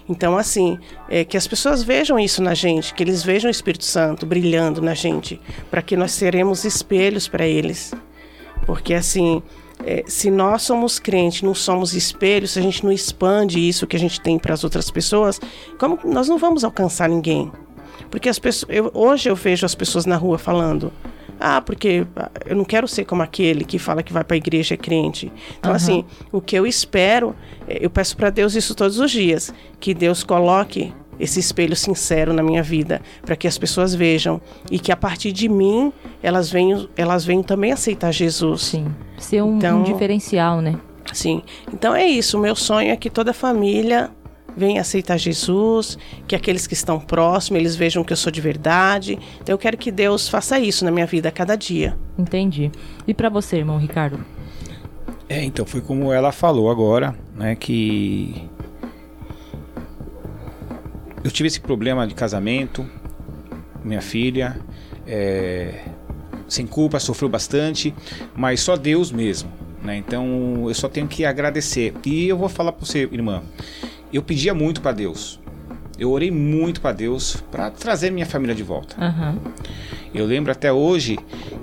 Então, 0.08 0.38
assim, 0.38 0.78
é, 1.10 1.26
que 1.26 1.36
as 1.36 1.48
pessoas 1.48 1.82
vejam 1.82 2.20
isso 2.20 2.42
na 2.44 2.54
gente, 2.54 2.94
que 2.94 3.02
eles 3.02 3.24
vejam 3.24 3.48
o 3.48 3.52
Espírito 3.52 3.84
Santo 3.86 4.26
brilhando 4.26 4.80
na 4.82 4.94
gente, 4.94 5.42
para 5.72 5.82
que 5.82 5.98
nós 5.98 6.12
seremos 6.12 6.64
espelhos 6.64 7.28
para 7.28 7.48
eles. 7.48 7.92
Porque, 8.68 8.94
assim, 8.94 9.42
é, 9.84 10.04
se 10.06 10.30
nós 10.30 10.62
somos 10.62 11.00
crentes, 11.00 11.42
não 11.42 11.56
somos 11.56 11.96
espelhos, 11.96 12.52
se 12.52 12.60
a 12.60 12.62
gente 12.62 12.84
não 12.84 12.92
expande 12.92 13.60
isso 13.60 13.88
que 13.88 13.96
a 13.96 14.00
gente 14.00 14.22
tem 14.22 14.38
para 14.38 14.54
as 14.54 14.64
outras 14.64 14.92
pessoas, 14.92 15.42
como 15.80 16.00
nós 16.06 16.28
não 16.30 16.38
vamos 16.38 16.64
alcançar 16.64 17.10
ninguém? 17.10 17.52
Porque 18.12 18.30
as 18.30 18.38
pessoas, 18.38 18.70
eu- 18.70 18.92
hoje 18.94 19.28
eu 19.28 19.36
vejo 19.36 19.66
as 19.66 19.74
pessoas 19.74 20.06
na 20.06 20.16
rua 20.16 20.38
falando: 20.38 20.94
ah, 21.40 21.62
porque 21.62 22.06
ah, 22.16 22.30
eu 22.46 22.56
não 22.56 22.66
quero 22.66 22.88
ser 22.88 23.06
como 23.06 23.22
aquele 23.22 23.64
que 23.66 23.78
fala 23.80 24.02
que 24.04 24.14
vai 24.14 24.24
para 24.24 24.36
a 24.36 24.38
igreja 24.38 24.74
é 24.74 24.78
crente. 24.78 25.32
Então, 25.60 25.72
Aham. 25.72 25.76
assim, 25.78 26.06
o 26.32 26.40
que 26.42 26.56
eu 26.56 26.66
espero, 26.66 27.36
eh, 27.68 27.80
eu 27.82 27.90
peço 27.90 28.16
para 28.18 28.30
Deus 28.30 28.56
isso 28.56 28.74
todos 28.76 29.00
os 29.00 29.12
dias, 29.12 29.54
que 29.80 29.94
Deus 29.94 30.24
coloque 30.24 30.94
esse 31.20 31.40
espelho 31.40 31.76
sincero 31.76 32.34
na 32.34 32.44
minha 32.44 32.62
vida, 32.62 33.02
para 33.26 33.36
que 33.38 33.48
as 33.48 33.58
pessoas 33.58 33.96
vejam 33.96 34.42
e 34.70 34.78
que 34.78 34.92
a 34.92 34.98
partir 34.98 35.32
de 35.32 35.48
mim 35.48 35.94
elas 36.22 36.50
venham, 36.52 36.90
elas 36.98 37.24
venham 37.24 37.42
também 37.44 37.72
aceitar 37.72 38.12
Jesus. 38.12 38.64
Sim. 38.64 38.88
Ser 39.18 39.42
um, 39.42 39.54
um 39.54 39.58
Então- 39.58 39.84
diferencial, 39.84 40.60
né? 40.62 40.76
Sim. 41.14 41.42
Então 41.72 41.96
é 41.96 42.06
isso. 42.06 42.38
O 42.38 42.42
meu 42.42 42.56
sonho 42.56 42.90
é 42.92 42.96
que 42.98 43.10
toda 43.10 43.32
a 43.32 43.34
família 43.34 44.10
venha 44.56 44.82
aceitar 44.82 45.18
Jesus, 45.18 45.98
que 46.28 46.36
aqueles 46.36 46.68
que 46.68 46.74
estão 46.74 47.00
próximos, 47.00 47.60
eles 47.60 47.76
vejam 47.76 48.04
que 48.04 48.14
eu 48.14 48.18
sou 48.18 48.32
de 48.32 48.42
verdade. 48.42 49.20
Então 49.42 49.54
eu 49.54 49.60
quero 49.60 49.78
que 49.78 49.92
Deus 49.92 50.30
faça 50.30 50.60
isso 50.60 50.86
na 50.86 50.92
minha 50.92 51.06
vida 51.06 51.30
a 51.30 51.32
cada 51.32 51.56
dia. 51.56 51.98
Entendi. 52.18 52.72
E 53.08 53.14
pra 53.14 53.30
você, 53.30 53.58
irmão 53.58 53.78
Ricardo? 53.78 54.24
É, 55.28 55.44
então 55.44 55.66
foi 55.66 55.82
como 55.82 56.14
ela 56.14 56.32
falou 56.32 56.70
agora, 56.70 57.16
né, 57.36 57.56
que 57.56 58.48
eu 61.24 61.32
tive 61.32 61.48
esse 61.48 61.60
problema 61.60 62.06
de 62.06 62.14
casamento, 62.14 62.88
minha 63.84 64.02
filha, 64.02 64.60
é, 65.08 65.86
sem 66.48 66.68
culpa, 66.68 67.00
sofreu 67.00 67.28
bastante, 67.28 67.94
mas 68.36 68.60
só 68.60 68.78
Deus 68.78 69.12
mesmo, 69.12 69.52
né? 69.82 69.98
Então 69.98 70.66
eu 70.68 70.74
só 70.76 70.88
tenho 70.88 71.08
que 71.08 71.26
agradecer. 71.26 71.94
E 72.06 72.28
eu 72.28 72.38
vou 72.38 72.48
falar 72.48 72.72
para 72.72 72.86
você, 72.86 73.10
irmã, 73.12 73.42
eu 74.16 74.24
pedia 74.24 74.54
muito 74.54 74.82
para 74.82 74.92
Deus. 74.92 75.40
Eu 75.98 76.12
orei 76.12 76.30
muito 76.30 76.82
para 76.82 76.92
Deus 76.92 77.38
para 77.52 77.72
trazer 77.72 78.12
minha 78.12 78.26
família 78.26 78.54
de 78.56 78.64
volta. 78.64 78.96
Aham. 79.00 79.38
Eu 80.14 80.26
lembro 80.26 80.52
até 80.52 80.72
hoje 80.72 81.18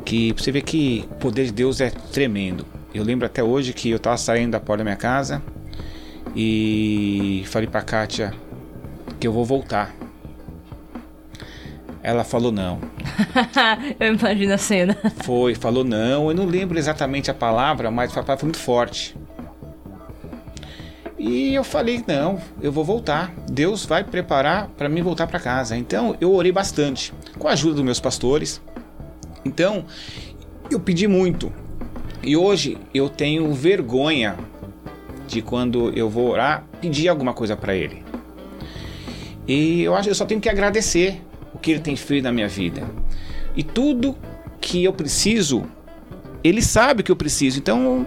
que 0.05 0.33
você 0.33 0.51
ver 0.51 0.62
que 0.62 1.07
o 1.11 1.15
poder 1.15 1.47
de 1.47 1.53
Deus 1.53 1.81
é 1.81 1.91
tremendo. 1.91 2.67
Eu 2.95 3.05
lembro 3.05 3.27
até 3.27 3.43
hoje 3.43 3.73
que 3.73 3.91
eu 3.91 3.99
tava 3.99 4.17
saindo 4.17 4.53
da 4.53 4.61
porta 4.61 4.79
da 4.79 4.85
minha 4.85 4.97
casa 4.97 5.43
e 6.35 7.43
falei 7.47 7.69
pra 7.69 7.83
Kátia 7.83 8.35
que 9.19 9.27
eu 9.27 9.33
vou 9.33 9.45
voltar. 9.45 9.95
Ela 12.03 12.25
falou 12.25 12.51
não. 12.51 12.81
Eu 14.01 14.15
imagino 14.15 14.53
a 14.53 14.59
cena. 14.59 14.97
Foi, 15.23 15.55
falou 15.55 15.85
não. 15.85 16.29
Eu 16.29 16.35
não 16.35 16.47
lembro 16.47 16.77
exatamente 16.77 17.31
a 17.31 17.35
palavra, 17.35 17.91
mas 17.93 18.12
foi 18.12 18.23
muito 18.43 18.59
forte. 18.59 19.17
E 21.24 21.54
eu 21.54 21.62
falei, 21.62 22.02
não, 22.04 22.40
eu 22.61 22.72
vou 22.72 22.85
voltar. 22.85 23.32
Deus 23.48 23.87
vai 23.87 24.02
preparar 24.02 24.66
para 24.76 24.88
mim 24.88 25.02
voltar 25.02 25.28
para 25.28 25.38
casa. 25.38 25.76
Então 25.76 26.16
eu 26.20 26.35
orei 26.35 26.50
bastante, 26.50 27.14
com 27.38 27.46
a 27.46 27.52
ajuda 27.52 27.76
dos 27.76 27.85
meus 27.85 28.00
pastores. 28.00 28.61
Então 29.44 29.85
eu 30.68 30.80
pedi 30.80 31.06
muito. 31.06 31.52
E 32.24 32.37
hoje 32.37 32.76
eu 32.92 33.08
tenho 33.08 33.52
vergonha 33.52 34.37
de 35.28 35.40
quando 35.40 35.96
eu 35.96 36.11
vou 36.11 36.28
orar 36.28 36.66
pedir 36.80 37.08
alguma 37.08 37.32
coisa 37.32 37.56
para 37.56 37.72
Ele. 37.72 38.02
E 39.46 39.80
eu 39.82 39.94
acho 39.94 40.08
eu 40.08 40.16
só 40.16 40.24
tenho 40.24 40.40
que 40.40 40.48
agradecer 40.48 41.22
o 41.54 41.58
que 41.58 41.70
Ele 41.70 41.80
tem 41.80 41.94
feito 41.94 42.24
na 42.24 42.32
minha 42.32 42.48
vida. 42.48 42.82
E 43.54 43.62
tudo 43.62 44.16
que 44.61 44.82
eu 44.82 44.92
preciso, 44.92 45.62
Ele 46.42 46.61
sabe 46.61 47.04
que 47.04 47.12
eu 47.12 47.16
preciso. 47.16 47.61
Então 47.61 48.04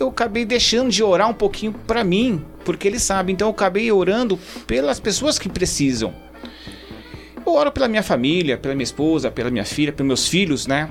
eu 0.00 0.08
acabei 0.08 0.46
deixando 0.46 0.88
de 0.88 1.02
orar 1.02 1.28
um 1.28 1.34
pouquinho 1.34 1.74
para 1.86 2.02
mim, 2.02 2.42
porque 2.64 2.88
Ele 2.88 2.98
sabe. 2.98 3.32
Então 3.32 3.48
eu 3.48 3.52
acabei 3.52 3.90
orando 3.92 4.38
pelas 4.66 4.98
pessoas 4.98 5.38
que 5.38 5.48
precisam. 5.48 6.14
Eu 7.46 7.52
oro 7.52 7.70
pela 7.70 7.86
minha 7.88 8.02
família, 8.02 8.56
pela 8.56 8.74
minha 8.74 8.84
esposa, 8.84 9.30
pela 9.30 9.50
minha 9.50 9.64
filha, 9.64 9.92
pelos 9.92 10.06
meus 10.06 10.28
filhos, 10.28 10.66
né? 10.66 10.88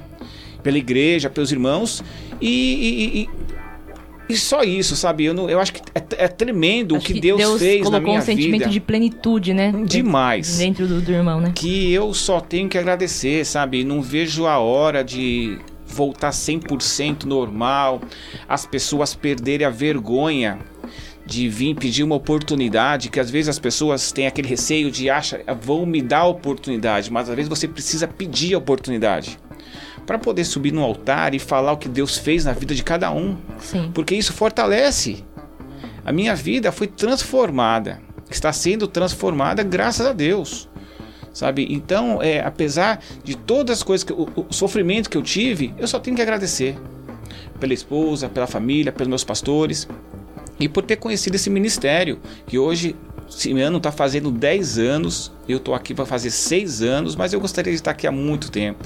Pela 0.61 0.77
igreja, 0.77 1.29
pelos 1.29 1.51
irmãos. 1.51 2.03
E, 2.39 2.47
e- 2.47 3.21
e- 3.23 3.29
e 4.29 4.37
só 4.37 4.63
isso, 4.63 4.95
sabe? 4.95 5.25
Eu, 5.25 5.33
não, 5.33 5.49
eu 5.49 5.59
acho 5.59 5.73
que 5.73 5.81
é, 5.93 6.23
é 6.23 6.27
tremendo 6.27 6.95
Acho 6.95 7.03
o 7.03 7.13
que, 7.13 7.19
Deus, 7.19 7.59
fez 7.59 7.79
na 7.79 7.85
colocou 7.85 8.07
minha 8.07 8.19
um 8.19 8.21
sentimento 8.23 8.59
vida. 8.61 8.69
de 8.71 8.79
plenitude, 8.79 9.53
né? 9.53 9.73
Demais. 9.85 10.57
Dentro 10.57 10.87
do, 10.87 11.01
do 11.01 11.11
irmão, 11.11 11.41
né? 11.41 11.51
que 11.53 11.91
eu 11.91 12.13
só 12.13 12.39
tenho 12.39 12.69
que 12.69 12.77
agradecer, 12.77 13.45
sabe? 13.45 13.83
Não 13.83 14.01
vejo 14.01 14.45
a 14.45 14.59
hora 14.59 15.03
de 15.03 15.57
voltar 15.85 16.29
100% 16.29 17.25
normal, 17.25 18.01
as 18.47 18.65
pessoas 18.65 19.13
perderem 19.13 19.67
a 19.67 19.69
vergonha 19.69 20.59
de 21.25 21.47
vir 21.47 21.75
pedir 21.75 22.03
uma 22.03 22.15
oportunidade, 22.15 23.09
que 23.09 23.19
às 23.19 23.29
vezes 23.29 23.49
as 23.49 23.59
pessoas 23.59 24.11
têm 24.11 24.27
aquele 24.27 24.47
receio 24.47 24.91
de 24.91 25.09
achar, 25.09 25.39
vão 25.61 25.85
me 25.85 26.01
dar 26.01 26.19
a 26.19 26.27
oportunidade, 26.27 27.11
mas 27.11 27.29
às 27.29 27.35
vezes 27.35 27.49
você 27.49 27.67
precisa 27.67 28.07
pedir 28.07 28.53
a 28.55 28.57
oportunidade. 28.57 29.39
para 30.05 30.19
poder 30.19 30.43
subir 30.43 30.73
no 30.73 30.83
altar 30.83 31.33
e 31.33 31.39
falar 31.39 31.71
o 31.71 31.77
que 31.77 31.87
Deus 31.87 32.17
fez 32.17 32.43
na 32.43 32.51
vida 32.51 32.75
de 32.75 32.83
cada 32.83 33.09
um, 33.09 33.37
Sim. 33.57 33.89
porque 33.93 34.13
isso 34.13 34.33
fortalece. 34.33 35.23
A 36.05 36.11
minha 36.11 36.35
vida 36.35 36.73
foi 36.73 36.87
transformada, 36.87 38.01
está 38.29 38.51
sendo 38.51 38.85
transformada 38.85 39.63
graças 39.63 40.05
a 40.05 40.11
Deus. 40.11 40.67
Sabe? 41.31 41.65
Então, 41.69 42.21
é, 42.21 42.41
apesar 42.41 42.99
de 43.23 43.37
todas 43.37 43.77
as 43.77 43.83
coisas, 43.83 44.03
que, 44.03 44.11
o, 44.11 44.27
o 44.35 44.53
sofrimento 44.53 45.09
que 45.09 45.17
eu 45.17 45.21
tive, 45.21 45.73
eu 45.77 45.87
só 45.87 45.99
tenho 45.99 46.17
que 46.17 46.21
agradecer 46.21 46.77
pela 47.57 47.73
esposa, 47.73 48.27
pela 48.27 48.45
família, 48.45 48.91
pelos 48.91 49.07
meus 49.07 49.23
pastores 49.23 49.87
e 50.63 50.69
por 50.69 50.83
ter 50.83 50.95
conhecido 50.95 51.35
esse 51.35 51.49
ministério, 51.49 52.19
que 52.47 52.57
hoje 52.57 52.95
esse 53.29 53.51
ano 53.59 53.77
está 53.77 53.91
fazendo 53.91 54.31
10 54.31 54.77
anos, 54.79 55.31
eu 55.47 55.57
estou 55.57 55.75
aqui 55.75 55.93
para 55.93 56.05
fazer 56.05 56.29
6 56.31 56.81
anos, 56.81 57.15
mas 57.15 57.33
eu 57.33 57.39
gostaria 57.41 57.71
de 57.73 57.79
estar 57.79 57.91
aqui 57.91 58.07
há 58.07 58.11
muito 58.11 58.49
tempo. 58.49 58.83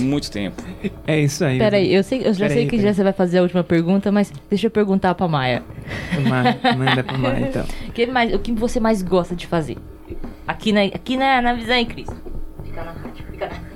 Muito 0.00 0.30
tempo. 0.30 0.62
É 1.06 1.18
isso 1.18 1.42
aí. 1.44 1.58
Peraí, 1.58 1.92
eu, 1.92 2.02
sei, 2.04 2.20
eu 2.24 2.34
já 2.34 2.48
sei 2.48 2.58
aí, 2.64 2.68
que 2.68 2.78
já 2.80 2.92
você 2.92 3.02
vai 3.02 3.12
fazer 3.12 3.38
a 3.38 3.42
última 3.42 3.64
pergunta, 3.64 4.12
mas 4.12 4.30
deixa 4.48 4.66
eu 4.66 4.70
perguntar 4.70 5.14
pra 5.14 5.26
Maia. 5.26 5.62
Ma- 6.28 6.74
Manda 6.76 7.02
pra 7.02 7.16
Maia, 7.18 7.40
então. 7.48 7.64
O 7.88 7.90
que, 7.92 8.06
mais, 8.06 8.34
o 8.34 8.38
que 8.38 8.52
você 8.52 8.78
mais 8.78 9.00
gosta 9.02 9.34
de 9.34 9.46
fazer? 9.46 9.78
Aqui 10.46 10.70
na, 10.72 10.82
aqui 10.82 11.16
na, 11.16 11.40
na 11.40 11.54
Visão 11.54 11.74
em 11.76 11.86
Cristo. 11.86 12.14
Fica 12.62 12.84
na 12.84 12.92
rádio, 12.92 13.24
fica 13.32 13.46
na. 13.48 13.70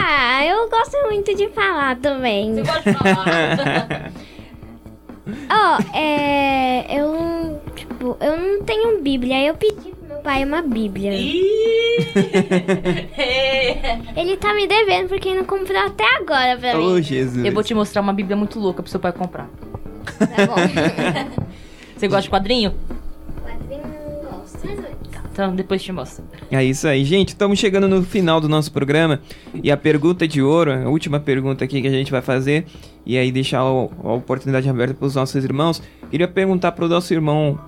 Ah, 0.00 0.44
eu 0.46 0.68
gosto 0.70 0.96
muito 1.10 1.34
de 1.36 1.48
falar 1.50 1.96
também. 1.96 2.54
Você 2.54 2.62
gosta 2.62 2.92
de 2.92 2.98
falar? 2.98 4.12
Ó, 5.50 5.78
é. 5.96 6.98
Eu. 7.00 7.60
Tipo, 7.74 8.16
eu 8.20 8.36
não 8.36 8.62
tenho 8.64 9.00
Bíblia. 9.00 9.44
Eu 9.46 9.54
pedi 9.54 9.90
pro 9.90 10.08
meu 10.08 10.18
pai 10.18 10.44
uma 10.44 10.62
Bíblia. 10.62 11.12
Ele 14.16 14.36
tá 14.36 14.54
me 14.54 14.66
devendo 14.66 15.08
porque 15.08 15.34
não 15.34 15.44
comprou 15.44 15.80
até 15.80 16.04
agora 16.16 16.56
pra 16.58 16.78
Ô, 16.78 16.94
mim. 16.94 17.02
Jesus. 17.02 17.44
eu 17.44 17.52
vou 17.52 17.62
te 17.62 17.74
mostrar 17.74 18.00
uma 18.02 18.12
Bíblia 18.12 18.36
muito 18.36 18.58
louca 18.58 18.82
pro 18.82 18.90
seu 18.90 19.00
pai 19.00 19.12
comprar. 19.12 19.48
Tá 20.18 20.46
bom. 20.46 20.54
Você 21.96 22.08
gosta 22.08 22.22
de 22.22 22.30
quadrinho? 22.30 22.72
Então 25.38 25.54
depois 25.54 25.80
te 25.80 25.92
mostro. 25.92 26.24
É 26.50 26.64
isso 26.64 26.88
aí, 26.88 27.04
gente. 27.04 27.28
Estamos 27.28 27.60
chegando 27.60 27.86
no 27.86 28.02
final 28.02 28.40
do 28.40 28.48
nosso 28.48 28.72
programa. 28.72 29.20
E 29.62 29.70
a 29.70 29.76
pergunta 29.76 30.26
de 30.26 30.42
ouro, 30.42 30.72
a 30.72 30.88
última 30.88 31.20
pergunta 31.20 31.64
aqui 31.64 31.80
que 31.80 31.86
a 31.86 31.92
gente 31.92 32.10
vai 32.10 32.20
fazer, 32.20 32.66
e 33.08 33.16
aí 33.16 33.32
deixar 33.32 33.60
a 33.60 33.72
oportunidade 34.12 34.68
aberta 34.68 34.92
para 34.92 35.06
os 35.06 35.14
nossos 35.14 35.42
irmãos. 35.42 35.82
Queria 36.10 36.28
perguntar 36.28 36.72
para 36.72 36.84
o 36.84 36.88
nosso 36.88 37.12
irmão 37.14 37.58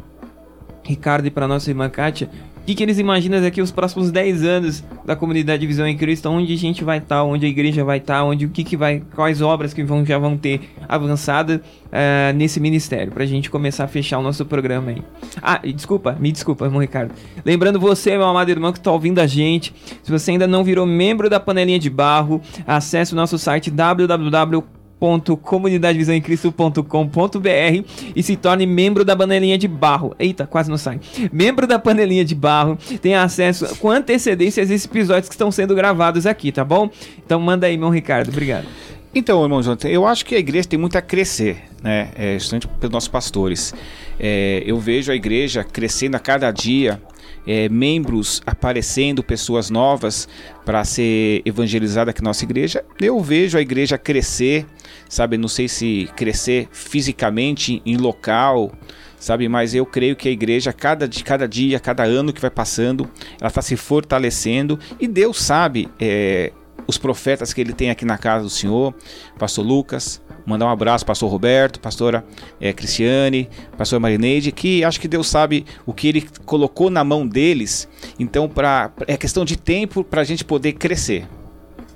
Ricardo 0.84 1.26
e 1.26 1.30
para 1.30 1.48
nossa 1.48 1.70
irmã 1.70 1.88
Kátia, 1.88 2.28
o 2.60 2.64
que, 2.66 2.74
que 2.74 2.82
eles 2.82 2.98
imaginam 2.98 3.40
daqui 3.40 3.62
os 3.62 3.70
próximos 3.70 4.10
10 4.10 4.44
anos 4.44 4.84
da 5.04 5.16
comunidade 5.16 5.66
Visão 5.66 5.86
em 5.88 5.96
Cristo, 5.96 6.28
onde 6.28 6.52
a 6.52 6.56
gente 6.56 6.84
vai 6.84 6.98
estar, 6.98 7.24
onde 7.24 7.46
a 7.46 7.48
igreja 7.48 7.82
vai 7.82 7.98
estar, 7.98 8.22
onde 8.22 8.44
o 8.44 8.50
que, 8.50 8.62
que 8.62 8.76
vai, 8.76 9.02
quais 9.14 9.40
obras 9.40 9.72
que 9.72 9.82
vão, 9.82 10.04
já 10.04 10.18
vão 10.18 10.36
ter 10.36 10.60
avançada 10.86 11.62
eh, 11.90 12.32
nesse 12.34 12.60
ministério, 12.60 13.10
pra 13.10 13.24
gente 13.24 13.50
começar 13.50 13.84
a 13.84 13.88
fechar 13.88 14.18
o 14.18 14.22
nosso 14.22 14.44
programa 14.44 14.90
aí. 14.90 15.02
Ah, 15.42 15.58
desculpa, 15.64 16.16
me 16.20 16.30
desculpa, 16.30 16.66
irmão 16.66 16.80
Ricardo. 16.80 17.14
Lembrando 17.44 17.80
você, 17.80 18.10
meu 18.10 18.26
amado 18.26 18.50
irmão, 18.50 18.72
que 18.72 18.78
está 18.78 18.92
ouvindo 18.92 19.20
a 19.20 19.26
gente, 19.26 19.74
se 20.02 20.12
você 20.12 20.32
ainda 20.32 20.46
não 20.46 20.62
virou 20.62 20.86
membro 20.86 21.30
da 21.30 21.40
panelinha 21.40 21.78
de 21.78 21.88
barro, 21.88 22.42
acesse 22.66 23.14
o 23.14 23.16
nosso 23.16 23.38
site 23.38 23.70
www 23.70 24.79
www.comunidadevisãoemcristo.com.br 25.00 27.84
e 28.14 28.22
se 28.22 28.36
torne 28.36 28.66
membro 28.66 29.02
da 29.04 29.16
panelinha 29.16 29.56
de 29.56 29.66
barro. 29.66 30.14
Eita, 30.18 30.46
quase 30.46 30.68
não 30.70 30.76
sai. 30.76 31.00
Membro 31.32 31.66
da 31.66 31.78
panelinha 31.78 32.22
de 32.24 32.34
barro 32.34 32.78
tem 33.00 33.14
acesso 33.14 33.74
com 33.76 33.90
antecedência 33.90 34.62
a 34.62 34.64
esses 34.64 34.84
episódios 34.84 35.28
que 35.28 35.34
estão 35.34 35.50
sendo 35.50 35.74
gravados 35.74 36.26
aqui, 36.26 36.52
tá 36.52 36.64
bom? 36.64 36.90
Então 37.24 37.40
manda 37.40 37.66
aí, 37.66 37.78
meu 37.78 37.88
Ricardo. 37.88 38.28
Obrigado. 38.28 38.66
Então, 39.12 39.42
irmão 39.42 39.60
Jonathan, 39.60 39.88
eu 39.88 40.06
acho 40.06 40.24
que 40.24 40.36
a 40.36 40.38
igreja 40.38 40.68
tem 40.68 40.78
muito 40.78 40.96
a 40.96 41.02
crescer, 41.02 41.64
né? 41.82 42.12
É, 42.14 42.38
justamente 42.38 42.68
pelos 42.68 42.92
nossos 42.92 43.08
pastores. 43.08 43.74
É, 44.20 44.62
eu 44.64 44.78
vejo 44.78 45.10
a 45.10 45.16
igreja 45.16 45.64
crescendo 45.64 46.14
a 46.14 46.20
cada 46.20 46.48
dia, 46.52 47.02
é, 47.44 47.68
membros 47.68 48.40
aparecendo, 48.46 49.20
pessoas 49.22 49.68
novas 49.68 50.28
para 50.64 50.84
ser 50.84 51.42
evangelizada 51.44 52.12
aqui 52.12 52.22
na 52.22 52.30
nossa 52.30 52.44
igreja. 52.44 52.84
Eu 53.00 53.20
vejo 53.20 53.58
a 53.58 53.60
igreja 53.60 53.98
crescer, 53.98 54.64
sabe? 55.10 55.36
Não 55.36 55.48
sei 55.48 55.68
se 55.68 56.08
crescer 56.16 56.68
fisicamente 56.70 57.82
em 57.84 57.96
local, 57.96 58.72
sabe? 59.18 59.48
Mas 59.48 59.74
eu 59.74 59.84
creio 59.84 60.16
que 60.16 60.28
a 60.28 60.32
igreja, 60.32 60.72
cada, 60.72 61.06
cada 61.24 61.46
dia, 61.46 61.78
cada 61.78 62.04
ano 62.04 62.32
que 62.32 62.40
vai 62.40 62.50
passando, 62.50 63.10
ela 63.38 63.48
está 63.48 63.60
se 63.60 63.76
fortalecendo 63.76 64.78
e 64.98 65.06
Deus 65.06 65.42
sabe 65.42 65.88
é, 65.98 66.52
os 66.86 66.96
profetas 66.96 67.52
que 67.52 67.60
ele 67.60 67.72
tem 67.72 67.90
aqui 67.90 68.04
na 68.04 68.16
casa 68.16 68.44
do 68.44 68.50
Senhor, 68.50 68.94
Pastor 69.38 69.66
Lucas, 69.66 70.22
mandar 70.46 70.66
um 70.66 70.70
abraço, 70.70 71.04
Pastor 71.04 71.28
Roberto, 71.28 71.80
Pastora 71.80 72.24
é, 72.60 72.72
Cristiane, 72.72 73.48
Pastor 73.76 73.98
Marineide, 73.98 74.52
que 74.52 74.84
acho 74.84 75.00
que 75.00 75.08
Deus 75.08 75.28
sabe 75.28 75.66
o 75.84 75.92
que 75.92 76.08
ele 76.08 76.28
colocou 76.44 76.88
na 76.88 77.02
mão 77.02 77.26
deles. 77.26 77.88
Então, 78.18 78.48
pra, 78.48 78.92
é 79.08 79.16
questão 79.16 79.44
de 79.44 79.56
tempo 79.56 80.04
para 80.04 80.20
a 80.20 80.24
gente 80.24 80.44
poder 80.44 80.74
crescer. 80.74 81.26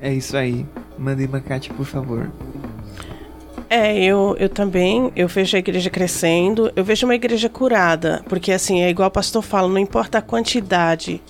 É 0.01 0.12
isso 0.12 0.37
aí. 0.37 0.67
Manda 0.99 1.23
aí, 1.23 1.29
Macate, 1.29 1.71
por 1.71 1.87
favor. 1.87 2.31
É, 3.69 3.97
eu, 3.97 4.37
eu 4.39 4.49
também, 4.49 5.11
eu 5.17 5.27
vejo 5.27 5.57
a 5.57 5.59
igreja 5.59 5.91
crescendo, 5.91 6.71
eu 6.77 6.85
vejo 6.85 7.07
uma 7.07 7.15
igreja 7.15 7.49
curada, 7.49 8.23
porque 8.29 8.53
assim, 8.53 8.83
é 8.83 8.91
igual 8.91 9.09
o 9.09 9.12
pastor 9.12 9.43
fala, 9.43 9.69
não 9.69 9.79
importa 9.79 10.19
a 10.19 10.23
quantidade, 10.23 11.21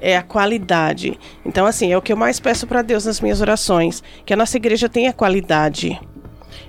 é 0.00 0.16
a 0.16 0.22
qualidade. 0.22 1.18
Então, 1.46 1.66
assim, 1.66 1.92
é 1.92 1.96
o 1.96 2.02
que 2.02 2.12
eu 2.12 2.16
mais 2.16 2.40
peço 2.40 2.66
para 2.66 2.82
Deus 2.82 3.04
nas 3.04 3.20
minhas 3.20 3.40
orações, 3.40 4.02
que 4.26 4.32
a 4.32 4.36
nossa 4.36 4.56
igreja 4.56 4.88
tenha 4.88 5.12
qualidade. 5.12 5.98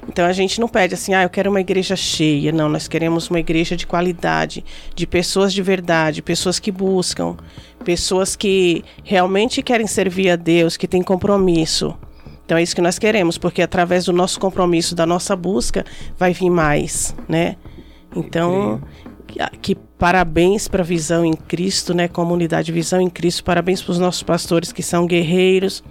Então 0.07 0.25
a 0.25 0.33
gente 0.33 0.59
não 0.59 0.67
pede 0.67 0.95
assim, 0.95 1.13
ah, 1.13 1.23
eu 1.23 1.29
quero 1.29 1.51
uma 1.51 1.61
igreja 1.61 1.95
cheia. 1.95 2.51
Não, 2.51 2.67
nós 2.67 2.87
queremos 2.87 3.29
uma 3.29 3.39
igreja 3.39 3.75
de 3.75 3.85
qualidade, 3.85 4.65
de 4.95 5.05
pessoas 5.05 5.53
de 5.53 5.61
verdade, 5.61 6.23
pessoas 6.23 6.57
que 6.57 6.71
buscam, 6.71 7.37
pessoas 7.83 8.35
que 8.35 8.83
realmente 9.03 9.61
querem 9.61 9.85
servir 9.85 10.31
a 10.31 10.35
Deus, 10.35 10.77
que 10.77 10.87
têm 10.87 11.03
compromisso. 11.03 11.95
Então 12.49 12.57
é 12.57 12.63
isso 12.63 12.73
que 12.73 12.81
nós 12.81 12.97
queremos, 12.97 13.37
porque 13.37 13.61
através 13.61 14.05
do 14.05 14.11
nosso 14.11 14.39
compromisso, 14.39 14.95
da 14.95 15.05
nossa 15.05 15.35
busca, 15.35 15.85
vai 16.17 16.33
vir 16.33 16.49
mais, 16.49 17.15
né? 17.27 17.57
Então, 18.15 18.81
que, 19.27 19.37
que 19.61 19.75
parabéns 19.75 20.67
para 20.67 20.81
a 20.81 20.83
Visão 20.83 21.23
em 21.23 21.33
Cristo, 21.33 21.93
né? 21.93 22.07
Comunidade 22.07 22.71
Visão 22.71 22.99
em 22.99 23.07
Cristo, 23.07 23.43
parabéns 23.43 23.83
para 23.83 23.91
os 23.91 23.99
nossos 23.99 24.23
pastores 24.23 24.71
que 24.71 24.81
são 24.81 25.05
guerreiros, 25.05 25.83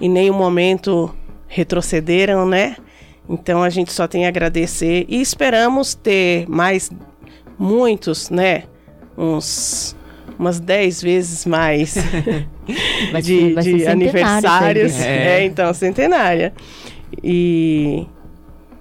em 0.00 0.08
nenhum 0.08 0.34
momento 0.34 1.12
retrocederam, 1.48 2.46
né? 2.46 2.76
Então 3.28 3.60
a 3.60 3.68
gente 3.68 3.92
só 3.92 4.06
tem 4.06 4.26
a 4.26 4.28
agradecer 4.28 5.06
e 5.08 5.20
esperamos 5.20 5.96
ter 5.96 6.48
mais 6.48 6.88
muitos, 7.58 8.30
né? 8.30 8.62
Uns 9.18 9.96
umas 10.38 10.60
10 10.60 11.02
vezes 11.02 11.44
mais 11.44 11.96
Vai 13.12 13.22
de, 13.22 13.38
ser- 13.38 13.54
vai 13.54 13.64
de 13.64 13.86
aniversários. 13.86 14.92
igreja. 14.92 15.06
É. 15.08 15.44
então, 15.44 15.72
centenária. 15.74 16.52
E, 17.22 18.06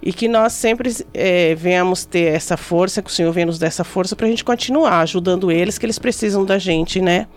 e 0.01 0.13
que 0.13 0.27
nós 0.27 0.53
sempre 0.53 0.95
é, 1.13 1.55
venhamos 1.55 2.05
ter 2.05 2.33
essa 2.33 2.55
força, 2.57 3.01
que 3.01 3.09
o 3.09 3.13
Senhor 3.13 3.31
venha 3.31 3.47
nos 3.47 3.57
dar 3.59 3.67
essa 3.67 3.83
força 3.83 4.15
para 4.15 4.27
a 4.27 4.29
gente 4.29 4.43
continuar 4.43 4.99
ajudando 5.01 5.51
eles, 5.51 5.77
que 5.77 5.85
eles 5.85 5.99
precisam 5.99 6.45
da 6.45 6.57
gente, 6.57 7.01
né? 7.01 7.27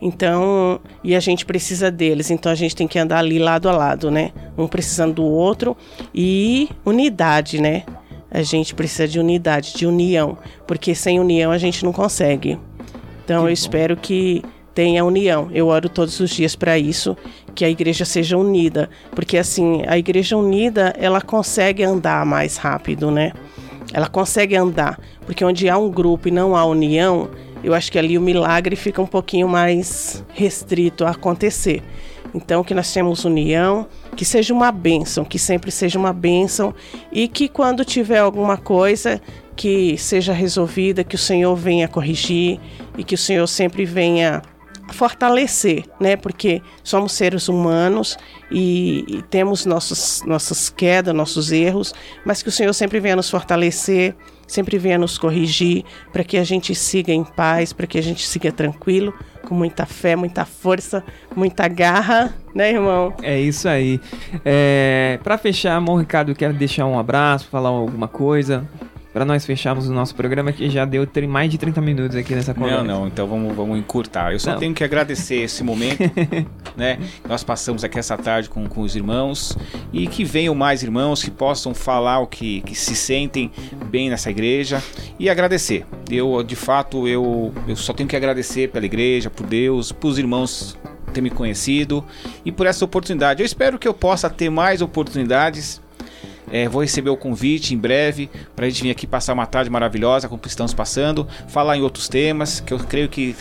Então, 0.00 0.80
e 1.04 1.14
a 1.14 1.20
gente 1.20 1.46
precisa 1.46 1.88
deles, 1.88 2.28
então 2.30 2.50
a 2.50 2.56
gente 2.56 2.74
tem 2.74 2.88
que 2.88 2.98
andar 2.98 3.18
ali 3.18 3.38
lado 3.38 3.68
a 3.68 3.72
lado, 3.72 4.10
né? 4.10 4.32
Um 4.58 4.66
precisando 4.66 5.14
do 5.14 5.24
outro 5.24 5.76
e 6.12 6.68
unidade, 6.84 7.60
né? 7.60 7.84
A 8.28 8.42
gente 8.42 8.74
precisa 8.74 9.06
de 9.06 9.20
unidade, 9.20 9.74
de 9.74 9.86
união, 9.86 10.36
porque 10.66 10.92
sem 10.94 11.20
união 11.20 11.52
a 11.52 11.58
gente 11.58 11.84
não 11.84 11.92
consegue. 11.92 12.58
Então, 13.24 13.46
eu 13.46 13.52
espero 13.52 13.96
que 13.96 14.42
tenha 14.74 15.04
união. 15.04 15.50
Eu 15.52 15.68
oro 15.68 15.88
todos 15.88 16.18
os 16.20 16.30
dias 16.30 16.56
para 16.56 16.78
isso, 16.78 17.16
que 17.54 17.64
a 17.64 17.70
igreja 17.70 18.04
seja 18.04 18.36
unida, 18.36 18.88
porque 19.12 19.36
assim, 19.36 19.82
a 19.86 19.98
igreja 19.98 20.36
unida, 20.36 20.94
ela 20.98 21.20
consegue 21.20 21.82
andar 21.82 22.24
mais 22.24 22.56
rápido, 22.56 23.10
né? 23.10 23.32
Ela 23.92 24.08
consegue 24.08 24.56
andar, 24.56 24.98
porque 25.26 25.44
onde 25.44 25.68
há 25.68 25.76
um 25.76 25.90
grupo 25.90 26.28
e 26.28 26.30
não 26.30 26.56
há 26.56 26.64
união, 26.64 27.28
eu 27.62 27.74
acho 27.74 27.92
que 27.92 27.98
ali 27.98 28.16
o 28.16 28.20
milagre 28.20 28.74
fica 28.74 29.00
um 29.00 29.06
pouquinho 29.06 29.48
mais 29.48 30.24
restrito 30.32 31.04
a 31.04 31.10
acontecer. 31.10 31.82
Então, 32.34 32.64
que 32.64 32.72
nós 32.72 32.90
temos 32.92 33.24
união, 33.26 33.86
que 34.16 34.24
seja 34.24 34.54
uma 34.54 34.72
bênção, 34.72 35.24
que 35.24 35.38
sempre 35.38 35.70
seja 35.70 35.98
uma 35.98 36.14
bênção 36.14 36.74
e 37.12 37.28
que 37.28 37.46
quando 37.46 37.84
tiver 37.84 38.18
alguma 38.18 38.56
coisa 38.56 39.20
que 39.54 39.98
seja 39.98 40.32
resolvida, 40.32 41.04
que 41.04 41.14
o 41.14 41.18
Senhor 41.18 41.54
venha 41.54 41.86
corrigir 41.86 42.58
e 42.96 43.04
que 43.04 43.14
o 43.14 43.18
Senhor 43.18 43.46
sempre 43.46 43.84
venha 43.84 44.40
fortalecer, 44.92 45.84
né? 46.00 46.16
Porque 46.16 46.62
somos 46.82 47.12
seres 47.12 47.48
humanos 47.48 48.16
e, 48.50 49.04
e 49.08 49.22
temos 49.22 49.66
nossos, 49.66 50.22
nossas 50.26 50.68
quedas, 50.68 51.14
nossos 51.14 51.50
erros, 51.50 51.94
mas 52.24 52.42
que 52.42 52.48
o 52.48 52.52
Senhor 52.52 52.72
sempre 52.72 53.00
venha 53.00 53.16
nos 53.16 53.30
fortalecer, 53.30 54.14
sempre 54.46 54.78
venha 54.78 54.98
nos 54.98 55.16
corrigir, 55.16 55.84
para 56.12 56.22
que 56.22 56.36
a 56.36 56.44
gente 56.44 56.74
siga 56.74 57.12
em 57.12 57.24
paz, 57.24 57.72
para 57.72 57.86
que 57.86 57.98
a 57.98 58.02
gente 58.02 58.26
siga 58.26 58.52
tranquilo, 58.52 59.14
com 59.48 59.54
muita 59.54 59.86
fé, 59.86 60.14
muita 60.14 60.44
força, 60.44 61.02
muita 61.34 61.66
garra, 61.68 62.34
né, 62.54 62.72
irmão? 62.72 63.14
É 63.22 63.40
isso 63.40 63.68
aí. 63.68 64.00
É, 64.44 65.18
para 65.22 65.38
fechar, 65.38 65.74
amor 65.74 66.00
Ricardo, 66.00 66.34
quero 66.34 66.52
deixar 66.52 66.86
um 66.86 66.98
abraço, 66.98 67.48
falar 67.48 67.70
alguma 67.70 68.08
coisa. 68.08 68.68
Pra 69.12 69.24
nós 69.26 69.44
fecharmos 69.44 69.88
o 69.88 69.92
nosso 69.92 70.14
programa, 70.14 70.52
que 70.52 70.70
já 70.70 70.84
deu 70.86 71.06
mais 71.28 71.50
de 71.50 71.58
30 71.58 71.80
minutos 71.82 72.16
aqui 72.16 72.34
nessa 72.34 72.54
conversa. 72.54 72.82
Não, 72.82 73.00
não, 73.00 73.06
então 73.08 73.26
vamos, 73.26 73.54
vamos 73.54 73.78
encurtar. 73.78 74.32
Eu 74.32 74.40
só 74.40 74.52
Não. 74.52 74.58
tenho 74.58 74.74
que 74.74 74.82
agradecer 74.82 75.36
esse 75.36 75.62
momento, 75.62 76.00
né? 76.76 76.98
Nós 77.28 77.44
passamos 77.44 77.84
aqui 77.84 77.98
essa 77.98 78.16
tarde 78.16 78.48
com, 78.48 78.66
com 78.66 78.80
os 78.80 78.96
irmãos 78.96 79.56
e 79.92 80.06
que 80.06 80.24
venham 80.24 80.54
mais 80.54 80.82
irmãos 80.82 81.22
que 81.22 81.30
possam 81.30 81.74
falar 81.74 82.20
o 82.20 82.26
que, 82.26 82.62
que 82.62 82.74
se 82.74 82.96
sentem 82.96 83.50
bem 83.90 84.08
nessa 84.08 84.30
igreja 84.30 84.82
e 85.18 85.28
agradecer. 85.28 85.84
Eu, 86.10 86.42
de 86.42 86.56
fato, 86.56 87.06
eu, 87.06 87.52
eu 87.68 87.76
só 87.76 87.92
tenho 87.92 88.08
que 88.08 88.16
agradecer 88.16 88.70
pela 88.70 88.86
igreja, 88.86 89.28
por 89.28 89.46
Deus, 89.46 89.92
por 89.92 90.08
os 90.08 90.18
irmãos 90.18 90.78
ter 91.12 91.20
me 91.20 91.30
conhecido 91.30 92.04
e 92.44 92.50
por 92.50 92.66
essa 92.66 92.84
oportunidade. 92.84 93.42
Eu 93.42 93.46
espero 93.46 93.78
que 93.78 93.86
eu 93.86 93.94
possa 93.94 94.30
ter 94.30 94.48
mais 94.48 94.80
oportunidades 94.80 95.80
é, 96.52 96.68
vou 96.68 96.82
receber 96.82 97.10
o 97.10 97.16
convite 97.16 97.74
em 97.74 97.78
breve 97.78 98.30
para 98.54 98.66
a 98.66 98.68
gente 98.68 98.82
vir 98.82 98.90
aqui 98.90 99.06
passar 99.06 99.32
uma 99.32 99.46
tarde 99.46 99.70
maravilhosa, 99.70 100.28
como 100.28 100.40
estamos 100.44 100.74
passando, 100.74 101.26
falar 101.48 101.78
em 101.78 101.80
outros 101.80 102.08
temas 102.08 102.60
que 102.60 102.74
eu 102.74 102.78
creio 102.78 103.08
que 103.08 103.34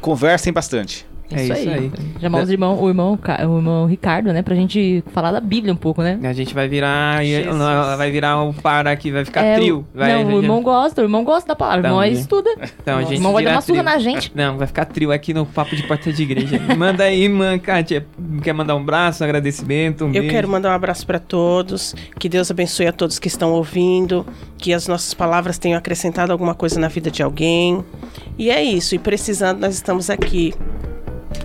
conversem 0.00 0.52
bastante. 0.52 1.06
É 1.30 1.42
isso 1.42 1.52
aí. 1.52 1.90
Chamar 2.20 2.42
os 2.42 2.50
irmão, 2.50 2.80
o, 2.82 2.88
irmão, 2.88 3.18
o 3.18 3.56
irmão 3.56 3.86
Ricardo, 3.86 4.32
né? 4.32 4.42
Pra 4.42 4.54
gente 4.54 5.02
falar 5.12 5.32
da 5.32 5.40
Bíblia 5.40 5.72
um 5.72 5.76
pouco, 5.76 6.02
né? 6.02 6.18
A 6.22 6.32
gente 6.32 6.54
vai 6.54 6.68
virar. 6.68 7.24
Jesus. 7.24 7.56
vai 7.96 8.10
virar 8.10 8.42
um 8.42 8.52
par 8.52 8.86
aqui, 8.86 9.10
vai 9.10 9.24
ficar 9.24 9.42
É, 9.42 9.54
trio. 9.56 9.86
Vai, 9.94 10.12
não, 10.22 10.34
o 10.34 10.42
irmão 10.42 10.62
gosta, 10.62 11.00
o 11.00 11.04
irmão 11.04 11.24
gosta 11.24 11.48
da 11.48 11.56
palavra. 11.56 11.82
O 11.82 11.86
irmão 11.86 12.00
Também. 12.02 12.20
estuda. 12.20 12.50
Então, 12.82 12.94
a 12.94 12.98
o 12.98 13.02
gente 13.02 13.14
irmão 13.14 13.32
vai 13.32 13.44
dar 13.44 13.52
uma 13.52 13.60
surra 13.62 13.82
na 13.82 13.98
gente. 13.98 14.30
Não, 14.34 14.58
vai 14.58 14.66
ficar 14.66 14.84
trio 14.84 15.10
aqui 15.12 15.32
no 15.32 15.46
Papo 15.46 15.74
de 15.74 15.82
Porta 15.84 16.12
de 16.12 16.22
Igreja. 16.22 16.60
Manda 16.76 17.04
aí, 17.04 17.28
man, 17.28 17.58
Kátia. 17.58 18.06
Quer 18.42 18.52
mandar 18.52 18.74
um 18.76 18.80
abraço, 18.80 19.22
um 19.22 19.26
agradecimento? 19.26 20.04
Um 20.04 20.08
Eu 20.08 20.12
beijo? 20.14 20.28
quero 20.30 20.48
mandar 20.48 20.70
um 20.70 20.74
abraço 20.74 21.06
para 21.06 21.18
todos, 21.18 21.94
que 22.18 22.28
Deus 22.28 22.50
abençoe 22.50 22.86
a 22.86 22.92
todos 22.92 23.18
que 23.18 23.28
estão 23.28 23.52
ouvindo, 23.52 24.26
que 24.58 24.72
as 24.72 24.86
nossas 24.86 25.14
palavras 25.14 25.58
tenham 25.58 25.78
acrescentado 25.78 26.32
alguma 26.32 26.54
coisa 26.54 26.78
na 26.78 26.88
vida 26.88 27.10
de 27.10 27.22
alguém. 27.22 27.82
E 28.38 28.50
é 28.50 28.62
isso, 28.62 28.94
e 28.94 28.98
precisando, 28.98 29.60
nós 29.60 29.74
estamos 29.74 30.10
aqui. 30.10 30.52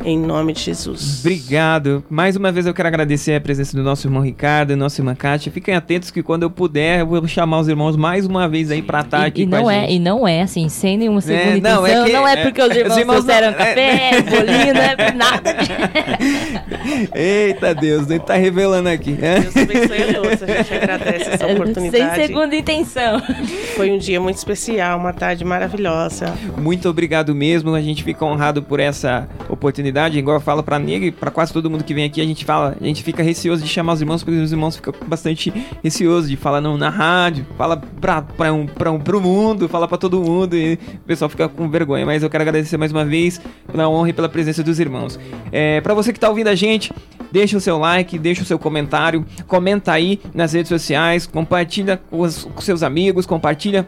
Em 0.06 0.18
nome 0.18 0.54
de 0.54 0.62
Jesus. 0.62 1.20
Obrigado. 1.20 2.04
Mais 2.10 2.36
uma 2.38 2.52
vez 2.54 2.66
eu 2.66 2.74
quero 2.74 2.88
agradecer 2.88 3.36
a 3.36 3.42
presença 3.42 3.76
do 3.76 3.84
nosso 3.84 4.08
irmão 4.08 4.22
Ricardo 4.24 4.72
e 4.72 4.76
nossa 4.76 5.02
irmã 5.02 5.14
Kátia. 5.14 5.52
Fiquem 5.52 5.76
atentos 5.76 6.10
que 6.10 6.24
quando 6.24 6.44
eu 6.44 6.50
puder, 6.50 7.02
eu 7.02 7.06
vou 7.08 7.28
chamar 7.28 7.60
os 7.60 7.68
irmãos 7.68 7.98
mais 7.98 8.26
uma 8.26 8.48
vez 8.48 8.72
aí 8.72 8.82
pra 8.82 9.02
estar 9.02 9.26
aqui 9.26 9.42
e, 9.42 9.44
e 9.44 9.48
com 9.48 9.56
a 9.56 9.60
não 9.60 9.70
é, 9.70 9.82
gente. 9.82 9.94
e 9.94 10.00
não 10.00 10.28
é 10.28 10.42
assim, 10.42 10.70
sem 10.70 10.98
nenhuma 10.98 11.20
segunda 11.20 11.44
É, 11.44 11.58
intenção. 11.58 11.82
não, 11.84 12.08
Não 12.08 12.28
é 12.28 12.34
é, 12.34 12.36
que- 12.38 12.44
porque 12.44 12.62
é, 12.62 12.66
os 12.66 12.76
irmãos 12.76 12.92
os 12.94 12.98
irmãos 12.98 13.24
trouxeram 13.26 13.48
não- 13.52 13.58
café, 13.58 14.22
bolinho, 14.24 14.74
não 14.74 14.82
é 14.82 15.12
nada. 15.14 15.56
Eita 17.14 17.76
Deus, 17.76 18.10
ele 18.10 18.20
tá 18.20 18.36
revelando 18.36 18.90
aqui. 18.90 19.18
É? 19.22 19.40
Deus 19.42 19.58
abençoe 19.58 20.02
a 20.04 20.14
todos. 20.14 20.44
A 20.44 20.48
gente 20.48 20.74
agradece 20.74 21.30
essa 21.30 21.38
Sem 21.46 21.54
oportunidade. 21.56 22.16
segunda 22.16 22.56
intenção. 22.56 23.22
Foi 23.76 23.92
um 23.92 23.98
dia 23.98 24.20
muito 24.22 24.38
especial, 24.38 24.98
uma 24.98 25.12
tarde 25.14 25.44
maravilhosa. 25.44 26.34
Muito 26.58 26.88
obrigado 26.90 27.36
mesmo. 27.36 27.74
A 27.76 27.82
gente 27.82 28.04
fica 28.04 28.24
honrado 28.26 28.64
por 28.64 28.80
essa 28.80 29.28
oportunidade. 29.80 30.20
Igual 30.20 30.38
eu 30.38 30.42
falo 30.42 30.62
pra 30.62 30.78
Nega 30.78 31.06
e 31.06 31.12
pra 31.12 31.32
quase 31.32 31.52
todo 31.52 31.70
mundo 31.70 31.84
que 31.84 31.94
vem 31.94 32.06
aqui, 32.06 32.22
a 32.22 32.26
gente 32.26 32.46
fala, 32.46 32.76
a 32.80 32.84
gente 32.84 33.04
fica 33.04 33.24
receoso 33.24 33.64
de 33.64 33.70
chamar 33.70 33.94
os 33.94 34.02
irmãos, 34.02 34.24
porque 34.24 34.40
os 34.40 34.52
irmãos 34.52 34.76
ficam 34.76 34.94
bastante 35.08 35.52
receosos 35.84 36.30
de 36.30 36.36
falar 36.36 36.62
não, 36.62 36.78
na 36.78 36.90
rádio, 36.90 37.46
fala 37.58 37.78
pra, 37.78 38.22
pra 38.22 38.54
um, 38.54 38.66
pra 38.66 38.92
um, 38.92 39.00
pro 39.00 39.22
mundo, 39.22 39.68
fala 39.68 39.88
pra 39.88 39.98
todo 39.98 40.22
mundo 40.22 40.56
e 40.56 40.74
o 40.74 41.08
pessoal 41.08 41.30
fica 41.30 41.48
com 41.48 41.70
vergonha. 41.70 42.06
Mas 42.06 42.24
eu 42.24 42.30
quero 42.30 42.42
agradecer 42.42 42.78
mais 42.78 42.92
uma 42.92 43.06
vez 43.06 43.42
pela 43.72 43.88
honra 43.90 44.10
e 44.10 44.14
pela 44.14 44.30
presença 44.30 44.64
dos 44.64 44.80
irmãos. 44.80 45.20
É, 45.52 45.82
pra 45.82 45.94
você 45.94 46.14
que 46.14 46.20
tá 46.20 46.30
ouvindo 46.30 46.48
a 46.48 46.56
gente, 46.56 46.92
deixa 47.32 47.58
o 47.58 47.62
seu 47.62 47.78
like, 47.78 48.18
deixa 48.20 48.44
o 48.44 48.46
seu 48.46 48.60
comentário, 48.60 49.26
comenta 49.48 49.92
aí 49.92 50.20
nas 50.34 50.54
redes 50.54 50.70
sociais, 50.70 51.26
compartilha 51.26 52.00
com 52.10 52.20
os 52.22 52.44
com 52.44 52.62
seus 52.62 52.84
amigos, 52.84 53.26
compartilha 53.26 53.88